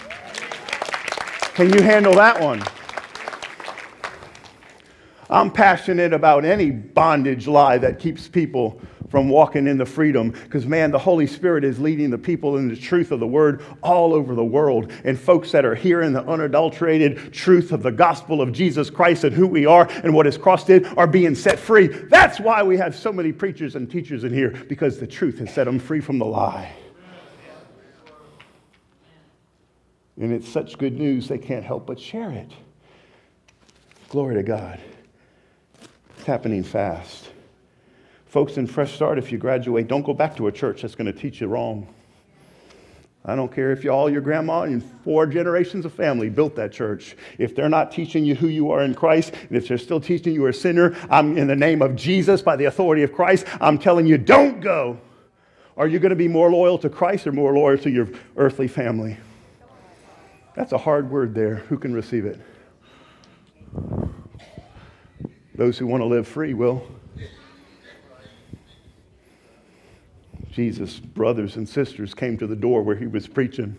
Can 1.55 1.73
you 1.73 1.83
handle 1.83 2.15
that 2.15 2.41
one? 2.41 2.63
I'm 5.33 5.51
passionate 5.51 6.13
about 6.13 6.45
any 6.45 6.71
bondage 6.71 7.49
lie 7.49 7.79
that 7.79 7.99
keeps 7.99 8.29
people 8.29 8.81
from 9.09 9.31
walking 9.31 9.67
in 9.67 9.79
the 9.79 9.87
freedom 9.87 10.31
because, 10.31 10.67
man, 10.67 10.91
the 10.91 10.99
Holy 10.99 11.27
Spirit 11.27 11.65
is 11.65 11.79
leading 11.79 12.11
the 12.11 12.19
people 12.19 12.59
in 12.59 12.69
the 12.69 12.77
truth 12.77 13.13
of 13.13 13.21
the 13.21 13.27
word 13.27 13.63
all 13.83 14.13
over 14.13 14.35
the 14.35 14.45
world. 14.45 14.93
And 15.05 15.19
folks 15.19 15.51
that 15.53 15.65
are 15.65 15.75
hearing 15.75 16.13
the 16.13 16.25
unadulterated 16.27 17.33
truth 17.33 17.73
of 17.73 17.83
the 17.83 17.91
gospel 17.91 18.43
of 18.43 18.53
Jesus 18.53 18.91
Christ 18.91 19.25
and 19.25 19.35
who 19.35 19.47
we 19.47 19.65
are 19.65 19.89
and 20.05 20.15
what 20.15 20.27
his 20.27 20.37
cross 20.37 20.65
did 20.65 20.87
are 20.99 21.07
being 21.07 21.35
set 21.35 21.59
free. 21.59 21.87
That's 21.87 22.39
why 22.39 22.63
we 22.63 22.77
have 22.77 22.95
so 22.95 23.11
many 23.11 23.33
preachers 23.33 23.75
and 23.75 23.91
teachers 23.91 24.25
in 24.25 24.35
here 24.35 24.51
because 24.69 24.99
the 24.99 25.07
truth 25.07 25.39
has 25.39 25.53
set 25.53 25.65
them 25.65 25.79
free 25.79 26.01
from 26.01 26.19
the 26.19 26.27
lie. 26.27 26.73
And 30.19 30.31
it's 30.31 30.49
such 30.49 30.77
good 30.77 30.99
news, 30.99 31.27
they 31.29 31.39
can't 31.39 31.65
help 31.65 31.87
but 31.87 31.99
share 31.99 32.31
it. 32.31 32.51
Glory 34.11 34.35
to 34.35 34.43
God. 34.43 34.79
It's 36.23 36.29
happening 36.29 36.63
fast. 36.63 37.31
Folks, 38.27 38.57
in 38.57 38.69
Fresh 38.69 38.95
Start, 38.95 39.19
if 39.19 39.33
you 39.33 39.39
graduate, 39.39 39.89
don't 39.89 40.05
go 40.05 40.15
back 40.15 40.37
to 40.37 40.47
a 40.47 40.53
church 40.53 40.83
that's 40.83 40.95
going 40.95 41.13
to 41.13 41.13
teach 41.13 41.41
you 41.41 41.49
wrong. 41.49 41.93
I 43.25 43.35
don't 43.35 43.53
care 43.53 43.73
if 43.73 43.83
you, 43.83 43.91
all 43.91 44.09
your 44.09 44.21
grandma 44.21 44.63
and 44.63 44.85
four 45.03 45.27
generations 45.27 45.85
of 45.85 45.93
family 45.93 46.31
built 46.31 46.55
that 46.55 46.71
church. 46.71 47.17
If 47.39 47.57
they're 47.57 47.69
not 47.69 47.91
teaching 47.91 48.25
you 48.25 48.37
who 48.37 48.47
you 48.47 48.71
are 48.71 48.83
in 48.83 48.95
Christ, 48.95 49.35
and 49.35 49.57
if 49.57 49.67
they're 49.67 49.77
still 49.77 50.01
teaching 50.01 50.33
you 50.33 50.47
a 50.47 50.53
sinner, 50.53 50.97
I'm 51.11 51.37
in 51.37 51.49
the 51.49 51.57
name 51.57 51.83
of 51.83 51.97
Jesus, 51.97 52.41
by 52.41 52.55
the 52.55 52.67
authority 52.67 53.03
of 53.03 53.13
Christ, 53.13 53.45
I'm 53.61 53.77
telling 53.77 54.07
you, 54.07 54.17
don't 54.17 54.61
go. 54.61 55.01
Are 55.77 55.89
you 55.89 55.99
going 55.99 56.11
to 56.11 56.15
be 56.15 56.29
more 56.29 56.53
loyal 56.53 56.79
to 56.79 56.89
Christ 56.89 57.27
or 57.27 57.33
more 57.33 57.53
loyal 57.53 57.79
to 57.79 57.91
your 57.91 58.09
earthly 58.37 58.69
family? 58.69 59.17
That's 60.55 60.71
a 60.71 60.79
hard 60.79 61.11
word 61.11 61.35
there. 61.35 61.57
Who 61.57 61.79
can 61.79 61.93
receive 61.93 62.27
it? 62.27 62.41
Those 65.55 65.79
who 65.79 65.87
want 65.87 66.01
to 66.01 66.07
live 66.07 66.27
free 66.27 66.55
will. 66.55 66.87
Jesus' 70.51 71.01
brothers 71.01 71.57
and 71.57 71.69
sisters 71.69 72.15
came 72.15 72.37
to 72.39 72.47
the 72.47 72.57
door 72.57 72.83
where 72.83 72.97
he 72.97 73.07
was 73.07 73.27
preaching. 73.27 73.77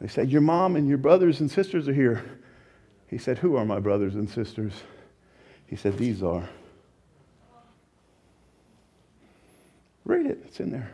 They 0.00 0.08
said, 0.08 0.30
Your 0.30 0.40
mom 0.40 0.76
and 0.76 0.88
your 0.88 0.98
brothers 0.98 1.40
and 1.40 1.50
sisters 1.50 1.88
are 1.88 1.92
here. 1.94 2.24
He 3.08 3.18
said, 3.18 3.38
Who 3.38 3.56
are 3.56 3.64
my 3.64 3.80
brothers 3.80 4.14
and 4.14 4.28
sisters? 4.28 4.72
He 5.66 5.76
said, 5.76 5.98
These 5.98 6.22
are. 6.22 6.48
Read 10.04 10.26
it, 10.26 10.42
it's 10.44 10.60
in 10.60 10.70
there. 10.70 10.92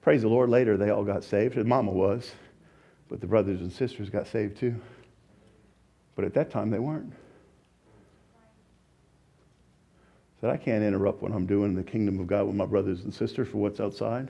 Praise 0.00 0.22
the 0.22 0.28
Lord. 0.28 0.50
Later, 0.50 0.76
they 0.76 0.90
all 0.90 1.04
got 1.04 1.22
saved. 1.22 1.54
His 1.54 1.64
mama 1.64 1.92
was, 1.92 2.32
but 3.08 3.20
the 3.20 3.26
brothers 3.26 3.60
and 3.60 3.72
sisters 3.72 4.10
got 4.10 4.26
saved 4.26 4.58
too. 4.58 4.74
But 6.16 6.24
at 6.24 6.34
that 6.34 6.50
time, 6.50 6.70
they 6.70 6.80
weren't. 6.80 7.12
That 10.42 10.50
I 10.50 10.56
can't 10.56 10.82
interrupt 10.82 11.22
what 11.22 11.32
I'm 11.32 11.46
doing 11.46 11.70
in 11.70 11.74
the 11.76 11.84
kingdom 11.84 12.18
of 12.18 12.26
God 12.26 12.46
with 12.46 12.56
my 12.56 12.66
brothers 12.66 13.04
and 13.04 13.14
sisters 13.14 13.48
for 13.48 13.58
what's 13.58 13.80
outside? 13.80 14.28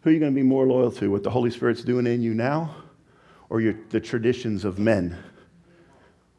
Who 0.00 0.10
are 0.10 0.12
you 0.12 0.18
going 0.18 0.32
to 0.32 0.34
be 0.34 0.42
more 0.42 0.66
loyal 0.66 0.90
to? 0.92 1.10
What 1.10 1.22
the 1.22 1.30
Holy 1.30 1.50
Spirit's 1.50 1.82
doing 1.82 2.06
in 2.06 2.22
you 2.22 2.34
now 2.34 2.74
or 3.50 3.60
your, 3.60 3.74
the 3.90 4.00
traditions 4.00 4.64
of 4.64 4.78
men? 4.78 5.16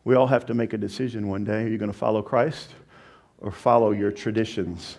We 0.03 0.16
all 0.16 0.26
have 0.28 0.47
to 0.47 0.55
make 0.55 0.74
a 0.74 0.78
decision 0.78 1.28
one 1.28 1.43
day. 1.43 1.63
Are 1.63 1.68
you 1.68 1.78
going 1.78 1.91
to 1.91 1.97
follow 1.97 2.24
Christ 2.24 2.72
or 3.38 3.51
follow 3.51 3.91
your 3.91 4.11
traditions? 4.11 4.97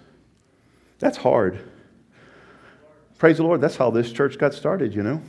That's 1.00 1.16
hard. 1.16 1.58
Praise 3.18 3.38
the 3.38 3.42
Lord. 3.42 3.60
That's 3.60 3.76
how 3.76 3.90
this 3.90 4.12
church 4.12 4.38
got 4.38 4.54
started, 4.54 4.94
you 4.94 5.02
know. 5.02 5.20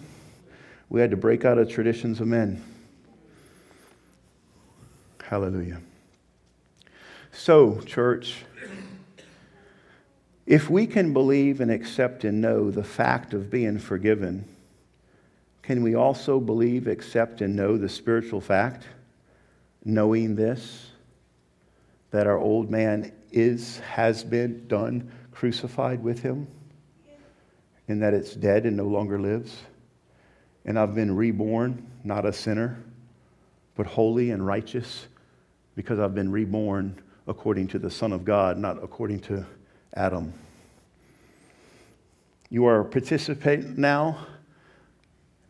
We 0.90 1.02
had 1.02 1.10
to 1.10 1.18
break 1.18 1.44
out 1.44 1.58
of 1.58 1.70
traditions 1.70 2.22
of 2.22 2.28
men. 2.28 2.64
Hallelujah. 5.24 5.82
So, 7.40 7.80
church, 7.82 8.44
if 10.48 10.72
we 10.72 10.88
can 10.88 11.14
believe 11.14 11.62
and 11.62 11.70
accept 11.70 12.24
and 12.24 12.42
know 12.42 12.72
the 12.72 12.84
fact 12.84 13.36
of 13.36 13.52
being 13.52 13.78
forgiven, 13.78 14.44
can 15.62 15.84
we 15.84 15.94
also 15.94 16.40
believe, 16.40 16.88
accept, 16.88 17.42
and 17.42 17.56
know 17.56 17.78
the 17.78 17.88
spiritual 17.88 18.42
fact, 18.42 18.88
knowing 19.86 20.36
this, 20.36 20.88
that 22.10 22.26
our 22.26 22.40
old 22.40 22.72
man 22.72 23.14
is, 23.32 23.80
has 23.80 24.24
been 24.24 24.68
done, 24.68 25.10
crucified 25.32 26.04
with 26.04 26.20
him, 26.20 26.48
and 27.88 28.02
that 28.02 28.16
it's 28.16 28.34
dead 28.34 28.66
and 28.66 28.76
no 28.76 28.88
longer 28.88 29.20
lives? 29.20 29.56
And 30.66 30.78
I've 30.78 30.96
been 30.96 31.16
reborn, 31.16 31.86
not 32.04 32.26
a 32.26 32.34
sinner, 32.34 32.84
but 33.76 33.86
holy 33.86 34.32
and 34.32 34.46
righteous, 34.46 35.06
because 35.76 36.00
I've 36.00 36.16
been 36.16 36.32
reborn 36.32 37.00
according 37.28 37.68
to 37.68 37.80
the 37.80 37.92
Son 37.92 38.14
of 38.14 38.24
God, 38.24 38.58
not 38.58 38.82
according 38.82 39.20
to 39.20 39.46
Adam. 39.94 40.34
You 42.50 42.66
are 42.66 42.82
a 42.82 42.86
participant 42.86 43.78
now, 43.78 44.26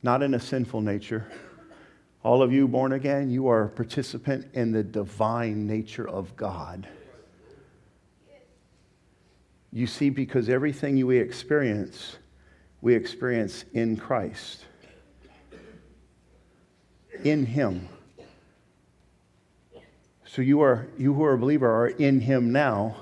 not 0.01 0.23
in 0.23 0.33
a 0.33 0.39
sinful 0.39 0.81
nature. 0.81 1.31
All 2.23 2.41
of 2.41 2.51
you 2.51 2.67
born 2.67 2.93
again, 2.93 3.29
you 3.29 3.47
are 3.47 3.65
a 3.65 3.69
participant 3.69 4.47
in 4.53 4.71
the 4.71 4.83
divine 4.83 5.67
nature 5.67 6.07
of 6.07 6.35
God. 6.35 6.87
You 9.71 9.85
see, 9.85 10.09
because 10.09 10.49
everything 10.49 11.05
we 11.05 11.19
experience, 11.19 12.17
we 12.81 12.95
experience 12.95 13.65
in 13.73 13.97
Christ, 13.97 14.65
in 17.23 17.45
Him. 17.45 17.87
So 20.37 20.43
you, 20.43 20.61
are, 20.61 20.87
you 20.99 21.15
who 21.15 21.23
are 21.23 21.33
a 21.33 21.37
believer 21.39 21.67
are 21.67 21.87
in 21.87 22.21
him 22.21 22.51
now, 22.51 22.95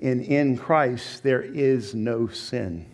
and 0.00 0.22
in 0.22 0.56
Christ 0.56 1.24
there 1.24 1.42
is 1.42 1.96
no 1.96 2.28
sin. 2.28 2.86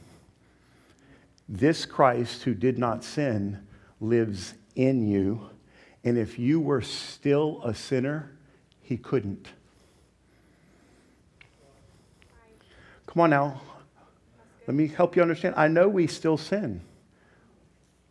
This 1.46 1.84
Christ 1.84 2.44
who 2.44 2.54
did 2.54 2.78
not 2.78 3.04
sin 3.04 3.66
lives 4.00 4.54
in 4.76 5.06
you, 5.06 5.50
and 6.04 6.16
if 6.16 6.38
you 6.38 6.58
were 6.58 6.80
still 6.80 7.60
a 7.64 7.74
sinner, 7.74 8.32
he 8.80 8.96
couldn't. 8.96 9.48
Come 13.06 13.20
on 13.20 13.28
now. 13.28 13.60
Let 14.66 14.74
me 14.74 14.88
help 14.88 15.16
you 15.16 15.20
understand. 15.20 15.54
I 15.58 15.68
know 15.68 15.86
we 15.86 16.06
still 16.06 16.38
sin. 16.38 16.80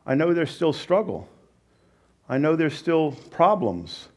I 0.05 0.13
know 0.13 0.31
there's 0.31 0.53
still 0.53 0.73
struggle. 0.73 1.27
I 2.29 2.37
know 2.37 2.55
there's 2.55 2.77
still 2.77 3.13
problems. 3.31 4.09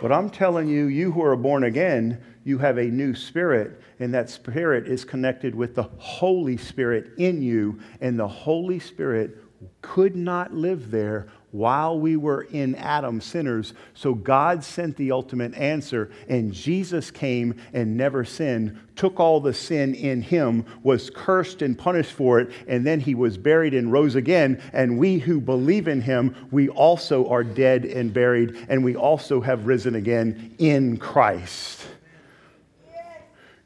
But 0.00 0.12
I'm 0.12 0.28
telling 0.28 0.68
you, 0.68 0.86
you 0.86 1.12
who 1.12 1.22
are 1.22 1.36
born 1.36 1.64
again, 1.64 2.20
you 2.44 2.58
have 2.58 2.78
a 2.78 2.84
new 2.84 3.14
spirit, 3.14 3.80
and 4.00 4.12
that 4.12 4.28
spirit 4.28 4.86
is 4.86 5.04
connected 5.04 5.54
with 5.54 5.74
the 5.74 5.84
Holy 5.98 6.56
Spirit 6.56 7.12
in 7.16 7.40
you, 7.40 7.80
and 8.00 8.18
the 8.18 8.28
Holy 8.28 8.78
Spirit 8.78 9.38
could 9.80 10.16
not 10.16 10.52
live 10.52 10.90
there 10.90 11.28
while 11.54 11.96
we 11.96 12.16
were 12.16 12.42
in 12.50 12.74
Adam 12.74 13.20
sinners. 13.20 13.74
So 13.94 14.12
God 14.12 14.64
sent 14.64 14.96
the 14.96 15.12
ultimate 15.12 15.54
answer, 15.54 16.10
and 16.28 16.52
Jesus 16.52 17.12
came 17.12 17.54
and 17.72 17.96
never 17.96 18.24
sinned, 18.24 18.76
took 18.96 19.20
all 19.20 19.38
the 19.38 19.54
sin 19.54 19.94
in 19.94 20.20
him, 20.20 20.64
was 20.82 21.10
cursed 21.10 21.62
and 21.62 21.78
punished 21.78 22.10
for 22.10 22.40
it, 22.40 22.50
and 22.66 22.84
then 22.84 22.98
he 22.98 23.14
was 23.14 23.38
buried 23.38 23.72
and 23.72 23.92
rose 23.92 24.16
again. 24.16 24.60
And 24.72 24.98
we 24.98 25.20
who 25.20 25.40
believe 25.40 25.86
in 25.86 26.00
him, 26.00 26.34
we 26.50 26.68
also 26.70 27.28
are 27.28 27.44
dead 27.44 27.84
and 27.84 28.12
buried, 28.12 28.66
and 28.68 28.82
we 28.82 28.96
also 28.96 29.40
have 29.40 29.68
risen 29.68 29.94
again 29.94 30.56
in 30.58 30.96
Christ. 30.96 31.86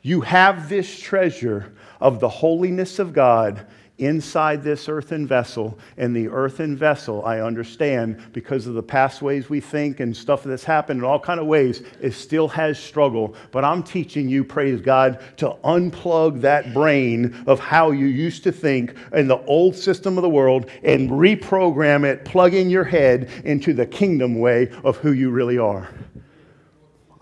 You 0.02 0.20
have 0.20 0.68
this 0.68 1.00
treasure 1.00 1.72
of 2.02 2.20
the 2.20 2.28
holiness 2.28 2.98
of 2.98 3.14
God 3.14 3.66
inside 3.98 4.62
this 4.62 4.88
earthen 4.88 5.26
vessel. 5.26 5.78
And 5.96 6.14
the 6.14 6.28
earthen 6.28 6.76
vessel, 6.76 7.24
I 7.24 7.40
understand, 7.40 8.32
because 8.32 8.66
of 8.66 8.74
the 8.74 8.82
past 8.82 9.22
ways 9.22 9.50
we 9.50 9.60
think 9.60 10.00
and 10.00 10.16
stuff 10.16 10.44
that's 10.44 10.64
happened 10.64 11.00
in 11.00 11.04
all 11.04 11.20
kind 11.20 11.40
of 11.40 11.46
ways, 11.46 11.82
it 12.00 12.12
still 12.12 12.48
has 12.48 12.78
struggle. 12.78 13.34
But 13.50 13.64
I'm 13.64 13.82
teaching 13.82 14.28
you, 14.28 14.44
praise 14.44 14.80
God, 14.80 15.20
to 15.38 15.56
unplug 15.64 16.40
that 16.42 16.72
brain 16.72 17.44
of 17.46 17.60
how 17.60 17.90
you 17.90 18.06
used 18.06 18.44
to 18.44 18.52
think 18.52 18.94
in 19.12 19.28
the 19.28 19.44
old 19.44 19.74
system 19.76 20.16
of 20.16 20.22
the 20.22 20.28
world 20.28 20.70
and 20.82 21.10
reprogram 21.10 22.04
it, 22.04 22.24
plugging 22.24 22.70
your 22.70 22.84
head 22.84 23.30
into 23.44 23.72
the 23.72 23.86
kingdom 23.86 24.38
way 24.38 24.70
of 24.84 24.96
who 24.98 25.12
you 25.12 25.30
really 25.30 25.58
are. 25.58 25.88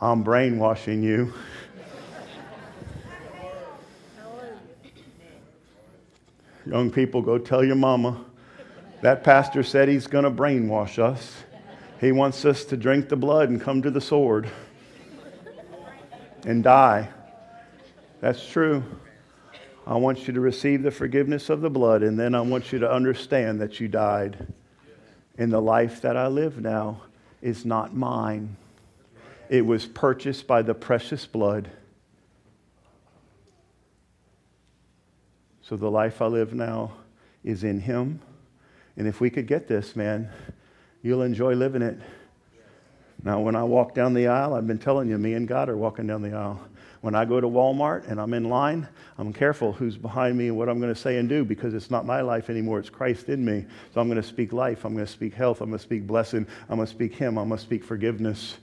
I'm 0.00 0.22
brainwashing 0.22 1.02
you. 1.02 1.32
Young 6.66 6.90
people, 6.90 7.22
go 7.22 7.38
tell 7.38 7.64
your 7.64 7.76
mama. 7.76 8.24
That 9.02 9.22
pastor 9.22 9.62
said 9.62 9.88
he's 9.88 10.08
going 10.08 10.24
to 10.24 10.30
brainwash 10.30 10.98
us. 10.98 11.44
He 12.00 12.10
wants 12.10 12.44
us 12.44 12.64
to 12.66 12.76
drink 12.76 13.08
the 13.08 13.16
blood 13.16 13.48
and 13.48 13.60
come 13.60 13.82
to 13.82 13.90
the 13.90 14.00
sword 14.00 14.50
and 16.44 16.64
die. 16.64 17.08
That's 18.20 18.44
true. 18.46 18.82
I 19.86 19.94
want 19.96 20.26
you 20.26 20.34
to 20.34 20.40
receive 20.40 20.82
the 20.82 20.90
forgiveness 20.90 21.50
of 21.50 21.60
the 21.60 21.70
blood, 21.70 22.02
and 22.02 22.18
then 22.18 22.34
I 22.34 22.40
want 22.40 22.72
you 22.72 22.80
to 22.80 22.90
understand 22.90 23.60
that 23.60 23.78
you 23.78 23.86
died. 23.86 24.48
And 25.38 25.52
the 25.52 25.60
life 25.60 26.00
that 26.02 26.16
I 26.16 26.26
live 26.26 26.60
now 26.60 27.02
is 27.42 27.64
not 27.64 27.94
mine, 27.94 28.56
it 29.48 29.64
was 29.64 29.86
purchased 29.86 30.48
by 30.48 30.62
the 30.62 30.74
precious 30.74 31.26
blood. 31.26 31.70
So 35.68 35.76
the 35.76 35.90
life 35.90 36.22
I 36.22 36.26
live 36.26 36.54
now 36.54 36.92
is 37.42 37.64
in 37.64 37.80
Him. 37.80 38.20
And 38.96 39.08
if 39.08 39.20
we 39.20 39.30
could 39.30 39.48
get 39.48 39.66
this, 39.66 39.96
man, 39.96 40.30
you'll 41.02 41.22
enjoy 41.22 41.54
living 41.54 41.82
it. 41.82 41.98
Now, 43.24 43.40
when 43.40 43.56
I 43.56 43.64
walk 43.64 43.92
down 43.92 44.14
the 44.14 44.28
aisle, 44.28 44.54
I've 44.54 44.68
been 44.68 44.78
telling 44.78 45.08
you, 45.08 45.18
me 45.18 45.34
and 45.34 45.48
God 45.48 45.68
are 45.68 45.76
walking 45.76 46.06
down 46.06 46.22
the 46.22 46.34
aisle. 46.36 46.60
When 47.00 47.16
I 47.16 47.24
go 47.24 47.40
to 47.40 47.48
Walmart 47.48 48.08
and 48.08 48.20
I'm 48.20 48.32
in 48.32 48.48
line, 48.48 48.86
I'm 49.18 49.32
careful 49.32 49.72
who's 49.72 49.96
behind 49.96 50.38
me 50.38 50.46
and 50.46 50.56
what 50.56 50.68
I'm 50.68 50.78
going 50.78 50.94
to 50.94 51.00
say 51.00 51.18
and 51.18 51.28
do 51.28 51.44
because 51.44 51.74
it's 51.74 51.90
not 51.90 52.06
my 52.06 52.20
life 52.20 52.48
anymore. 52.48 52.78
It's 52.78 52.90
Christ 52.90 53.28
in 53.28 53.44
me. 53.44 53.64
So 53.92 54.00
I'm 54.00 54.06
going 54.06 54.22
to 54.22 54.26
speak 54.26 54.52
life. 54.52 54.84
I'm 54.84 54.94
going 54.94 55.06
to 55.06 55.12
speak 55.12 55.34
health. 55.34 55.60
I'm 55.60 55.70
going 55.70 55.78
to 55.78 55.84
speak 55.84 56.06
blessing. 56.06 56.46
I'm 56.68 56.76
going 56.76 56.86
to 56.86 56.92
speak 56.92 57.14
Him. 57.16 57.38
I'm 57.38 57.48
going 57.48 57.58
to 57.58 57.64
speak 57.64 57.82
forgiveness. 57.82 58.56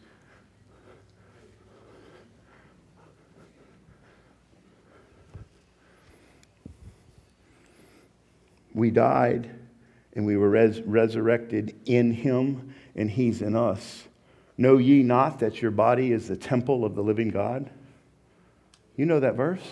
We 8.74 8.91
died 8.91 9.49
and 10.13 10.26
we 10.26 10.38
were 10.38 10.49
res- 10.49 10.82
resurrected 10.82 11.76
in 11.86 12.11
Him 12.11 12.74
and 12.95 13.09
He's 13.09 13.41
in 13.41 13.55
us. 13.55 14.03
Know 14.57 14.78
ye 14.78 15.01
not 15.03 15.39
that 15.39 15.61
your 15.61 15.71
body 15.71 16.11
is 16.11 16.28
the 16.28 16.38
temple 16.38 16.86
of 16.86 16.95
the 16.95 17.01
living 17.01 17.30
God? 17.30 17.69
You 18.95 19.05
know 19.05 19.19
that 19.19 19.36
verse? 19.36 19.63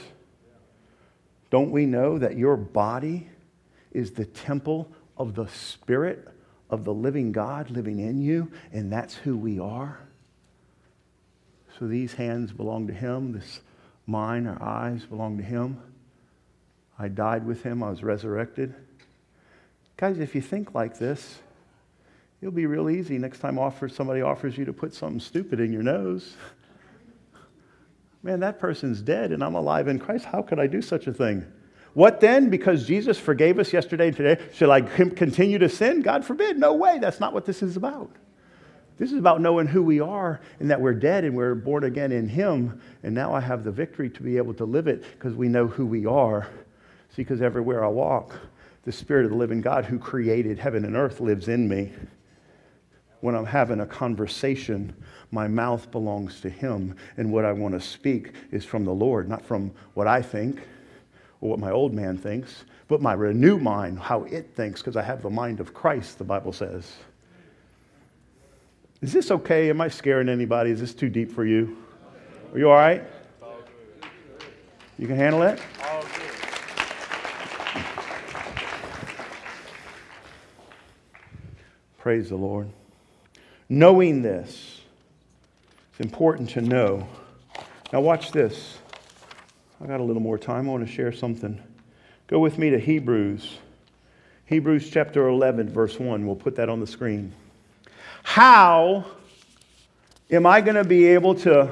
Don't 1.51 1.71
we 1.71 1.85
know 1.85 2.17
that 2.17 2.37
your 2.37 2.57
body 2.57 3.27
is 3.91 4.11
the 4.11 4.25
temple 4.25 4.91
of 5.17 5.35
the 5.35 5.47
Spirit 5.47 6.27
of 6.69 6.85
the 6.85 6.93
living 6.93 7.31
God 7.31 7.69
living 7.69 7.99
in 7.99 8.21
you, 8.21 8.51
and 8.71 8.91
that's 8.91 9.15
who 9.15 9.37
we 9.37 9.59
are? 9.59 9.99
So 11.77 11.87
these 11.87 12.13
hands 12.13 12.51
belong 12.51 12.87
to 12.87 12.93
Him, 12.93 13.33
this 13.33 13.61
mine, 14.07 14.47
our 14.47 14.61
eyes 14.61 15.05
belong 15.05 15.37
to 15.37 15.43
Him. 15.43 15.79
I 16.97 17.07
died 17.07 17.45
with 17.45 17.63
Him, 17.63 17.83
I 17.83 17.89
was 17.89 18.03
resurrected. 18.03 18.73
Guys, 20.01 20.17
if 20.17 20.33
you 20.33 20.41
think 20.41 20.73
like 20.73 20.97
this, 20.97 21.37
it'll 22.41 22.51
be 22.51 22.65
real 22.65 22.89
easy 22.89 23.19
next 23.19 23.37
time 23.37 23.59
offer, 23.59 23.87
somebody 23.87 24.23
offers 24.23 24.57
you 24.57 24.65
to 24.65 24.73
put 24.73 24.95
something 24.95 25.19
stupid 25.19 25.59
in 25.59 25.71
your 25.71 25.83
nose. 25.83 26.33
Man, 28.23 28.39
that 28.39 28.57
person's 28.59 28.99
dead 28.99 29.31
and 29.31 29.43
I'm 29.43 29.53
alive 29.53 29.87
in 29.87 29.99
Christ. 29.99 30.25
How 30.25 30.41
could 30.41 30.59
I 30.59 30.65
do 30.65 30.81
such 30.81 31.05
a 31.05 31.13
thing? 31.13 31.45
What 31.93 32.19
then? 32.19 32.49
Because 32.49 32.87
Jesus 32.87 33.19
forgave 33.19 33.59
us 33.59 33.71
yesterday 33.73 34.07
and 34.07 34.17
today, 34.17 34.43
should 34.55 34.71
I 34.71 34.81
continue 34.81 35.59
to 35.59 35.69
sin? 35.69 36.01
God 36.01 36.25
forbid. 36.25 36.57
No 36.57 36.73
way. 36.73 36.97
That's 36.97 37.19
not 37.19 37.31
what 37.31 37.45
this 37.45 37.61
is 37.61 37.77
about. 37.77 38.09
This 38.97 39.11
is 39.11 39.19
about 39.19 39.39
knowing 39.39 39.67
who 39.67 39.83
we 39.83 39.99
are 39.99 40.41
and 40.59 40.71
that 40.71 40.81
we're 40.81 40.95
dead 40.95 41.25
and 41.25 41.37
we're 41.37 41.53
born 41.53 41.83
again 41.83 42.11
in 42.11 42.27
Him. 42.27 42.81
And 43.03 43.13
now 43.13 43.35
I 43.35 43.39
have 43.39 43.63
the 43.63 43.71
victory 43.71 44.09
to 44.09 44.23
be 44.23 44.37
able 44.37 44.55
to 44.55 44.65
live 44.65 44.87
it 44.87 45.03
because 45.03 45.35
we 45.35 45.47
know 45.47 45.67
who 45.67 45.85
we 45.85 46.07
are. 46.07 46.47
See, 47.09 47.21
because 47.21 47.43
everywhere 47.43 47.85
I 47.85 47.89
walk, 47.89 48.39
the 48.83 48.91
Spirit 48.91 49.25
of 49.25 49.31
the 49.31 49.37
living 49.37 49.61
God 49.61 49.85
who 49.85 49.99
created 49.99 50.57
heaven 50.57 50.85
and 50.85 50.95
earth 50.95 51.19
lives 51.19 51.47
in 51.47 51.67
me. 51.67 51.91
When 53.19 53.35
I'm 53.35 53.45
having 53.45 53.81
a 53.81 53.85
conversation, 53.85 54.95
my 55.29 55.47
mouth 55.47 55.91
belongs 55.91 56.41
to 56.41 56.49
Him, 56.49 56.95
and 57.17 57.31
what 57.31 57.45
I 57.45 57.51
want 57.51 57.75
to 57.75 57.81
speak 57.81 58.33
is 58.51 58.65
from 58.65 58.83
the 58.83 58.93
Lord, 58.93 59.29
not 59.29 59.45
from 59.45 59.71
what 59.93 60.07
I 60.07 60.21
think 60.21 60.59
or 61.39 61.49
what 61.49 61.59
my 61.59 61.71
old 61.71 61.93
man 61.93 62.17
thinks, 62.17 62.65
but 62.87 63.01
my 63.01 63.13
renewed 63.13 63.61
mind, 63.61 63.99
how 63.99 64.23
it 64.23 64.55
thinks, 64.55 64.81
because 64.81 64.97
I 64.97 65.03
have 65.03 65.21
the 65.21 65.29
mind 65.29 65.59
of 65.59 65.73
Christ, 65.73 66.17
the 66.17 66.23
Bible 66.23 66.51
says. 66.51 66.91
Is 69.01 69.13
this 69.13 69.31
okay? 69.31 69.69
Am 69.69 69.81
I 69.81 69.87
scaring 69.87 70.29
anybody? 70.29 70.71
Is 70.71 70.79
this 70.79 70.93
too 70.93 71.09
deep 71.09 71.31
for 71.31 71.45
you? 71.45 71.77
Are 72.53 72.59
you 72.59 72.69
all 72.69 72.75
right? 72.75 73.03
You 74.99 75.07
can 75.07 75.15
handle 75.15 75.41
it? 75.43 75.59
Praise 82.01 82.29
the 82.29 82.35
Lord. 82.35 82.67
Knowing 83.69 84.23
this, 84.23 84.81
it's 85.91 85.99
important 85.99 86.49
to 86.49 86.61
know. 86.61 87.07
Now, 87.93 88.01
watch 88.01 88.31
this. 88.31 88.79
I 89.79 89.85
got 89.85 89.99
a 89.99 90.03
little 90.03 90.23
more 90.23 90.39
time. 90.39 90.67
I 90.67 90.71
want 90.71 90.83
to 90.83 90.91
share 90.91 91.11
something. 91.11 91.61
Go 92.25 92.39
with 92.39 92.57
me 92.57 92.71
to 92.71 92.79
Hebrews. 92.79 93.55
Hebrews 94.47 94.89
chapter 94.89 95.27
11, 95.27 95.69
verse 95.69 95.99
1. 95.99 96.25
We'll 96.25 96.35
put 96.35 96.55
that 96.55 96.69
on 96.69 96.79
the 96.79 96.87
screen. 96.87 97.33
How 98.23 99.05
am 100.31 100.47
I 100.47 100.61
going 100.61 100.77
to 100.77 100.83
be 100.83 101.05
able 101.05 101.35
to 101.35 101.71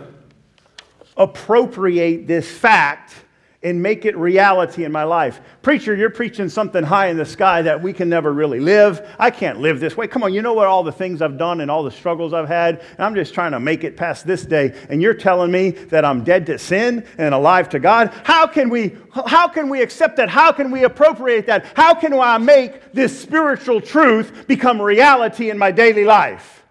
appropriate 1.17 2.27
this 2.27 2.47
fact 2.47 3.15
and 3.61 3.81
make 3.81 4.05
it 4.05 4.15
reality 4.15 4.85
in 4.85 4.91
my 4.91 5.03
life. 5.03 5.41
Preacher, 5.61 5.93
you're 5.93 6.09
preaching 6.09 6.47
something 6.47 6.81
high 6.81 7.07
in 7.07 7.17
the 7.17 7.25
sky 7.25 7.61
that 7.61 7.81
we 7.81 7.91
can 7.91 8.07
never 8.07 8.31
really 8.31 8.61
live. 8.61 9.05
I 9.19 9.31
can't 9.31 9.59
live 9.59 9.81
this 9.81 9.97
way. 9.97 10.07
Come 10.07 10.23
on, 10.23 10.33
you 10.33 10.41
know 10.41 10.53
what 10.53 10.67
all 10.67 10.81
the 10.81 10.93
things 10.93 11.21
I've 11.21 11.37
done 11.37 11.59
and 11.59 11.69
all 11.69 11.83
the 11.83 11.91
struggles 11.91 12.33
I've 12.33 12.47
had, 12.47 12.79
and 12.79 12.99
I'm 12.99 13.15
just 13.15 13.33
trying 13.33 13.51
to 13.51 13.59
make 13.59 13.83
it 13.83 13.97
past 13.97 14.25
this 14.25 14.45
day, 14.45 14.73
and 14.89 15.01
you're 15.01 15.13
telling 15.13 15.51
me 15.51 15.71
that 15.71 16.05
I'm 16.05 16.23
dead 16.23 16.45
to 16.45 16.57
sin 16.57 17.05
and 17.17 17.33
alive 17.33 17.67
to 17.69 17.79
God? 17.79 18.13
How 18.23 18.47
can 18.47 18.69
we 18.69 18.95
how 19.25 19.49
can 19.49 19.69
we 19.69 19.81
accept 19.81 20.15
that? 20.17 20.29
How 20.29 20.51
can 20.53 20.71
we 20.71 20.83
appropriate 20.83 21.47
that? 21.47 21.65
How 21.75 21.93
can 21.93 22.13
I 22.13 22.37
make 22.37 22.93
this 22.93 23.19
spiritual 23.19 23.81
truth 23.81 24.47
become 24.47 24.81
reality 24.81 25.49
in 25.49 25.57
my 25.57 25.71
daily 25.71 26.05
life? 26.05 26.63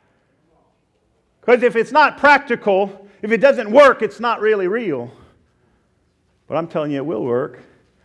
Because 1.41 1.62
if 1.62 1.76
it's 1.76 1.93
not 1.93 2.16
practical, 2.16 3.09
if 3.20 3.32
it 3.32 3.39
doesn't 3.39 3.70
work, 3.70 4.01
it's 4.01 4.20
not 4.20 4.41
really 4.41 4.68
real. 4.68 5.12
But 6.49 6.57
I'm 6.57 6.66
telling 6.66 6.90
you, 6.90 6.96
it 6.96 7.07
will 7.07 7.24
work. 7.24 7.61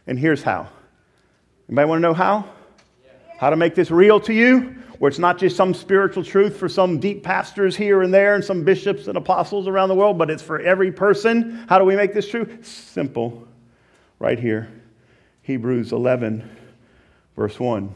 And 0.05 0.19
here's 0.19 0.43
how. 0.43 0.67
Anybody 1.69 1.87
want 1.87 1.99
to 1.99 2.01
know 2.01 2.13
how? 2.13 2.45
How 3.39 3.49
to 3.49 3.55
make 3.55 3.73
this 3.73 3.89
real 3.89 4.19
to 4.21 4.33
you? 4.33 4.75
Where 4.99 5.09
it's 5.09 5.19
not 5.19 5.37
just 5.37 5.55
some 5.55 5.73
spiritual 5.73 6.23
truth 6.23 6.57
for 6.57 6.69
some 6.69 6.99
deep 6.99 7.23
pastors 7.23 7.75
here 7.75 8.03
and 8.03 8.13
there 8.13 8.35
and 8.35 8.43
some 8.43 8.63
bishops 8.63 9.07
and 9.07 9.17
apostles 9.17 9.67
around 9.67 9.89
the 9.89 9.95
world, 9.95 10.17
but 10.17 10.29
it's 10.29 10.43
for 10.43 10.59
every 10.59 10.91
person. 10.91 11.65
How 11.67 11.79
do 11.79 11.85
we 11.85 11.95
make 11.95 12.13
this 12.13 12.27
true? 12.27 12.47
Simple. 12.61 13.47
Right 14.19 14.39
here. 14.39 14.69
Hebrews 15.41 15.91
11, 15.91 16.49
verse 17.35 17.59
1. 17.59 17.93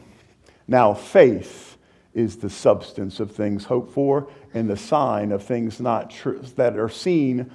Now, 0.66 0.92
faith 0.92 1.76
is 2.14 2.36
the 2.36 2.50
substance 2.50 3.20
of 3.20 3.30
things 3.30 3.64
hoped 3.64 3.92
for 3.92 4.28
and 4.52 4.68
the 4.68 4.76
sign 4.76 5.32
of 5.32 5.42
things 5.42 5.80
not 5.80 6.10
true, 6.10 6.42
that 6.56 6.78
are 6.78 6.88
seen 6.88 7.50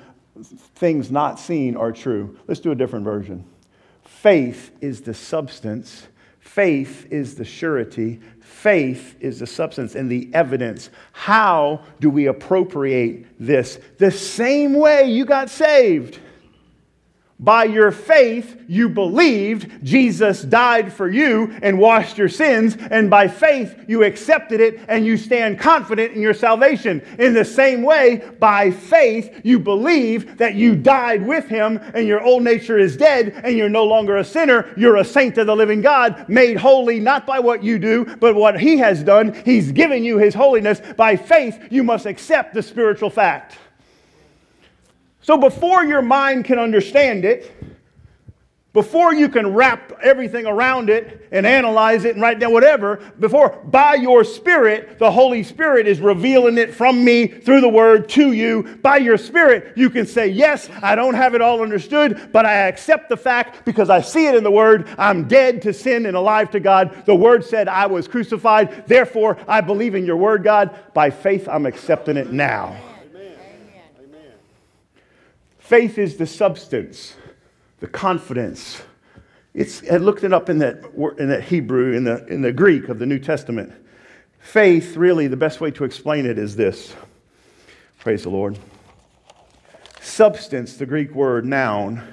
things 0.75 1.11
not 1.11 1.39
seen 1.39 1.75
are 1.75 1.91
true. 1.91 2.37
Let's 2.47 2.59
do 2.59 2.71
a 2.71 2.75
different 2.75 3.05
version. 3.05 3.45
Faith 4.03 4.71
is 4.81 5.01
the 5.01 5.13
substance, 5.13 6.07
faith 6.39 7.07
is 7.11 7.35
the 7.35 7.45
surety, 7.45 8.19
faith 8.39 9.15
is 9.19 9.39
the 9.39 9.47
substance 9.47 9.95
and 9.95 10.09
the 10.09 10.29
evidence. 10.33 10.89
How 11.11 11.83
do 11.99 12.09
we 12.09 12.27
appropriate 12.27 13.25
this? 13.39 13.79
The 13.97 14.11
same 14.11 14.73
way 14.73 15.05
you 15.09 15.25
got 15.25 15.49
saved. 15.49 16.19
By 17.43 17.65
your 17.65 17.91
faith, 17.91 18.63
you 18.69 18.87
believed 18.87 19.83
Jesus 19.83 20.43
died 20.43 20.93
for 20.93 21.09
you 21.09 21.53
and 21.61 21.77
washed 21.77 22.17
your 22.17 22.29
sins, 22.29 22.77
and 22.89 23.09
by 23.09 23.27
faith, 23.27 23.83
you 23.85 24.03
accepted 24.03 24.61
it 24.61 24.79
and 24.87 25.05
you 25.05 25.17
stand 25.17 25.59
confident 25.59 26.13
in 26.13 26.21
your 26.21 26.33
salvation. 26.33 27.01
In 27.19 27.33
the 27.33 27.43
same 27.43 27.83
way, 27.83 28.31
by 28.39 28.71
faith, 28.71 29.41
you 29.43 29.59
believe 29.59 30.37
that 30.37 30.55
you 30.55 30.73
died 30.73 31.27
with 31.27 31.49
him 31.49 31.81
and 31.93 32.07
your 32.07 32.23
old 32.23 32.43
nature 32.43 32.79
is 32.79 32.95
dead 32.95 33.41
and 33.43 33.57
you're 33.57 33.67
no 33.67 33.83
longer 33.83 34.15
a 34.15 34.23
sinner. 34.23 34.73
You're 34.77 34.95
a 34.95 35.05
saint 35.05 35.37
of 35.37 35.47
the 35.47 35.55
living 35.55 35.81
God, 35.81 36.29
made 36.29 36.55
holy 36.55 37.01
not 37.01 37.27
by 37.27 37.39
what 37.39 37.61
you 37.61 37.77
do, 37.77 38.05
but 38.05 38.35
what 38.35 38.57
he 38.57 38.77
has 38.77 39.03
done. 39.03 39.33
He's 39.43 39.73
given 39.73 40.05
you 40.05 40.17
his 40.17 40.33
holiness. 40.33 40.81
By 40.95 41.17
faith, 41.17 41.61
you 41.69 41.83
must 41.83 42.05
accept 42.05 42.53
the 42.53 42.63
spiritual 42.63 43.09
fact. 43.09 43.57
So 45.23 45.37
before 45.37 45.83
your 45.85 46.01
mind 46.01 46.45
can 46.45 46.59
understand 46.59 47.25
it, 47.25 47.51
before 48.73 49.13
you 49.13 49.29
can 49.29 49.53
wrap 49.53 49.93
everything 50.01 50.47
around 50.47 50.89
it 50.89 51.27
and 51.31 51.45
analyze 51.45 52.05
it 52.05 52.15
and 52.15 52.21
write 52.23 52.39
down 52.39 52.51
whatever, 52.51 52.97
before 53.19 53.49
by 53.65 53.93
your 53.93 54.23
spirit, 54.23 54.97
the 54.97 55.11
Holy 55.11 55.43
Spirit 55.43 55.87
is 55.87 56.01
revealing 56.01 56.57
it 56.57 56.73
from 56.73 57.05
me 57.05 57.27
through 57.27 57.61
the 57.61 57.69
word 57.69 58.09
to 58.09 58.31
you. 58.31 58.63
By 58.81 58.97
your 58.97 59.17
spirit, 59.17 59.77
you 59.77 59.91
can 59.91 60.07
say, 60.07 60.27
Yes, 60.27 60.69
I 60.81 60.95
don't 60.95 61.13
have 61.13 61.35
it 61.35 61.41
all 61.41 61.61
understood, 61.61 62.31
but 62.33 62.47
I 62.47 62.67
accept 62.67 63.09
the 63.09 63.17
fact 63.17 63.63
because 63.63 63.91
I 63.91 64.01
see 64.01 64.25
it 64.25 64.33
in 64.33 64.43
the 64.43 64.51
word. 64.51 64.89
I'm 64.97 65.27
dead 65.27 65.61
to 65.61 65.71
sin 65.71 66.07
and 66.07 66.17
alive 66.17 66.49
to 66.51 66.59
God. 66.59 67.05
The 67.05 67.15
word 67.15 67.45
said 67.45 67.67
I 67.67 67.85
was 67.85 68.07
crucified. 68.07 68.87
Therefore, 68.87 69.37
I 69.47 69.61
believe 69.61 69.93
in 69.93 70.03
your 70.03 70.17
word, 70.17 70.43
God. 70.43 70.77
By 70.95 71.11
faith, 71.11 71.47
I'm 71.47 71.67
accepting 71.67 72.17
it 72.17 72.33
now. 72.33 72.75
Faith 75.63 75.97
is 75.97 76.17
the 76.17 76.27
substance, 76.27 77.15
the 77.79 77.87
confidence. 77.87 78.83
It's, 79.53 79.81
I 79.89 79.95
looked 79.95 80.25
it 80.25 80.33
up 80.33 80.49
in 80.49 80.57
that, 80.57 80.83
in 81.17 81.29
that 81.29 81.45
Hebrew, 81.45 81.93
in 81.93 82.03
the, 82.03 82.25
in 82.27 82.41
the 82.41 82.51
Greek 82.51 82.89
of 82.89 82.99
the 82.99 83.05
New 83.05 83.17
Testament. 83.17 83.71
Faith, 84.39 84.97
really, 84.97 85.27
the 85.27 85.37
best 85.37 85.61
way 85.61 85.71
to 85.71 85.85
explain 85.85 86.25
it 86.25 86.37
is 86.37 86.57
this. 86.57 86.93
Praise 87.97 88.23
the 88.23 88.29
Lord. 88.29 88.59
Substance, 90.01 90.75
the 90.75 90.85
Greek 90.85 91.15
word 91.15 91.45
noun, 91.45 92.05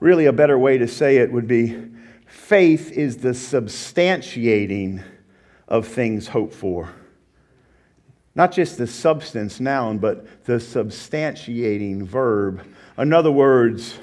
really 0.00 0.26
a 0.26 0.32
better 0.32 0.58
way 0.58 0.76
to 0.76 0.88
say 0.88 1.18
it 1.18 1.30
would 1.30 1.46
be 1.46 1.80
faith 2.26 2.90
is 2.90 3.18
the 3.18 3.28
substantiating 3.28 5.04
of 5.68 5.86
things 5.86 6.26
hoped 6.26 6.52
for. 6.52 6.92
Not 8.34 8.52
just 8.52 8.78
the 8.78 8.86
substance 8.86 9.60
noun, 9.60 9.98
but 9.98 10.44
the 10.44 10.54
substantiating 10.54 12.02
verb. 12.02 12.66
In 12.96 13.12
other 13.12 13.32
words, 13.32 13.98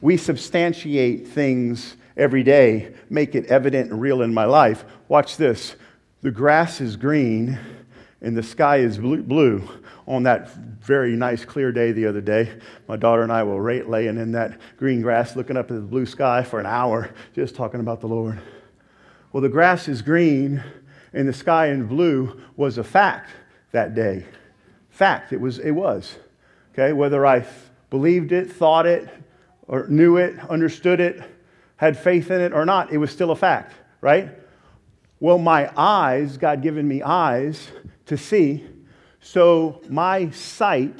we 0.00 0.16
substantiate 0.16 1.28
things 1.28 1.96
every 2.16 2.42
day, 2.42 2.94
make 3.08 3.34
it 3.34 3.46
evident 3.46 3.90
and 3.90 4.00
real 4.00 4.22
in 4.22 4.34
my 4.34 4.44
life. 4.44 4.84
Watch 5.08 5.36
this. 5.36 5.76
The 6.22 6.30
grass 6.30 6.80
is 6.80 6.96
green 6.96 7.58
and 8.20 8.36
the 8.36 8.42
sky 8.42 8.78
is 8.78 8.98
blue. 8.98 9.68
On 10.06 10.24
that 10.24 10.50
very 10.82 11.14
nice, 11.14 11.44
clear 11.44 11.70
day 11.70 11.92
the 11.92 12.06
other 12.06 12.20
day, 12.20 12.58
my 12.88 12.96
daughter 12.96 13.22
and 13.22 13.30
I 13.30 13.44
were 13.44 13.84
laying 13.84 14.18
in 14.18 14.32
that 14.32 14.58
green 14.76 15.00
grass, 15.00 15.36
looking 15.36 15.56
up 15.56 15.70
at 15.70 15.76
the 15.76 15.82
blue 15.82 16.06
sky 16.06 16.42
for 16.42 16.58
an 16.58 16.66
hour, 16.66 17.14
just 17.34 17.54
talking 17.54 17.80
about 17.80 18.00
the 18.00 18.08
Lord. 18.08 18.40
Well, 19.32 19.40
the 19.40 19.48
grass 19.48 19.86
is 19.86 20.02
green 20.02 20.62
and 21.12 21.28
the 21.28 21.32
sky 21.32 21.68
in 21.68 21.86
blue 21.86 22.40
was 22.56 22.76
a 22.76 22.84
fact 22.84 23.30
that 23.72 23.94
day. 23.94 24.24
Fact, 24.90 25.32
it 25.32 25.40
was. 25.40 25.58
It 25.58 25.72
was. 25.72 26.16
Okay, 26.72 26.92
whether 26.92 27.26
I 27.26 27.44
believed 27.90 28.32
it, 28.32 28.50
thought 28.50 28.86
it, 28.86 29.08
or 29.66 29.86
knew 29.88 30.16
it, 30.16 30.38
understood 30.48 31.00
it, 31.00 31.22
had 31.76 31.98
faith 31.98 32.30
in 32.30 32.40
it 32.40 32.52
or 32.52 32.64
not, 32.64 32.92
it 32.92 32.98
was 32.98 33.10
still 33.10 33.30
a 33.30 33.36
fact, 33.36 33.72
right? 34.00 34.30
Well, 35.18 35.38
my 35.38 35.70
eyes, 35.76 36.36
God 36.36 36.62
given 36.62 36.86
me 36.86 37.02
eyes 37.02 37.68
to 38.06 38.16
see, 38.16 38.66
so 39.20 39.80
my 39.88 40.30
sight 40.30 40.98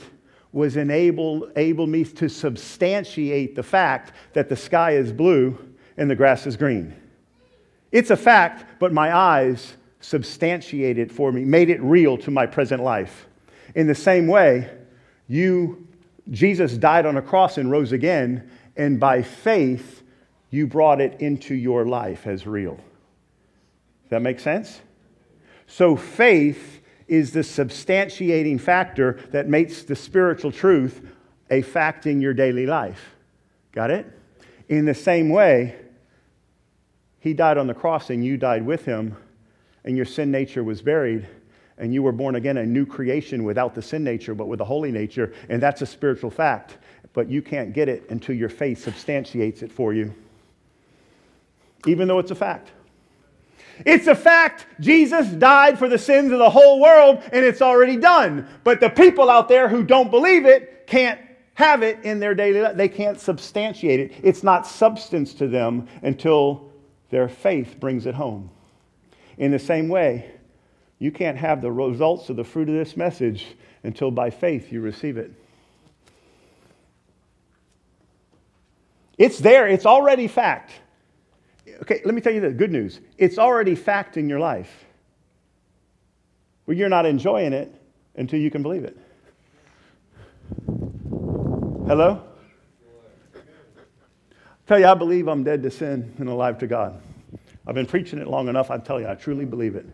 was 0.53 0.77
enabled, 0.77 1.53
able 1.57 1.87
me 1.87 2.05
to 2.05 2.29
substantiate 2.29 3.55
the 3.55 3.63
fact 3.63 4.13
that 4.33 4.49
the 4.49 4.57
sky 4.57 4.93
is 4.93 5.13
blue 5.13 5.59
and 5.97 6.11
the 6.11 6.17
grass 6.17 6.47
is 6.47 6.57
green. 6.57 6.95
It's 7.93 8.11
a 8.11 8.17
fact, 8.17 8.79
but 8.79 8.93
my 8.93 9.15
eyes 9.15 9.75
substantiated 10.01 11.13
for 11.13 11.31
me, 11.31 11.45
made 11.45 11.71
it 11.71 11.81
real 11.83 12.17
to 12.19 12.31
my 12.31 12.47
present 12.47 12.83
life. 12.83 13.27
In 13.75 13.87
the 13.87 13.95
same 13.95 14.27
way, 14.27 14.71
you, 15.29 15.87
Jesus 16.31 16.77
died 16.77 17.07
on 17.07 17.17
a 17.17 17.23
cross 17.23 17.59
and 17.59 17.71
rose 17.71 17.93
again, 17.93 18.51
and 18.77 18.99
by 18.99 19.23
faith, 19.23 20.03
you 20.51 20.67
brought 20.67 21.01
it 21.01 21.21
into 21.21 21.55
your 21.55 21.87
life 21.87 22.27
as 22.27 22.47
real. 22.47 22.79
That 24.09 24.23
make 24.23 24.41
sense? 24.41 24.81
So 25.67 25.95
faith 25.95 26.81
is 27.07 27.33
the 27.33 27.41
substantiating 27.41 28.61
factor 28.61 29.21
that 29.31 29.49
makes 29.49 29.83
the 29.85 29.97
spiritual 29.97 30.51
truth 30.51 31.01
a 31.51 31.63
fact 31.63 32.07
in 32.07 32.21
your 32.21 32.35
daily 32.35 32.67
life. 32.67 33.15
Got 33.73 33.91
it? 33.91 34.07
In 34.69 34.85
the 34.85 34.95
same 34.95 35.29
way, 35.29 35.77
he 37.21 37.35
died 37.35 37.59
on 37.59 37.67
the 37.67 37.75
cross 37.75 38.11
and 38.11 38.25
you 38.25 38.37
died 38.37 38.65
with 38.65 38.85
him, 38.85 39.17
and 39.85 39.97
your 39.97 40.07
sin 40.07 40.31
nature 40.31 40.65
was 40.65 40.83
buried, 40.83 41.27
and 41.79 41.95
you 41.95 42.03
were 42.03 42.13
born 42.13 42.35
again, 42.35 42.59
a 42.59 42.67
new 42.67 42.85
creation 42.85 43.45
without 43.45 43.75
the 43.75 43.83
sin 43.83 44.05
nature, 44.05 44.35
but 44.35 44.47
with 44.47 44.61
a 44.61 44.65
holy 44.65 44.93
nature, 44.93 45.33
and 45.49 45.63
that's 45.63 45.83
a 45.83 45.87
spiritual 45.87 46.31
fact. 46.31 46.79
But 47.13 47.29
you 47.29 47.43
can't 47.43 47.73
get 47.73 47.89
it 47.89 48.09
until 48.11 48.37
your 48.37 48.49
faith 48.49 48.83
substantiates 48.83 49.63
it 49.63 49.73
for 49.73 49.93
you 49.93 50.15
even 51.87 52.09
though 52.09 52.19
it's 52.19 52.31
a 52.31 52.37
fact. 52.37 52.71
It's 53.87 54.07
a 54.07 54.15
fact 54.15 54.67
Jesus 54.79 55.27
died 55.29 55.79
for 55.79 55.89
the 55.89 55.99
sins 55.99 56.33
of 56.33 56.39
the 56.39 56.51
whole 56.51 56.81
world 56.81 57.23
and 57.33 57.45
it's 57.45 57.63
already 57.63 57.97
done. 57.97 58.47
But 58.63 58.81
the 58.81 58.91
people 58.91 59.31
out 59.31 59.49
there 59.49 59.69
who 59.69 59.83
don't 59.83 60.11
believe 60.11 60.45
it 60.45 60.87
can't 60.87 61.21
have 61.55 61.83
it 61.83 61.99
in 62.05 62.21
their 62.21 62.35
daily 62.35 62.61
life. 62.61 62.77
They 62.77 62.89
can't 62.89 63.19
substantiate 63.19 64.01
it. 64.01 64.13
It's 64.23 64.43
not 64.43 64.67
substance 64.67 65.33
to 65.35 65.49
them 65.49 65.89
until 66.03 66.71
their 67.09 67.29
faith 67.29 67.77
brings 67.81 68.07
it 68.07 68.15
home. 68.15 68.51
In 69.39 69.51
the 69.51 69.59
same 69.59 69.89
way, 69.89 70.31
you 70.99 71.11
can't 71.11 71.39
have 71.39 71.63
the 71.63 71.73
results 71.73 72.29
of 72.29 72.37
the 72.37 72.45
fruit 72.45 72.69
of 72.69 72.75
this 72.75 72.97
message 72.97 73.47
until 73.83 74.11
by 74.11 74.31
faith 74.31 74.71
you 74.71 74.81
receive 74.81 75.17
it. 75.17 75.33
It's 79.17 79.39
there, 79.39 79.67
it's 79.67 79.87
already 79.87 80.29
fact. 80.29 80.73
Okay, 81.83 82.01
let 82.05 82.15
me 82.15 82.21
tell 82.21 82.33
you 82.33 82.41
the 82.41 82.51
good 82.51 82.73
news. 82.73 83.01
It's 83.19 83.39
already 83.39 83.75
fact 83.75 84.17
in 84.17 84.29
your 84.29 84.41
life. 84.41 84.85
Well, 86.67 86.77
you're 86.77 86.89
not 86.89 87.07
enjoying 87.07 87.53
it 87.53 87.75
until 88.15 88.41
you 88.41 88.51
can 88.51 88.63
believe 88.63 88.85
it. 88.85 88.97
Hello? 91.87 92.23
tell 94.67 94.79
you, 94.79 94.87
I 94.87 94.95
believe 94.95 95.27
I'm 95.27 95.43
dead 95.43 95.65
to 95.65 95.71
sin 95.71 96.15
and 96.19 96.29
alive 96.29 96.59
to 96.59 96.69
God. 96.69 97.03
I've 97.67 97.75
been 97.75 97.87
preaching 97.87 98.19
it 98.19 98.27
long 98.27 98.49
enough. 98.49 98.71
I 98.71 98.79
tell 98.79 99.01
you, 99.01 99.09
I 99.09 99.15
truly 99.15 99.45
believe 99.45 99.77
it. 99.77 99.87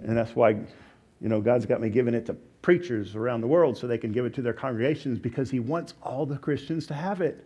And 0.00 0.16
that's 0.16 0.34
why, 0.34 0.50
you 0.50 1.28
know, 1.28 1.40
God's 1.40 1.66
got 1.66 1.80
me 1.80 1.88
giving 1.88 2.14
it 2.14 2.26
to 2.26 2.34
preachers 2.62 3.14
around 3.14 3.40
the 3.40 3.46
world 3.46 3.76
so 3.76 3.86
they 3.86 3.98
can 3.98 4.12
give 4.12 4.26
it 4.26 4.34
to 4.34 4.42
their 4.42 4.52
congregations 4.52 5.18
because 5.18 5.50
He 5.50 5.60
wants 5.60 5.94
all 6.02 6.26
the 6.26 6.38
Christians 6.38 6.86
to 6.88 6.94
have 6.94 7.20
it. 7.20 7.44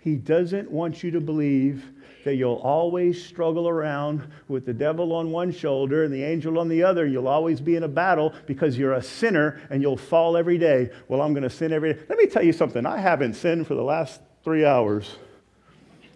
He 0.00 0.14
doesn't 0.14 0.70
want 0.70 1.02
you 1.02 1.10
to 1.10 1.20
believe 1.20 1.90
that 2.24 2.36
you'll 2.36 2.60
always 2.62 3.24
struggle 3.24 3.68
around 3.68 4.28
with 4.46 4.64
the 4.64 4.72
devil 4.72 5.12
on 5.12 5.32
one 5.32 5.50
shoulder 5.50 6.04
and 6.04 6.14
the 6.14 6.22
angel 6.22 6.58
on 6.58 6.68
the 6.68 6.82
other. 6.82 7.06
You'll 7.06 7.28
always 7.28 7.60
be 7.60 7.74
in 7.74 7.82
a 7.82 7.88
battle 7.88 8.32
because 8.46 8.78
you're 8.78 8.94
a 8.94 9.02
sinner 9.02 9.60
and 9.70 9.82
you'll 9.82 9.96
fall 9.96 10.36
every 10.36 10.58
day. 10.58 10.90
Well, 11.08 11.20
I'm 11.22 11.32
going 11.32 11.42
to 11.42 11.50
sin 11.50 11.72
every 11.72 11.94
day. 11.94 12.00
Let 12.08 12.18
me 12.18 12.26
tell 12.26 12.44
you 12.44 12.52
something. 12.52 12.86
I 12.86 12.98
haven't 12.98 13.34
sinned 13.34 13.66
for 13.66 13.74
the 13.74 13.82
last 13.82 14.20
three 14.44 14.64
hours. 14.64 15.16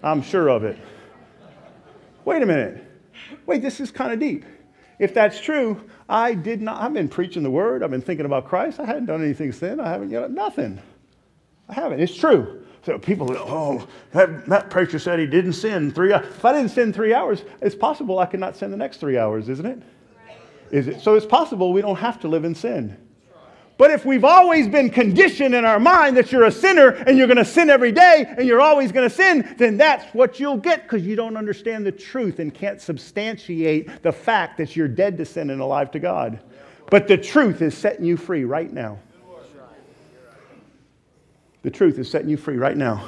I'm 0.03 0.23
sure 0.23 0.49
of 0.49 0.63
it. 0.63 0.79
Wait 2.31 2.43
a 2.43 2.47
minute. 2.47 2.85
Wait, 3.45 3.61
this 3.61 3.81
is 3.81 3.91
kind 3.91 4.13
of 4.13 4.21
deep. 4.21 4.45
If 5.01 5.13
that's 5.13 5.41
true, 5.41 5.83
I 6.09 6.33
did 6.33 6.63
not. 6.63 6.81
I've 6.81 6.93
been 6.93 7.09
preaching 7.09 7.43
the 7.43 7.51
word. 7.51 7.83
I've 7.83 7.91
been 7.91 8.01
thinking 8.01 8.25
about 8.25 8.47
Christ. 8.47 8.79
I 8.79 8.85
hadn't 8.85 9.07
done 9.07 9.21
anything 9.21 9.51
sin. 9.51 9.81
I 9.81 9.89
haven't, 9.89 10.13
you 10.13 10.21
know, 10.21 10.29
nothing. 10.29 10.81
I 11.69 11.75
haven't. 11.75 11.99
It's 11.99 12.15
true. 12.15 12.65
So 12.87 13.01
people 13.01 13.27
go, 13.27 13.45
oh, 13.49 13.89
that, 14.13 14.47
that 14.47 14.71
preacher 14.71 15.01
said 15.01 15.19
he 15.19 15.27
didn't 15.27 15.55
sin 15.55 15.91
three 15.91 16.13
hours. 16.13 16.25
If 16.27 16.45
I 16.45 16.53
didn't 16.53 16.71
sin 16.71 16.93
three 16.93 17.13
hours, 17.13 17.43
it's 17.61 17.75
possible 17.75 18.21
I 18.21 18.27
could 18.27 18.39
not 18.39 18.57
sin 18.57 18.71
the 18.71 18.77
next 18.77 18.99
three 18.99 19.19
hours, 19.19 19.49
isn't 19.49 19.67
it? 19.67 19.83
Is 20.71 20.87
it? 20.87 21.01
So 21.01 21.17
it's 21.17 21.27
possible 21.27 21.73
we 21.73 21.83
don't 21.83 21.97
have 21.97 22.21
to 22.21 22.29
live 22.29 22.45
in 22.45 22.55
sin. 22.55 22.97
But 23.81 23.91
if 23.93 24.05
we've 24.05 24.27
always 24.27 24.69
been 24.69 24.91
conditioned 24.91 25.55
in 25.55 25.65
our 25.65 25.81
mind 25.81 26.15
that 26.19 26.31
you're 26.31 26.45
a 26.45 26.53
sinner 26.53 26.89
and 26.91 27.17
you're 27.17 27.27
going 27.27 27.39
to 27.39 27.47
sin 27.47 27.71
every 27.71 27.93
day 27.93 28.27
and 28.37 28.47
you're 28.47 28.61
always 28.61 28.93
going 28.93 29.09
to 29.09 29.15
sin, 29.15 29.55
then 29.57 29.79
that's 29.79 30.05
what 30.15 30.39
you'll 30.39 30.59
get 30.59 30.83
because 30.83 31.07
you 31.07 31.17
don't 31.17 31.35
understand 31.35 31.87
the 31.87 31.91
truth 31.91 32.41
and 32.41 32.53
can't 32.53 32.79
substantiate 32.79 34.03
the 34.03 34.13
fact 34.13 34.59
that 34.59 34.77
you're 34.77 34.87
dead 34.87 35.17
to 35.17 35.25
sin 35.25 35.49
and 35.49 35.63
alive 35.63 35.91
to 35.93 35.99
God. 35.99 36.41
But 36.91 37.09
the 37.09 37.17
truth 37.17 37.63
is 37.63 37.75
setting 37.75 38.05
you 38.05 38.19
free 38.19 38.45
right 38.45 38.71
now. 38.71 38.99
The 41.63 41.71
truth 41.71 41.99
is 41.99 42.11
setting 42.11 42.29
you 42.29 42.37
free 42.37 42.59
right 42.59 42.77
now. 42.77 43.03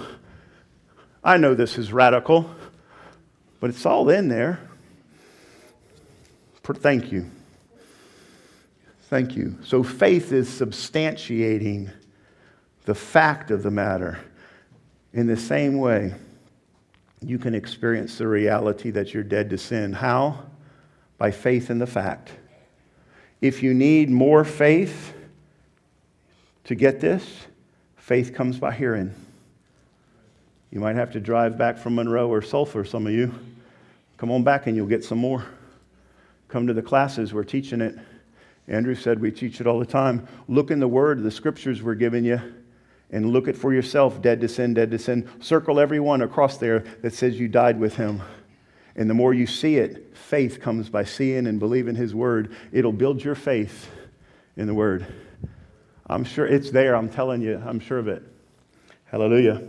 I 1.23 1.37
know 1.37 1.55
this 1.55 1.77
is 1.77 1.93
radical, 1.93 2.51
but 3.61 3.69
it's 3.69 3.85
all 3.85 4.09
in 4.09 4.29
there. 4.29 4.59
Thank 6.65 7.13
you. 7.13 7.31
Thank 9.13 9.37
you. 9.37 9.59
So 9.63 9.83
faith 9.83 10.33
is 10.33 10.49
substantiating 10.49 11.93
the 12.87 12.95
fact 12.95 13.51
of 13.51 13.63
the 13.63 13.71
matter. 13.71 14.19
In 15.13 15.27
the 15.27 15.37
same 15.37 15.77
way, 15.77 16.15
you 17.21 17.39
can 17.39 17.55
experience 17.55 18.17
the 18.17 18.27
reality 18.27 18.89
that 18.93 19.13
you're 19.13 19.23
dead 19.23 19.51
to 19.51 19.59
sin. 19.59 19.93
How? 19.93 20.47
By 21.19 21.31
faith 21.31 21.69
in 21.69 21.79
the 21.79 21.87
fact. 21.87 22.31
If 23.43 23.63
you 23.63 23.75
need 23.75 24.09
more 24.09 24.45
faith 24.45 25.13
to 26.65 26.75
get 26.75 26.99
this, 26.99 27.45
Faith 27.99 28.33
comes 28.33 28.59
by 28.59 28.73
hearing. 28.73 29.15
You 30.71 30.81
might 30.81 30.97
have 30.97 31.13
to 31.13 31.21
drive 31.21 31.59
back 31.59 31.77
from 31.77 31.97
Monroe 31.97 32.31
or 32.31 32.41
Sulphur, 32.41 32.83
some 32.83 33.07
of 33.07 33.13
you. 33.13 33.31
Come 34.17 34.31
on 34.31 34.43
back 34.43 34.67
and 34.67 34.75
you'll 34.75 34.87
get 34.87 35.05
some 35.05 35.19
more. 35.19 35.45
Come 36.49 36.67
to 36.67 36.73
the 36.73 36.81
classes, 36.81 37.35
we're 37.35 37.45
teaching 37.45 37.83
it. 37.83 37.99
Andrew 38.69 38.95
said 38.95 39.21
we 39.21 39.31
teach 39.31 39.61
it 39.61 39.67
all 39.67 39.79
the 39.79 39.87
time. 39.87 40.27
Look 40.49 40.71
in 40.71 40.81
the 40.81 40.89
Word, 40.89 41.23
the 41.23 41.31
scriptures 41.31 41.83
we're 41.83 41.95
giving 41.95 42.25
you, 42.25 42.41
and 43.11 43.31
look 43.31 43.49
it 43.49 43.57
for 43.57 43.73
yourself 43.73 44.23
dead 44.23 44.41
to 44.41 44.49
sin, 44.49 44.75
dead 44.75 44.91
to 44.93 44.99
sin. 44.99 45.29
Circle 45.41 45.81
every 45.81 46.01
one 46.01 46.23
across 46.23 46.59
there 46.59 46.81
that 47.03 47.13
says 47.13 47.39
you 47.39 47.49
died 47.49 47.79
with 47.79 47.97
Him. 47.97 48.23
And 48.95 49.09
the 49.09 49.15
more 49.15 49.35
you 49.35 49.47
see 49.47 49.77
it, 49.77 50.17
faith 50.17 50.61
comes 50.61 50.89
by 50.89 51.05
seeing 51.05 51.47
and 51.47 51.59
believing 51.59 51.95
His 51.95 52.15
Word. 52.15 52.55
It'll 52.73 52.93
build 52.93 53.25
your 53.25 53.35
faith 53.35 53.91
in 54.57 54.67
the 54.67 54.75
Word. 54.75 55.07
I'm 56.07 56.25
sure 56.25 56.47
it's 56.47 56.71
there. 56.71 56.95
I'm 56.95 57.09
telling 57.09 57.43
you, 57.43 57.63
I'm 57.65 57.81
sure 57.81 57.99
of 57.99 58.09
it. 58.09 58.23
Hallelujah. 59.07 59.63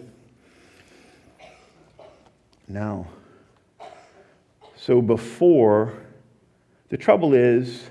now. 2.67 3.07
So 4.75 5.01
before, 5.01 5.93
the 6.89 6.97
trouble 6.97 7.33
is, 7.33 7.89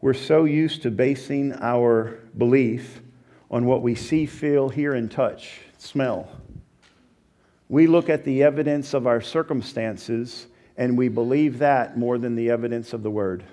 we're 0.00 0.14
so 0.14 0.44
used 0.44 0.82
to 0.82 0.90
basing 0.90 1.52
our 1.60 2.20
belief 2.38 3.02
on 3.50 3.66
what 3.66 3.82
we 3.82 3.94
see, 3.94 4.26
feel, 4.26 4.68
hear, 4.68 4.94
and 4.94 5.10
touch, 5.10 5.60
smell. 5.76 6.28
We 7.68 7.86
look 7.86 8.08
at 8.08 8.24
the 8.24 8.42
evidence 8.42 8.94
of 8.94 9.06
our 9.06 9.20
circumstances 9.20 10.46
and 10.76 10.96
we 10.96 11.08
believe 11.08 11.58
that 11.58 11.98
more 11.98 12.16
than 12.16 12.34
the 12.34 12.50
evidence 12.50 12.94
of 12.94 13.02
the 13.02 13.10
Word. 13.10 13.44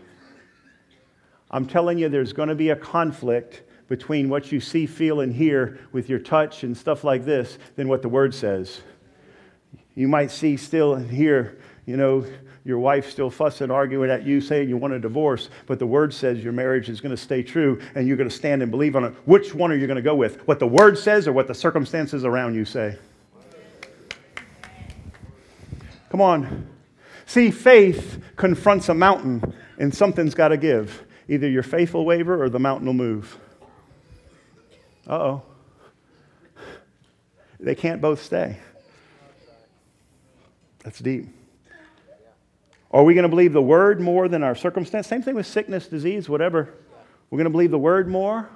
I'm 1.52 1.66
telling 1.66 1.98
you, 1.98 2.08
there's 2.08 2.34
going 2.34 2.50
to 2.50 2.56
be 2.56 2.70
a 2.70 2.76
conflict 2.76 3.64
between 3.90 4.30
what 4.30 4.52
you 4.52 4.60
see, 4.62 4.86
feel, 4.86 5.20
and 5.20 5.34
hear 5.34 5.80
with 5.92 6.10
your 6.10 6.20
touch 6.20 6.64
and 6.64 6.76
stuff 6.76 7.04
like 7.04 7.26
this 7.26 7.58
than 7.76 7.88
what 7.90 8.02
the 8.02 8.10
Word 8.10 8.34
says. 8.34 8.82
You 9.96 10.08
might 10.08 10.32
see, 10.32 10.56
still, 10.56 10.94
and 10.94 11.10
hear, 11.10 11.58
you 11.86 11.98
know, 11.98 12.26
your 12.68 12.80
wife 12.80 13.10
still 13.10 13.30
fussing, 13.30 13.72
arguing 13.72 14.12
at 14.12 14.26
you, 14.26 14.42
saying 14.42 14.68
you 14.68 14.76
want 14.76 14.94
a 14.94 15.00
divorce, 15.00 15.50
but 15.68 15.80
the 15.80 15.88
word 15.88 16.14
says 16.14 16.44
your 16.44 16.52
marriage 16.52 16.90
is 16.90 17.00
going 17.00 17.16
to 17.16 17.22
stay 17.22 17.42
true 17.42 17.80
and 17.96 18.06
you're 18.06 18.18
going 18.18 18.28
to 18.28 18.36
stand 18.36 18.62
and 18.62 18.70
believe 18.70 18.98
on 18.98 19.06
it. 19.06 19.14
Which 19.24 19.56
one 19.56 19.72
are 19.72 19.76
you 19.76 19.88
going 19.88 19.96
to 19.96 20.02
go 20.02 20.16
with? 20.16 20.46
What 20.50 20.60
the 20.60 20.68
word 20.68 20.98
says 20.98 21.30
or 21.30 21.32
what 21.32 21.48
the 21.48 21.56
circumstances 21.56 22.26
around 22.26 22.56
you 22.56 22.66
say? 22.66 22.98
Come 26.10 26.20
on. 26.20 26.68
See, 27.26 27.52
faith 27.52 28.22
confronts 28.36 28.90
a 28.90 28.94
mountain 28.94 29.54
and 29.78 29.96
something's 29.96 30.36
got 30.36 30.50
to 30.50 30.58
give. 30.58 31.06
Either 31.30 31.48
your 31.48 31.64
faith 31.64 31.94
will 31.94 32.06
waver 32.06 32.44
or 32.44 32.50
the 32.50 32.60
mountain 32.60 32.88
will 32.88 32.94
move. 32.94 33.40
Uh 35.08 35.14
oh. 35.14 35.42
They 37.62 37.76
can't 37.76 38.02
both 38.02 38.22
stay. 38.22 38.58
That's 40.84 41.00
deep. 41.00 41.37
Are 42.92 43.04
we 43.04 43.14
going 43.14 43.24
to 43.24 43.30
believe 43.30 43.54
the 43.54 43.62
word 43.62 44.00
more 44.00 44.28
than 44.28 44.44
our 44.44 44.56
circumstance? 44.56 45.08
Same 45.08 45.22
thing 45.22 45.36
with 45.36 45.46
sickness, 45.46 45.88
disease, 45.88 46.30
whatever. 46.30 46.74
We're 47.30 47.38
going 47.38 47.46
to 47.46 47.52
believe 47.52 47.72
the 47.72 47.78
word 47.78 48.08
more 48.08 48.50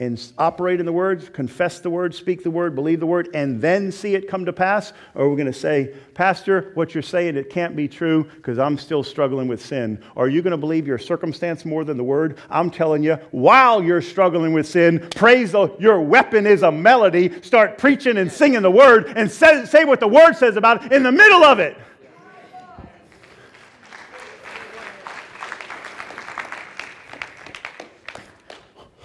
and 0.00 0.32
operate 0.38 0.78
in 0.78 0.86
the 0.86 0.92
word, 0.92 1.32
confess 1.32 1.80
the 1.80 1.90
word, 1.90 2.14
speak 2.14 2.44
the 2.44 2.50
word, 2.50 2.76
believe 2.76 3.00
the 3.00 3.06
word, 3.06 3.28
and 3.34 3.60
then 3.60 3.90
see 3.90 4.14
it 4.14 4.28
come 4.28 4.44
to 4.44 4.52
pass? 4.52 4.92
Or 5.14 5.24
are 5.24 5.28
we 5.28 5.34
going 5.34 5.52
to 5.52 5.58
say, 5.58 5.92
Pastor, 6.14 6.70
what 6.74 6.94
you're 6.94 7.02
saying, 7.02 7.36
it 7.36 7.50
can't 7.50 7.74
be 7.74 7.88
true 7.88 8.22
because 8.36 8.60
I'm 8.60 8.78
still 8.78 9.02
struggling 9.02 9.48
with 9.48 9.64
sin? 9.64 10.00
Are 10.16 10.28
you 10.28 10.40
going 10.40 10.52
to 10.52 10.56
believe 10.56 10.86
your 10.86 10.98
circumstance 10.98 11.64
more 11.64 11.82
than 11.84 11.96
the 11.96 12.04
word? 12.04 12.38
I'm 12.48 12.70
telling 12.70 13.02
you, 13.02 13.14
while 13.32 13.82
you're 13.82 14.02
struggling 14.02 14.52
with 14.52 14.68
sin, 14.68 15.08
praise 15.16 15.50
the, 15.50 15.74
your 15.80 16.00
weapon 16.00 16.46
is 16.46 16.62
a 16.62 16.70
melody. 16.70 17.42
Start 17.42 17.76
preaching 17.76 18.18
and 18.18 18.30
singing 18.30 18.62
the 18.62 18.70
word 18.70 19.12
and 19.16 19.28
say, 19.28 19.64
say 19.64 19.84
what 19.84 19.98
the 19.98 20.06
word 20.06 20.34
says 20.34 20.56
about 20.56 20.84
it 20.84 20.92
in 20.92 21.02
the 21.02 21.12
middle 21.12 21.42
of 21.42 21.58
it. 21.58 21.76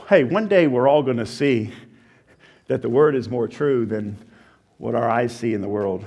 Hey, 0.10 0.24
one 0.24 0.48
day 0.48 0.68
we're 0.68 0.88
all 0.88 1.04
going 1.04 1.18
to 1.18 1.26
see 1.26 1.72
that 2.68 2.82
the 2.82 2.90
word 2.90 3.16
is 3.16 3.30
more 3.30 3.48
true 3.48 3.86
than 3.86 4.18
what 4.78 4.96
our 4.96 5.10
eyes 5.10 5.36
see 5.36 5.54
in 5.54 5.62
the 5.62 5.68
world. 5.68 6.06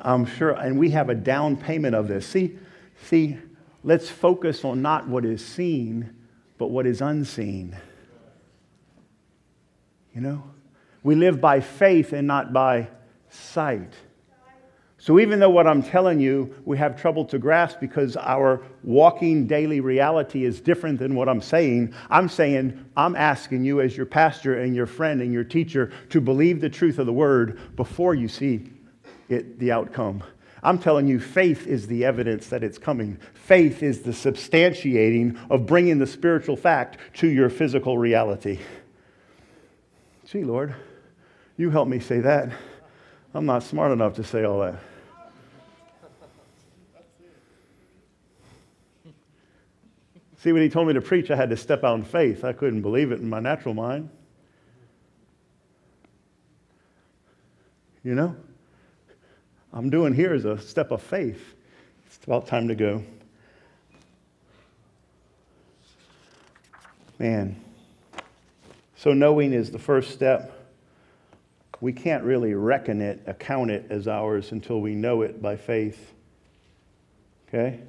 I'm 0.00 0.24
sure, 0.24 0.50
and 0.52 0.78
we 0.78 0.90
have 0.90 1.10
a 1.10 1.14
down 1.14 1.56
payment 1.56 1.94
of 1.94 2.08
this. 2.08 2.26
See, 2.26 2.58
see, 3.04 3.36
let's 3.82 4.08
focus 4.08 4.64
on 4.64 4.80
not 4.80 5.08
what 5.08 5.24
is 5.24 5.44
seen, 5.44 6.14
but 6.56 6.68
what 6.68 6.86
is 6.86 7.00
unseen. 7.00 7.76
You 10.14 10.20
know? 10.20 10.44
We 11.02 11.14
live 11.14 11.40
by 11.40 11.60
faith 11.60 12.12
and 12.12 12.26
not 12.26 12.52
by 12.52 12.88
sight. 13.28 13.92
So, 15.00 15.20
even 15.20 15.38
though 15.38 15.50
what 15.50 15.68
I'm 15.68 15.82
telling 15.82 16.18
you 16.18 16.52
we 16.64 16.76
have 16.78 17.00
trouble 17.00 17.24
to 17.26 17.38
grasp 17.38 17.78
because 17.78 18.16
our 18.16 18.60
walking 18.82 19.46
daily 19.46 19.78
reality 19.78 20.44
is 20.44 20.60
different 20.60 20.98
than 20.98 21.14
what 21.14 21.28
I'm 21.28 21.40
saying, 21.40 21.94
I'm 22.10 22.28
saying, 22.28 22.84
I'm 22.96 23.14
asking 23.14 23.64
you 23.64 23.80
as 23.80 23.96
your 23.96 24.06
pastor 24.06 24.58
and 24.58 24.74
your 24.74 24.86
friend 24.86 25.22
and 25.22 25.32
your 25.32 25.44
teacher 25.44 25.92
to 26.10 26.20
believe 26.20 26.60
the 26.60 26.68
truth 26.68 26.98
of 26.98 27.06
the 27.06 27.12
word 27.12 27.76
before 27.76 28.16
you 28.16 28.26
see 28.26 28.70
it, 29.28 29.60
the 29.60 29.70
outcome. 29.70 30.24
I'm 30.64 30.80
telling 30.80 31.06
you, 31.06 31.20
faith 31.20 31.68
is 31.68 31.86
the 31.86 32.04
evidence 32.04 32.48
that 32.48 32.64
it's 32.64 32.78
coming. 32.78 33.18
Faith 33.34 33.84
is 33.84 34.02
the 34.02 34.10
substantiating 34.10 35.38
of 35.48 35.64
bringing 35.64 35.98
the 35.98 36.06
spiritual 36.08 36.56
fact 36.56 36.98
to 37.14 37.28
your 37.28 37.48
physical 37.48 37.96
reality. 37.96 38.58
Gee, 40.26 40.42
Lord, 40.42 40.74
you 41.56 41.70
help 41.70 41.86
me 41.86 42.00
say 42.00 42.18
that. 42.18 42.50
I'm 43.32 43.46
not 43.46 43.62
smart 43.62 43.92
enough 43.92 44.14
to 44.14 44.24
say 44.24 44.42
all 44.42 44.60
that. 44.60 44.87
See, 50.38 50.52
when 50.52 50.62
he 50.62 50.68
told 50.68 50.86
me 50.86 50.94
to 50.94 51.00
preach, 51.00 51.30
I 51.30 51.36
had 51.36 51.50
to 51.50 51.56
step 51.56 51.82
out 51.82 51.98
in 51.98 52.04
faith. 52.04 52.44
I 52.44 52.52
couldn't 52.52 52.82
believe 52.82 53.10
it 53.10 53.18
in 53.18 53.28
my 53.28 53.40
natural 53.40 53.74
mind. 53.74 54.08
You 58.04 58.14
know? 58.14 58.36
I'm 59.72 59.90
doing 59.90 60.14
here 60.14 60.32
is 60.32 60.44
a 60.44 60.58
step 60.58 60.92
of 60.92 61.02
faith. 61.02 61.54
It's 62.06 62.24
about 62.24 62.46
time 62.46 62.68
to 62.68 62.76
go. 62.76 63.02
Man. 67.18 67.60
So, 68.96 69.12
knowing 69.12 69.52
is 69.52 69.72
the 69.72 69.78
first 69.78 70.12
step. 70.12 70.54
We 71.80 71.92
can't 71.92 72.24
really 72.24 72.54
reckon 72.54 73.00
it, 73.00 73.22
account 73.26 73.70
it 73.70 73.86
as 73.90 74.08
ours 74.08 74.52
until 74.52 74.80
we 74.80 74.94
know 74.94 75.22
it 75.22 75.42
by 75.42 75.56
faith. 75.56 76.12
Okay? 77.48 77.80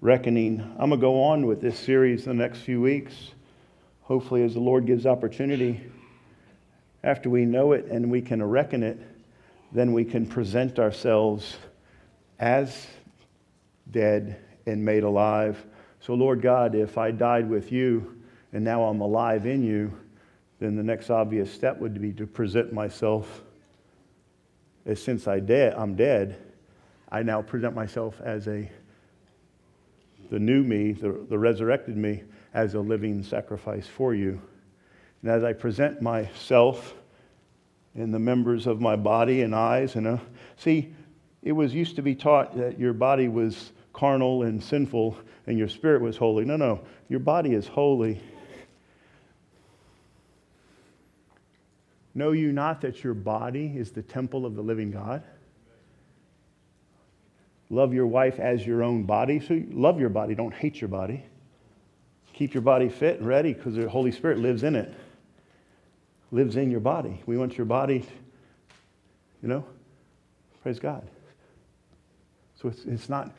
Reckoning. 0.00 0.60
I'm 0.78 0.90
going 0.90 0.92
to 0.92 0.96
go 0.98 1.22
on 1.22 1.46
with 1.46 1.60
this 1.60 1.78
series 1.78 2.24
the 2.24 2.34
next 2.34 2.58
few 2.60 2.80
weeks, 2.80 3.14
hopefully, 4.02 4.42
as 4.44 4.54
the 4.54 4.60
Lord 4.60 4.86
gives 4.86 5.06
opportunity. 5.06 5.80
After 7.02 7.28
we 7.28 7.44
know 7.44 7.72
it 7.72 7.86
and 7.86 8.10
we 8.10 8.22
can 8.22 8.42
reckon 8.42 8.82
it, 8.82 8.98
then 9.72 9.92
we 9.92 10.04
can 10.04 10.26
present 10.26 10.78
ourselves 10.78 11.56
as 12.38 12.86
dead 13.90 14.38
and 14.66 14.84
made 14.84 15.02
alive. 15.02 15.64
So, 16.00 16.14
Lord 16.14 16.42
God, 16.42 16.74
if 16.74 16.96
I 16.96 17.10
died 17.10 17.48
with 17.48 17.72
you 17.72 18.20
and 18.52 18.64
now 18.64 18.84
I'm 18.84 19.00
alive 19.00 19.46
in 19.46 19.62
you, 19.62 19.92
then 20.60 20.76
the 20.76 20.82
next 20.82 21.10
obvious 21.10 21.52
step 21.52 21.78
would 21.78 22.00
be 22.00 22.12
to 22.12 22.26
present 22.26 22.72
myself 22.72 23.42
as 24.86 25.02
since 25.02 25.28
I 25.28 25.38
dead, 25.40 25.74
I'm 25.76 25.96
dead, 25.96 26.38
I 27.10 27.22
now 27.22 27.42
present 27.42 27.74
myself 27.74 28.20
as 28.22 28.48
a 28.48 28.70
the 30.30 30.38
new 30.38 30.62
me, 30.62 30.92
the, 30.92 31.24
the 31.28 31.38
resurrected 31.38 31.96
me, 31.96 32.22
as 32.54 32.74
a 32.74 32.80
living 32.80 33.22
sacrifice 33.22 33.86
for 33.86 34.14
you. 34.14 34.40
And 35.22 35.30
as 35.30 35.44
I 35.44 35.52
present 35.52 36.00
myself 36.00 36.94
and 37.94 38.12
the 38.12 38.18
members 38.18 38.66
of 38.66 38.80
my 38.80 38.96
body 38.96 39.42
and 39.42 39.54
eyes, 39.54 39.96
and 39.96 40.06
uh, 40.06 40.18
see, 40.56 40.94
it 41.42 41.52
was 41.52 41.74
used 41.74 41.96
to 41.96 42.02
be 42.02 42.14
taught 42.14 42.56
that 42.56 42.78
your 42.78 42.92
body 42.92 43.28
was 43.28 43.72
carnal 43.92 44.44
and 44.44 44.62
sinful 44.62 45.16
and 45.46 45.58
your 45.58 45.68
spirit 45.68 46.02
was 46.02 46.16
holy. 46.16 46.44
No, 46.44 46.56
no, 46.56 46.80
your 47.08 47.20
body 47.20 47.54
is 47.54 47.66
holy. 47.66 48.20
Know 52.14 52.32
you 52.32 52.52
not 52.52 52.80
that 52.80 53.04
your 53.04 53.14
body 53.14 53.72
is 53.76 53.92
the 53.92 54.02
temple 54.02 54.44
of 54.44 54.56
the 54.56 54.62
living 54.62 54.90
God? 54.90 55.22
Love 57.70 57.92
your 57.92 58.06
wife 58.06 58.38
as 58.38 58.66
your 58.66 58.82
own 58.82 59.02
body. 59.02 59.40
So 59.40 59.62
love 59.70 60.00
your 60.00 60.08
body, 60.08 60.34
don't 60.34 60.54
hate 60.54 60.80
your 60.80 60.88
body. 60.88 61.24
Keep 62.32 62.54
your 62.54 62.62
body 62.62 62.88
fit 62.88 63.18
and 63.18 63.26
ready 63.26 63.52
because 63.52 63.74
the 63.74 63.88
Holy 63.88 64.12
Spirit 64.12 64.38
lives 64.38 64.62
in 64.62 64.76
it, 64.76 64.94
lives 66.30 66.56
in 66.56 66.70
your 66.70 66.80
body. 66.80 67.20
We 67.26 67.36
want 67.36 67.58
your 67.58 67.66
body, 67.66 68.06
you 69.42 69.48
know, 69.48 69.64
praise 70.62 70.78
God. 70.78 71.08
So 72.60 72.68
it's, 72.68 72.84
it's 72.84 73.08
not, 73.08 73.32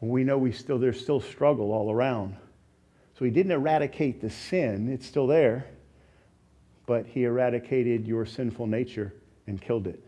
we 0.00 0.24
know 0.24 0.38
we 0.38 0.52
still, 0.52 0.78
there's 0.78 1.00
still 1.00 1.20
struggle 1.20 1.72
all 1.72 1.90
around. 1.90 2.36
So 3.18 3.24
he 3.24 3.30
didn't 3.30 3.52
eradicate 3.52 4.20
the 4.20 4.30
sin, 4.30 4.88
it's 4.88 5.06
still 5.06 5.26
there, 5.26 5.66
but 6.86 7.06
he 7.06 7.24
eradicated 7.24 8.06
your 8.06 8.26
sinful 8.26 8.66
nature 8.66 9.14
and 9.46 9.60
killed 9.60 9.86
it. 9.86 10.02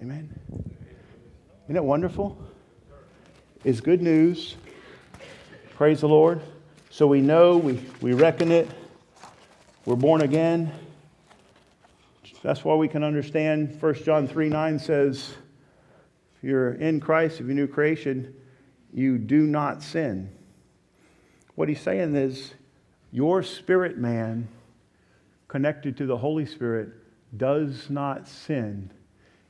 Amen. 0.00 0.73
Isn't 1.64 1.76
it 1.76 1.84
wonderful? 1.84 2.36
It's 3.64 3.80
good 3.80 4.02
news. 4.02 4.56
Praise 5.76 6.02
the 6.02 6.08
Lord. 6.08 6.42
So 6.90 7.06
we 7.06 7.22
know, 7.22 7.56
we, 7.56 7.82
we 8.02 8.12
reckon 8.12 8.52
it. 8.52 8.68
We're 9.86 9.96
born 9.96 10.20
again. 10.20 10.70
That's 12.42 12.66
why 12.66 12.74
we 12.74 12.86
can 12.86 13.02
understand 13.02 13.80
1 13.80 13.94
John 14.04 14.28
3 14.28 14.50
9 14.50 14.78
says, 14.78 15.36
if 16.36 16.44
you're 16.44 16.74
in 16.74 17.00
Christ, 17.00 17.40
if 17.40 17.46
you're 17.46 17.54
new 17.54 17.66
creation, 17.66 18.34
you 18.92 19.16
do 19.16 19.46
not 19.46 19.82
sin. 19.82 20.30
What 21.54 21.70
he's 21.70 21.80
saying 21.80 22.14
is, 22.14 22.52
your 23.10 23.42
spirit 23.42 23.96
man 23.96 24.48
connected 25.48 25.96
to 25.96 26.04
the 26.04 26.18
Holy 26.18 26.44
Spirit 26.44 26.90
does 27.38 27.88
not 27.88 28.28
sin 28.28 28.90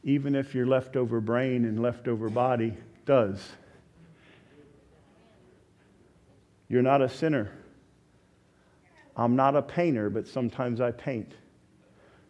even 0.04 0.34
if 0.34 0.54
your 0.54 0.66
leftover 0.66 1.20
brain 1.20 1.64
and 1.64 1.80
leftover 1.80 2.28
body 2.28 2.74
does. 3.06 3.42
You're 6.68 6.82
not 6.82 7.00
a 7.00 7.08
sinner. 7.08 7.50
I'm 9.16 9.34
not 9.34 9.56
a 9.56 9.62
painter, 9.62 10.10
but 10.10 10.28
sometimes 10.28 10.80
I 10.80 10.90
paint. 10.90 11.32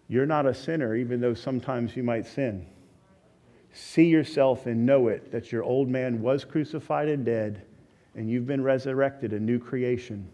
You're 0.08 0.26
not 0.26 0.46
a 0.46 0.54
sinner, 0.54 0.94
even 0.94 1.20
though 1.20 1.34
sometimes 1.34 1.96
you 1.96 2.02
might 2.02 2.26
sin. 2.26 2.66
See 3.72 4.06
yourself 4.06 4.66
and 4.66 4.86
know 4.86 5.08
it 5.08 5.32
that 5.32 5.50
your 5.50 5.64
old 5.64 5.88
man 5.88 6.20
was 6.20 6.44
crucified 6.44 7.08
and 7.08 7.24
dead, 7.24 7.62
and 8.14 8.30
you've 8.30 8.46
been 8.46 8.62
resurrected, 8.62 9.32
a 9.32 9.40
new 9.40 9.58
creation. 9.58 10.28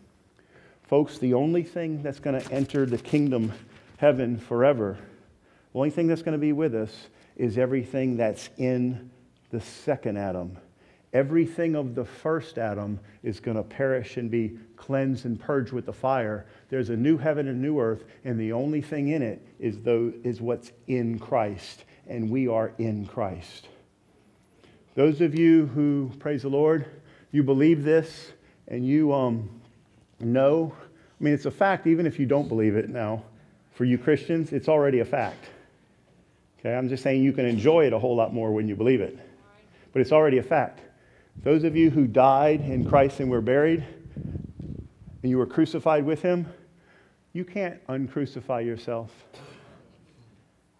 Folks, 0.83 1.19
the 1.19 1.33
only 1.33 1.63
thing 1.63 2.03
that's 2.03 2.19
going 2.19 2.39
to 2.39 2.53
enter 2.53 2.85
the 2.85 2.99
kingdom, 2.99 3.53
heaven, 3.97 4.37
forever, 4.37 4.99
the 5.73 5.79
only 5.79 5.91
thing 5.91 6.09
that's 6.09 6.23
going 6.23 6.33
to 6.33 6.39
be 6.39 6.53
with 6.53 6.75
us 6.75 7.07
is 7.41 7.57
everything 7.57 8.19
that's 8.19 8.51
in 8.59 9.11
the 9.51 9.63
second 9.63 10.19
Adam. 10.19 10.59
Everything 11.15 11.75
of 11.75 11.95
the 11.95 12.05
first 12.05 12.59
Adam 12.59 13.01
is 13.23 13.41
going 13.41 13.57
to 13.57 13.63
perish 13.63 14.19
and 14.19 14.31
be 14.31 14.59
cleansed 14.77 15.25
and 15.25 15.41
purged 15.41 15.73
with 15.73 15.87
the 15.87 15.93
fire. 15.93 16.45
There's 16.69 16.91
a 16.91 16.97
new 16.97 17.17
heaven 17.17 17.49
and 17.49 17.63
new 17.63 17.81
earth, 17.81 18.05
and 18.27 18.39
the 18.39 18.53
only 18.53 18.83
thing 18.83 19.09
in 19.09 19.23
it 19.23 19.41
is, 19.59 19.79
is 20.23 20.43
what's 20.43 20.73
in 20.87 21.19
Christ, 21.19 21.87
and 22.07 22.29
we 22.29 22.47
are 22.47 22.73
in 22.77 23.07
Christ. 23.07 23.69
Those 24.95 25.23
of 25.23 25.35
you 25.35 25.65
who, 25.69 26.13
praise 26.19 26.43
the 26.43 26.51
Lord, 26.51 26.85
you 27.33 27.43
believe 27.43 27.85
this 27.85 28.33
and 28.69 28.87
you 28.87 29.15
um, 29.15 29.49
know, 30.21 30.75
I 30.79 31.25
mean, 31.25 31.33
it's 31.33 31.47
a 31.47 31.51
fact, 31.51 31.87
even 31.87 32.05
if 32.05 32.19
you 32.19 32.27
don't 32.27 32.49
believe 32.49 32.77
it 32.77 32.91
now. 32.91 33.25
For 33.73 33.87
you 33.87 33.97
Christians, 33.97 34.53
it's 34.53 34.69
already 34.69 34.99
a 34.99 35.07
fact. 35.07 35.47
Okay, 36.61 36.75
I'm 36.75 36.91
just 36.91 37.03
saying 37.03 37.23
you 37.23 37.33
can 37.33 37.47
enjoy 37.47 37.87
it 37.87 37.95
a 37.95 37.99
whole 37.99 38.15
lot 38.15 38.35
more 38.35 38.53
when 38.53 38.69
you 38.69 38.77
believe 38.77 39.01
it. 39.01 39.19
But 39.95 40.03
it's 40.03 40.13
already 40.13 40.39
a 40.39 40.43
fact. 40.43 40.81
Those 41.43 41.65
of 41.65 41.75
you 41.75 41.89
who 41.89 42.07
died 42.07 42.61
in 42.61 42.87
Christ 42.87 43.21
and 43.21 43.31
were 43.31 43.41
buried, 43.41 43.83
and 45.23 45.31
you 45.31 45.39
were 45.39 45.47
crucified 45.47 46.05
with 46.05 46.21
him, 46.21 46.47
you 47.33 47.47
can't 47.47 47.85
uncrucify 47.87 48.65
yourself. 48.65 49.11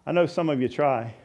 I 0.05 0.11
know 0.11 0.27
some 0.27 0.49
of 0.49 0.61
you 0.61 0.69
try. 0.69 1.15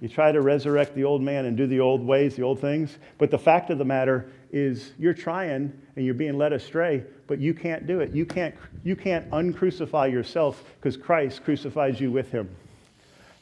You 0.00 0.08
try 0.08 0.32
to 0.32 0.40
resurrect 0.40 0.94
the 0.94 1.04
old 1.04 1.20
man 1.20 1.44
and 1.44 1.58
do 1.58 1.66
the 1.66 1.80
old 1.80 2.06
ways, 2.06 2.36
the 2.36 2.42
old 2.42 2.58
things. 2.58 2.96
But 3.18 3.30
the 3.30 3.38
fact 3.38 3.68
of 3.68 3.76
the 3.76 3.84
matter 3.84 4.30
is, 4.50 4.92
you're 4.98 5.14
trying 5.14 5.78
and 5.96 6.04
you're 6.06 6.14
being 6.14 6.38
led 6.38 6.54
astray, 6.54 7.04
but 7.26 7.38
you 7.38 7.52
can't 7.52 7.86
do 7.86 8.00
it. 8.00 8.12
You 8.12 8.24
can't, 8.24 8.54
you 8.82 8.96
can't 8.96 9.28
uncrucify 9.30 10.10
yourself 10.10 10.64
because 10.76 10.96
Christ 10.96 11.44
crucifies 11.44 12.00
you 12.00 12.10
with 12.10 12.30
him. 12.30 12.48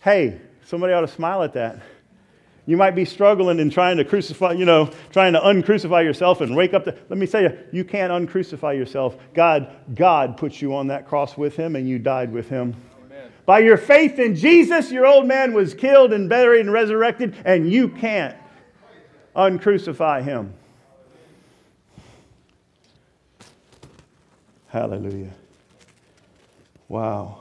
Hey, 0.03 0.41
somebody 0.65 0.93
ought 0.93 1.03
to 1.03 1.09
smile 1.09 1.45
at 1.45 1.53
that. 1.53 1.81
You 2.67 2.77
might 2.77 2.97
be 2.97 3.05
struggling 3.05 3.61
and 3.61 3.73
trying 3.73 3.97
to 3.97 4.05
crucify, 4.05 4.53
you 4.53 4.65
know, 4.65 4.91
trying 5.11 5.33
to 5.33 5.41
uncrucify 5.41 6.05
yourself 6.05 6.41
and 6.41 6.57
wake 6.57 6.75
up. 6.75 6.85
To, 6.85 6.97
let 7.09 7.19
me 7.19 7.27
tell 7.27 7.43
you, 7.43 7.57
you 7.73 7.85
can't 7.85 8.13
uncrucify 8.13 8.77
yourself. 8.77 9.17
God, 9.33 9.75
God 9.95 10.37
put 10.37 10.61
you 10.61 10.75
on 10.75 10.89
that 10.89 11.09
cross 11.09 11.37
with 11.37 11.57
him 11.57 11.77
and 11.77 11.89
you 11.89 12.01
died 12.01 12.33
with 12.33 12.49
him. 12.49 12.75
Amen. 13.05 13.33
By 13.47 13.61
your 13.61 13.77
faith 13.77 14.19
in 14.19 14.35
Jesus, 14.35 14.91
your 14.91 15.07
old 15.07 15.27
man 15.27 15.55
was 15.55 15.73
killed 15.73 16.13
and 16.13 16.29
buried 16.29 16.61
and 16.61 16.73
resurrected, 16.73 17.37
and 17.45 17.71
you 17.71 17.89
can't 17.89 18.37
uncrucify 19.37 20.23
him. 20.23 20.53
Hallelujah. 24.69 25.31
Wow. 26.89 27.39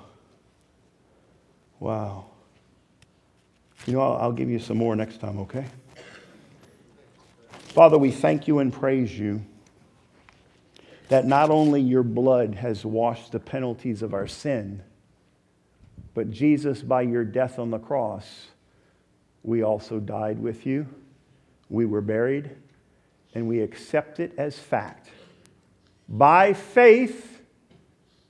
Wow. 1.79 2.30
You 3.85 3.93
know, 3.93 4.01
I'll, 4.01 4.31
give 4.31 4.49
you 4.49 4.59
some 4.59 4.77
more 4.77 4.95
next 4.95 5.19
time, 5.19 5.39
okay? 5.39 5.65
Father, 7.51 7.97
we 7.97 8.11
thank 8.11 8.47
you 8.47 8.59
and 8.59 8.71
praise 8.71 9.17
you 9.17 9.41
that 11.09 11.25
not 11.25 11.49
only 11.49 11.81
your 11.81 12.03
blood 12.03 12.55
has 12.55 12.85
washed 12.85 13.31
the 13.31 13.39
penalties 13.39 14.01
of 14.03 14.13
our 14.13 14.27
sin, 14.27 14.83
but 16.13 16.29
Jesus, 16.29 16.81
by 16.81 17.01
your 17.01 17.23
death 17.23 17.57
on 17.57 17.71
the 17.71 17.79
cross, 17.79 18.47
we 19.43 19.63
also 19.63 19.99
died 19.99 20.39
with 20.39 20.65
you. 20.65 20.85
We 21.69 21.85
were 21.85 22.01
buried, 22.01 22.51
and 23.33 23.47
we 23.47 23.61
accept 23.61 24.19
it 24.19 24.33
as 24.37 24.59
fact. 24.59 25.09
By 26.07 26.53
faith 26.53 27.41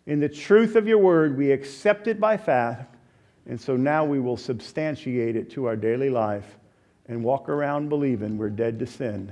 in 0.05 0.19
the 0.19 0.29
truth 0.29 0.75
of 0.75 0.87
your 0.87 0.99
word, 0.99 1.37
we 1.37 1.51
accept 1.51 2.07
it 2.07 2.19
by 2.19 2.37
fact 2.37 2.90
and 3.47 3.59
so 3.59 3.75
now 3.75 4.05
we 4.05 4.19
will 4.19 4.37
substantiate 4.37 5.35
it 5.35 5.51
to 5.51 5.65
our 5.65 5.75
daily 5.75 6.09
life 6.09 6.57
and 7.07 7.23
walk 7.23 7.49
around 7.49 7.89
believing 7.89 8.37
we're 8.37 8.49
dead 8.49 8.79
to 8.79 8.85
sin. 8.85 9.31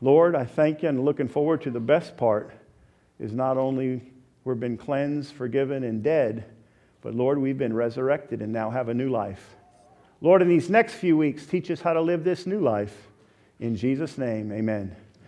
Lord, 0.00 0.36
I 0.36 0.44
thank 0.44 0.82
you 0.82 0.88
and 0.88 1.04
looking 1.04 1.28
forward 1.28 1.62
to 1.62 1.70
the 1.70 1.80
best 1.80 2.16
part 2.16 2.52
is 3.18 3.32
not 3.32 3.56
only 3.56 4.02
we've 4.44 4.60
been 4.60 4.76
cleansed, 4.76 5.32
forgiven, 5.32 5.84
and 5.84 6.02
dead, 6.02 6.44
but 7.00 7.14
Lord, 7.14 7.38
we've 7.38 7.58
been 7.58 7.74
resurrected 7.74 8.42
and 8.42 8.52
now 8.52 8.70
have 8.70 8.88
a 8.88 8.94
new 8.94 9.08
life. 9.08 9.56
Lord, 10.20 10.42
in 10.42 10.48
these 10.48 10.68
next 10.68 10.94
few 10.94 11.16
weeks, 11.16 11.46
teach 11.46 11.70
us 11.70 11.80
how 11.80 11.92
to 11.92 12.00
live 12.00 12.24
this 12.24 12.46
new 12.46 12.60
life. 12.60 13.08
In 13.58 13.76
Jesus' 13.76 14.18
name, 14.18 14.52
amen. 14.52 14.94